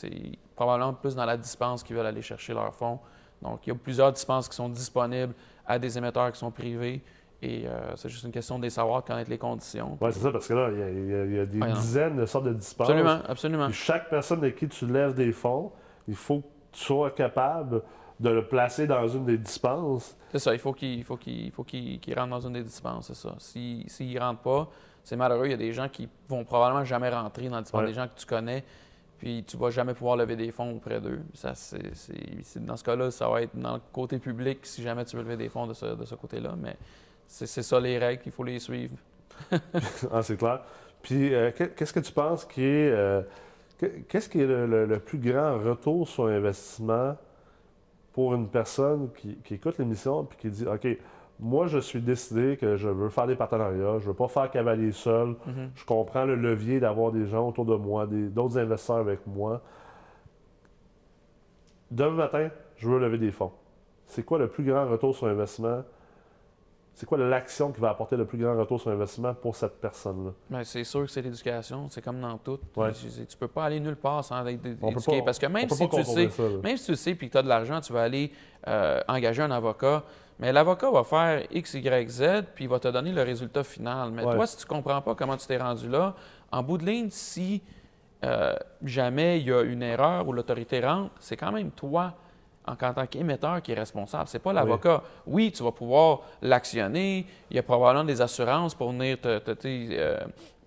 probablement 0.56 0.94
plus 0.94 1.16
dans 1.16 1.26
la 1.26 1.38
dispense 1.38 1.84
qu'ils 1.84 1.96
veulent 1.96 2.06
aller 2.06 2.22
chercher 2.22 2.54
leurs 2.54 2.74
fonds. 2.74 3.00
Donc, 3.42 3.66
il 3.66 3.70
y 3.70 3.72
a 3.72 3.76
plusieurs 3.76 4.12
dispenses 4.12 4.50
qui 4.50 4.56
sont 4.56 4.70
disponibles 4.70 5.34
à 5.66 5.80
des 5.80 5.98
émetteurs 5.98 6.32
qui 6.32 6.40
sont 6.40 6.52
privés. 6.52 7.02
Et 7.42 7.66
euh, 7.66 7.96
c'est 7.96 8.10
juste 8.10 8.26
une 8.26 8.32
question 8.32 8.60
de 8.60 8.68
savoir, 8.68 9.04
connaître 9.04 9.30
les 9.30 9.38
conditions. 9.38 9.98
Oui, 10.02 10.10
c'est 10.12 10.20
ça, 10.20 10.32
parce 10.32 10.48
que 10.48 10.54
là, 10.54 10.70
il 10.72 11.36
y 11.36 11.40
a, 11.40 11.46
des 11.46 11.74
dizaines 11.74 12.18
de 12.18 12.26
sortes 12.26 12.46
de 12.46 12.54
dispenses. 12.54 12.90
Absolument, 12.90 13.22
absolument. 13.28 13.70
chaque 13.72 14.10
personne 14.10 14.42
de 14.42 14.50
qui 14.50 14.68
tu 14.68 14.86
lèves 14.86 15.14
des 15.14 15.32
fonds, 15.32 15.72
il 16.08 16.16
faut 16.16 16.40
que 16.40 16.48
tu 16.74 16.84
sois 16.84 17.12
capable 17.12 17.82
de 18.20 18.30
le 18.30 18.46
placer 18.46 18.88
dans 18.88 19.08
une 19.08 19.26
des 19.26 19.38
dispenses. 19.38 20.18
C'est 20.32 20.40
ça, 20.40 20.54
il 20.54 20.60
faut 20.60 20.74
qu'il 20.74 21.06
qu'il 21.06 21.52
faut 21.52 21.64
qu'il 21.64 22.14
rentre 22.16 22.30
dans 22.30 22.48
une 22.48 22.54
des 22.54 22.64
dispenses, 22.64 23.08
c'est 23.08 23.16
ça. 23.16 23.36
S'il 23.40 23.86
ne 24.14 24.20
rentre 24.20 24.42
pas, 24.42 24.70
c'est 25.04 25.16
malheureux. 25.16 25.46
Il 25.46 25.52
y 25.52 25.56
a 25.56 25.58
des 25.58 25.74
gens 25.74 25.90
qui 25.90 26.08
vont 26.28 26.44
probablement 26.44 26.86
jamais 26.86 27.10
rentrer 27.10 27.50
dans 27.50 27.58
le 27.58 27.64
dispense, 27.64 27.86
des 27.86 27.94
gens 27.94 28.08
que 28.08 28.20
tu 28.20 28.26
connais, 28.26 28.64
puis 29.18 29.44
tu 29.46 29.58
vas 29.58 29.70
jamais 29.70 29.94
pouvoir 29.94 30.16
lever 30.16 30.36
des 30.36 30.52
fonds 30.52 30.76
auprès 30.76 31.02
d'eux. 31.02 31.22
Ça, 31.34 31.54
c'est, 31.56 32.64
dans 32.66 32.78
ce 32.78 32.84
cas-là, 32.84 33.12
ça 33.12 33.28
va 33.28 33.42
être 33.42 33.56
dans 33.58 33.76
le 33.76 33.82
côté 33.92 34.18
public 34.20 34.60
si 34.64 34.82
jamais 34.82 35.06
tu 35.06 35.18
veux 35.18 35.24
lever 35.24 35.38
des 35.38 35.50
fonds 35.50 35.68
de 35.68 35.74
ce, 35.74 35.86
de 35.86 36.06
ce 36.06 36.16
côté-là. 36.16 36.56
Mais 36.58 36.78
c'est, 37.28 37.48
ça 37.48 37.80
les 37.80 37.98
règles, 37.98 38.24
il 38.26 38.32
faut 38.32 38.44
les 38.44 38.60
suivre. 38.60 38.96
ah, 40.12 40.22
c'est 40.22 40.38
clair. 40.38 40.62
Puis, 41.02 41.34
euh, 41.34 41.52
qu'est-ce 41.52 41.94
que 41.94 42.00
tu 42.00 42.12
penses 42.12 42.46
qui 42.46 42.64
est. 42.64 42.92
Euh, 42.92 43.22
qu'est-ce 44.08 44.28
qui 44.28 44.42
est 44.42 44.48
le, 44.48 45.00
plus 45.00 45.18
grand 45.18 45.58
retour 45.58 46.08
sur 46.08 46.26
investissement 46.26 47.16
pour 48.12 48.34
une 48.36 48.50
personne 48.50 49.10
qui, 49.16 49.38
qui 49.38 49.54
écoute 49.54 49.78
l'émission 49.78 50.24
et 50.24 50.36
qui 50.36 50.50
dit 50.50 50.66
OK, 50.66 50.86
moi, 51.40 51.68
je 51.68 51.78
suis 51.78 52.02
décidé 52.02 52.58
que 52.58 52.76
je 52.76 52.90
veux 52.90 53.10
faire 53.10 53.26
des 53.26 53.36
partenariats, 53.36 54.00
je 54.00 54.04
ne 54.04 54.10
veux 54.10 54.14
pas 54.14 54.28
faire 54.28 54.52
cavalier 54.52 54.92
seul. 54.92 55.30
Mhm. 55.46 55.72
Je 55.74 55.86
comprends 55.86 56.26
le 56.26 56.36
levier 56.36 56.80
d'avoir 56.80 57.12
des 57.12 57.26
gens 57.28 57.48
autour 57.48 57.66
de 57.66 57.76
moi, 57.76 58.06
d'autres 58.08 58.58
investisseurs 58.58 58.98
avec 58.98 59.26
moi. 59.26 59.62
Demain 61.92 62.16
matin, 62.16 62.50
je 62.76 62.90
veux 62.90 63.00
lever 63.00 63.18
des 63.18 63.32
fonds. 63.32 63.52
C'est 64.06 64.24
quoi 64.24 64.38
le 64.38 64.48
plus 64.48 64.64
grand 64.64 64.86
retour 64.88 65.16
sur 65.16 65.28
investissement? 65.28 65.84
C'est 67.00 67.06
quoi 67.06 67.18
l'action 67.18 67.72
qui 67.72 67.80
va 67.80 67.92
apporter 67.92 68.18
le 68.18 68.26
plus 68.26 68.38
grand 68.38 68.58
retour 68.58 68.82
sur 68.82 68.92
investissement 68.92 69.34
pour 69.34 69.56
cette 69.56 69.80
personne-là? 69.80 70.32
Ben, 70.50 70.66
c'est 70.66 70.84
sûr 70.84 71.06
que 71.06 71.08
c'est 71.08 71.22
l'éducation. 71.22 71.88
C'est 71.90 72.02
comme 72.02 72.20
dans 72.20 72.38
tout. 72.38 72.60
Tu 72.74 72.82
ne 72.82 73.40
peux 73.40 73.48
pas 73.48 73.64
aller 73.64 73.80
nulle 73.80 73.96
part 73.96 74.22
sans 74.22 74.46
être 74.46 74.66
éduqué. 74.66 75.22
parce 75.24 75.40
que 75.40 75.46
même 75.46 75.70
si, 75.70 75.88
tu 75.88 76.04
sais, 76.04 76.30
même 76.62 76.76
si 76.76 76.88
tu 76.88 76.96
sais 76.98 77.16
puis 77.16 77.28
que 77.28 77.32
tu 77.32 77.38
as 77.38 77.42
de 77.42 77.48
l'argent, 77.48 77.80
tu 77.80 77.94
vas 77.94 78.02
aller 78.02 78.34
euh, 78.68 79.00
engager 79.08 79.42
un 79.42 79.52
avocat. 79.52 80.04
Mais 80.40 80.52
l'avocat 80.52 80.92
va 80.92 81.06
faire 81.06 81.46
X, 81.52 81.76
Y, 81.76 82.10
Z, 82.10 82.24
puis 82.54 82.66
il 82.66 82.70
va 82.70 82.80
te 82.80 82.90
donner 82.90 83.14
le 83.14 83.24
résultat 83.24 83.64
final. 83.64 84.12
Mais 84.12 84.24
toi, 84.24 84.46
si 84.46 84.58
tu 84.58 84.66
ne 84.66 84.68
comprends 84.68 85.02
pas 85.02 85.16
comment 85.16 85.38
tu 85.38 85.48
t'es 85.48 85.58
rendu 85.58 85.88
là, 85.88 86.16
en 86.52 86.64
bout 86.64 86.78
de 86.78 86.86
ligne, 86.86 87.08
si 87.12 87.62
euh, 88.26 88.58
jamais 88.84 89.40
il 89.40 89.48
y 89.48 89.54
a 89.54 89.62
une 89.62 89.84
erreur 89.84 90.28
ou 90.28 90.34
l'autorité 90.34 90.82
rentre, 90.82 91.12
c'est 91.22 91.38
quand 91.38 91.54
même 91.54 91.72
toi, 91.72 92.16
en, 92.70 92.94
tant 92.94 93.08
qu'émetteur, 93.08 93.62
qui 93.62 93.72
est 93.72 93.76
responsable. 93.76 94.28
Ce 94.28 94.38
n'est 94.38 94.42
pas 94.42 94.54
l'avocat. 94.54 95.04
Oui. 95.26 95.52
tu 95.52 95.64
vas 95.64 95.72
pouvoir 95.72 96.22
l'actionner. 96.42 97.26
Il 97.50 97.56
y 97.56 97.60
a 97.60 97.64
probablement 97.64 98.04
des 98.04 98.22
assurances 98.22 98.76
pour 98.76 98.92
venir 98.92 99.20
te, 99.20 99.42
euh, 99.66 100.20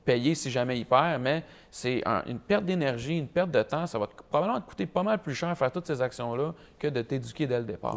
payer 0.04 0.34
si 0.34 0.50
jamais 0.50 0.78
il 0.78 0.86
perd, 0.86 1.20
mais 1.20 1.44
c'est 1.70 2.02
une 2.26 2.38
perte 2.38 2.64
d'énergie, 2.64 3.18
une 3.18 3.28
perte 3.28 3.50
de 3.50 3.62
temps. 3.62 3.86
Ça 3.86 3.98
va 3.98 4.08
probablement 4.30 4.60
te 4.60 4.68
coûter 4.68 4.86
pas 4.86 5.02
mal 5.02 5.18
plus 5.18 5.34
cher 5.34 5.56
faire 5.56 5.70
toutes 5.70 5.86
ces 5.86 6.02
actions-là 6.02 6.54
que 6.78 6.88
de 6.88 7.02
t'éduquer 7.02 7.46
dès 7.46 7.58
le 7.58 7.64
départ. 7.64 7.96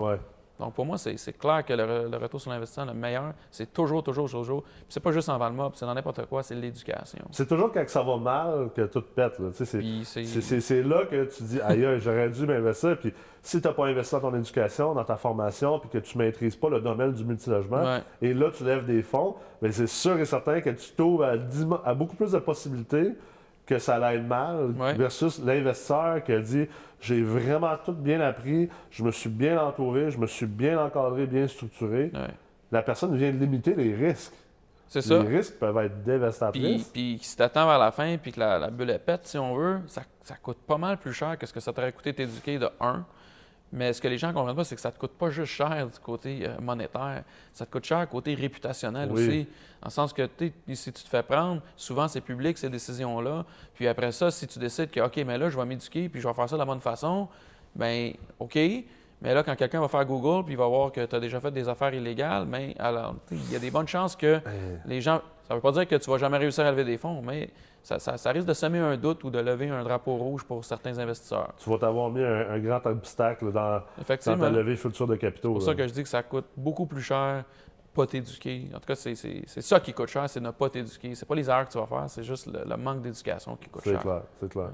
Donc, 0.60 0.74
pour 0.74 0.86
moi, 0.86 0.98
c'est 0.98 1.38
clair 1.38 1.65
que 1.65 1.74
le, 1.74 2.18
retour 2.18 2.39
sur 2.39 2.52
l'investissement, 2.52 2.86
le 2.86 2.94
meilleur, 2.94 3.34
c'est 3.52 3.74
toujours, 3.74 4.04
toujours, 4.04 4.30
toujours. 4.30 4.63
c'est 4.88 5.02
pas 5.02 5.12
juste 5.12 5.28
en 5.28 5.38
Valma, 5.38 5.70
c'est 5.74 5.86
dans 5.86 5.94
n'importe 5.94 6.26
quoi, 6.28 6.44
c'est 6.44 6.56
l'éducation. 6.56 7.26
C'est 7.32 7.48
toujours 7.48 7.72
quand 7.74 7.84
ça 7.88 8.02
va 8.02 8.18
mal 8.18 8.70
que 8.74 8.84
tout 8.84 9.02
pète. 9.02 9.38
C'est 9.54 10.84
là 10.84 11.06
que 11.06 11.26
tu 11.26 11.44
dis, 11.44 11.60
aïe, 11.62 12.00
j'aurais 12.00 12.30
dû 12.30 12.46
m'investir. 12.46 12.98
Puis 12.98 13.13
si 13.41 13.62
tu 13.62 13.68
n'as 13.68 13.74
pas 13.74 13.88
investi 13.88 14.15
dans 14.15 14.22
ton 14.22 14.36
éducation, 14.36 14.94
dans 14.94 15.04
ta 15.04 15.18
formation, 15.18 15.80
puis 15.80 15.89
que 15.89 15.98
tu 15.98 16.18
ne 16.18 16.24
maîtrises 16.24 16.56
pas 16.56 16.70
le 16.70 16.80
domaine 16.80 17.12
du 17.12 17.26
multilogement, 17.26 18.00
et 18.22 18.34
là, 18.34 18.50
tu 18.52 18.63
lèves 18.63 18.86
des 18.86 19.02
fonds, 19.02 19.36
mais 19.62 19.72
c'est 19.72 19.88
sûr 19.88 20.18
et 20.20 20.26
certain 20.26 20.62
que 20.62 20.70
tu 20.70 20.91
t'ouvres 20.91 21.26
à, 21.26 21.89
à 21.89 21.94
beaucoup 21.94 22.15
plus 22.15 22.32
de 22.32 22.39
possibilités 22.39 23.12
que 23.65 23.80
ça 23.80 23.95
aille 24.06 24.21
mal 24.21 24.73
versus 24.97 25.41
l'investisseur 25.43 26.23
qui 26.23 26.32
a 26.34 26.39
dit 26.39 26.67
j'ai 27.01 27.21
vraiment 27.21 27.75
tout 27.84 27.93
bien 27.93 28.19
appris, 28.21 28.69
je 28.91 29.04
me 29.04 29.12
suis 29.12 29.30
bien 29.30 29.62
entouré, 29.62 30.12
je 30.12 30.17
me 30.17 30.28
suis 30.28 30.45
bien 30.45 30.80
encadré, 30.84 31.25
bien 31.28 31.47
structuré. 31.47 32.12
La 32.71 32.82
personne 32.82 33.15
vient 33.15 33.32
de 33.32 33.38
limiter 33.38 33.75
les 33.75 33.93
risques. 33.93 34.34
C'est 34.88 35.01
ça. 35.01 35.17
Les 35.19 35.38
risques 35.38 35.56
peuvent 35.60 35.78
être 35.80 35.93
Puis, 35.95 36.04
dévastatrices. 36.06 36.89
puis 36.89 37.19
si 37.21 37.36
t'attends 37.36 37.65
vers 37.67 37.80
la 37.80 37.91
fin, 37.91 38.17
puis 38.17 38.32
que 38.32 38.39
la, 38.39 38.60
la 38.60 38.69
bulle 38.69 38.91
est 38.91 38.99
pète, 38.99 39.25
si 39.25 39.38
on 39.38 39.56
veut, 39.56 39.80
ça, 39.88 40.04
ça 40.23 40.36
coûte 40.36 40.58
pas 40.65 40.78
mal 40.78 40.97
plus 40.97 41.12
cher 41.13 41.38
que 41.38 41.45
ce 41.45 41.54
que 41.54 41.60
ça 41.60 41.73
t'aurait 41.73 41.91
coûté 41.91 42.13
t'éduquer 42.13 42.60
de 42.60 42.69
1. 42.80 43.04
Mais 43.73 43.91
ce 43.93 44.01
que 44.01 44.08
les 44.08 44.17
gens 44.17 44.30
ne 44.30 44.34
comprennent 44.34 44.56
pas, 44.56 44.63
c'est 44.63 44.75
que 44.75 44.82
ça 44.82 44.91
te 44.91 44.97
coûte 44.99 45.13
pas 45.17 45.30
juste 45.32 45.51
cher 45.51 45.88
du 45.88 45.99
côté 45.99 46.41
euh, 46.47 46.60
monétaire, 46.62 47.23
ça 47.51 47.65
te 47.65 47.71
coûte 47.71 47.84
cher 47.84 48.08
côté 48.08 48.34
réputationnel 48.36 49.10
Oui. 49.12 49.28
aussi. 49.28 49.47
Le 49.84 49.89
sens 49.89 50.13
que 50.13 50.25
tu 50.28 50.54
sais, 50.67 50.75
si 50.75 50.93
tu 50.93 51.04
te 51.04 51.10
fais 51.10 51.23
prendre, 51.23 51.62
souvent 51.75 52.08
c'est 52.08 52.21
public 52.21 52.58
ces 52.58 52.69
décisions-là. 52.69 53.43
Puis 53.73 53.88
après 53.88 54.12
ça, 54.12 54.32
si 54.32 54.47
tu 54.47 54.60
décides 54.60 54.91
que, 54.91 54.99
OK, 55.01 55.17
mais 55.25 55.38
là, 55.38 55.49
je 55.49 55.58
vais 55.58 55.65
m'éduquer, 55.65 56.08
puis 56.10 56.21
je 56.21 56.28
vais 56.28 56.34
faire 56.34 56.47
ça 56.47 56.56
de 56.56 56.60
la 56.60 56.65
bonne 56.65 56.80
façon, 56.82 57.28
ben 57.75 58.13
OK. 58.39 58.56
Mais 59.21 59.34
là, 59.34 59.43
quand 59.43 59.56
quelqu'un 59.56 59.82
va 59.82 59.88
faire 59.88 60.06
Google, 60.06 60.43
puis 60.45 60.54
il 60.54 60.58
va 60.58 60.67
voir 60.67 60.91
que 60.91 61.06
tu 61.06 61.15
as 61.15 61.19
déjà 61.19 61.39
fait 61.39 61.51
des 61.51 61.67
affaires 61.67 61.93
illégales, 61.93 62.45
ben, 62.45 62.73
alors, 62.80 63.15
il 63.32 63.51
y 63.51 63.56
a 63.56 63.60
des 63.60 63.71
bonnes 63.71 63.88
chances 63.88 64.15
que 64.15 64.39
Euh, 64.45 64.78
les 64.86 65.01
gens. 65.01 65.21
Ça 65.47 65.53
ne 65.53 65.55
veut 65.60 65.62
pas 65.62 65.71
dire 65.71 65.88
que 65.88 65.95
tu 65.95 66.10
vas 66.10 66.17
jamais 66.17 66.38
réussir 66.38 66.65
à 66.65 66.71
lever 66.71 66.84
des 66.84 66.97
fonds, 66.97 67.21
mais 67.21 67.49
ça, 67.84 67.99
ça- 67.99 68.17
ça 68.17 68.31
risque 68.31 68.47
de 68.47 68.53
semer 68.53 68.79
un 68.79 68.97
doute 68.97 69.23
ou 69.23 69.29
de 69.29 69.39
lever 69.39 69.69
un 69.69 69.84
drapeau 69.84 70.15
rouge 70.15 70.43
pour 70.43 70.65
certains 70.65 70.97
investisseurs. 70.97 71.53
tu 71.58 71.69
vas 71.69 71.77
t'avoir 71.77 72.10
mis 72.10 72.23
un, 72.23 72.49
un 72.51 72.60
grand 72.60 72.84
obstacle 72.88 73.51
dans, 73.51 73.81
dans 73.97 74.03
ta 74.03 74.17
C'est 74.19 74.36
levée 74.36 74.75
future 74.75 75.05
de 75.08 75.15
capitaux. 75.15 75.51
pour 75.51 75.60
là. 75.60 75.65
ça 75.65 75.75
que 75.75 75.88
je 75.88 75.93
dis 75.93 76.01
que 76.03 76.10
ça 76.10 76.23
coûte 76.23 76.45
beaucoup 76.58 76.86
plus 76.88 77.01
cher 77.01 77.43
pas 77.93 78.05
t'éduquer. 78.05 78.67
En 78.75 78.79
tout 78.79 78.88
cas, 78.88 78.95
c'est- 78.95 79.15
c'est 79.15 79.43
c'est 79.45 79.62
ça 79.62 79.79
qui 79.79 79.93
coûte 79.93 80.10
cher, 80.10 80.27
c'est 80.29 80.41
ne 80.41 80.51
pas 80.51 80.69
t'éduquer. 80.69 81.15
C'est 81.15 81.25
pas 81.25 81.36
les 81.36 81.49
erreurs 81.49 81.65
que 81.67 81.71
tu 81.71 81.77
vas 81.77 81.86
faire, 81.86 82.03
c'est 82.10 82.23
juste 82.23 82.47
le, 82.47 82.63
le 82.69 82.75
manque 82.75 83.01
d'éducation 83.01 83.55
qui 83.55 83.69
coûte 83.69 83.84
C'est 83.86 83.91
cher. 83.93 84.01
clair, 84.01 84.21
c'est 84.39 84.49
clair. 84.49 84.69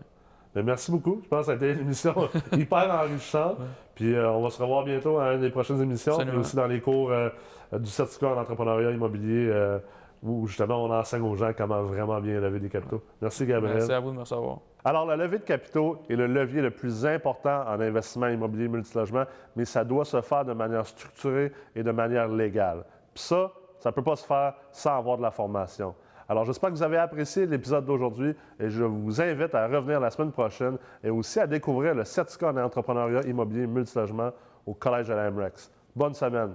Mais 0.55 0.63
merci 0.63 0.89
beaucoup. 0.91 1.21
Je 1.23 1.27
pense 1.29 1.41
que 1.41 1.45
ça 1.45 1.51
a 1.51 1.55
été 1.55 1.71
une 1.73 1.81
émission 1.85 2.15
hyper 2.53 2.89
enrichissante. 2.91 3.57
Puis 3.93 4.15
euh, 4.15 4.29
on 4.31 4.41
va 4.41 4.49
se 4.49 4.59
revoir 4.61 4.83
bientôt 4.85 5.19
à 5.19 5.33
une 5.33 5.41
des 5.41 5.49
prochaines 5.51 5.81
émissions. 5.81 6.13
Puis 6.13 6.21
Absolument. 6.23 6.41
aussi 6.41 6.55
dans 6.55 6.65
les 6.67 6.81
cours 6.81 7.11
euh, 7.11 7.29
du 7.73 7.89
certificat 7.89 8.29
en 8.29 8.37
entrepreneuriat 8.41 8.89
immobilier 8.91 9.47
euh, 9.51 9.77
où 10.23 10.47
justement 10.47 10.83
on 10.83 10.91
enseigne 10.91 11.23
aux 11.23 11.35
gens 11.35 11.51
comment 11.57 11.81
vraiment 11.83 12.19
bien 12.19 12.39
lever 12.39 12.59
des 12.59 12.69
capitaux. 12.69 13.01
Merci 13.21 13.45
Gabriel. 13.45 13.77
Merci 13.77 13.91
à 13.91 13.99
vous 13.99 14.11
de 14.11 14.15
me 14.15 14.19
recevoir. 14.21 14.59
Alors, 14.83 15.05
la 15.05 15.15
levée 15.15 15.37
de 15.37 15.43
capitaux 15.43 15.99
est 16.09 16.15
le 16.15 16.25
levier 16.25 16.61
le 16.61 16.71
plus 16.71 17.05
important 17.05 17.63
en 17.67 17.79
investissement 17.79 18.27
immobilier 18.27 18.67
multilogement, 18.67 19.25
mais 19.55 19.65
ça 19.65 19.83
doit 19.83 20.05
se 20.05 20.21
faire 20.21 20.43
de 20.43 20.53
manière 20.53 20.87
structurée 20.87 21.51
et 21.75 21.83
de 21.83 21.91
manière 21.91 22.27
légale. 22.27 22.83
Puis 23.13 23.23
ça, 23.23 23.51
ça 23.77 23.89
ne 23.89 23.95
peut 23.95 24.03
pas 24.03 24.15
se 24.15 24.25
faire 24.25 24.55
sans 24.71 24.97
avoir 24.97 25.17
de 25.17 25.21
la 25.21 25.31
formation. 25.31 25.93
Alors, 26.27 26.45
j'espère 26.45 26.69
que 26.69 26.75
vous 26.75 26.83
avez 26.83 26.97
apprécié 26.97 27.45
l'épisode 27.45 27.85
d'aujourd'hui 27.85 28.33
et 28.59 28.69
je 28.69 28.83
vous 28.83 29.21
invite 29.21 29.53
à 29.53 29.67
revenir 29.67 29.99
la 29.99 30.09
semaine 30.09 30.31
prochaine 30.31 30.77
et 31.03 31.09
aussi 31.09 31.39
à 31.39 31.45
découvrir 31.45 31.93
le 31.93 32.05
certificat 32.05 32.51
en 32.51 32.57
entrepreneuriat 32.57 33.21
immobilier 33.27 33.67
multilogement 33.67 34.31
au 34.65 34.73
Collège 34.73 35.09
de 35.09 35.13
la 35.13 35.29
MREX. 35.29 35.71
Bonne 35.95 36.13
semaine! 36.13 36.53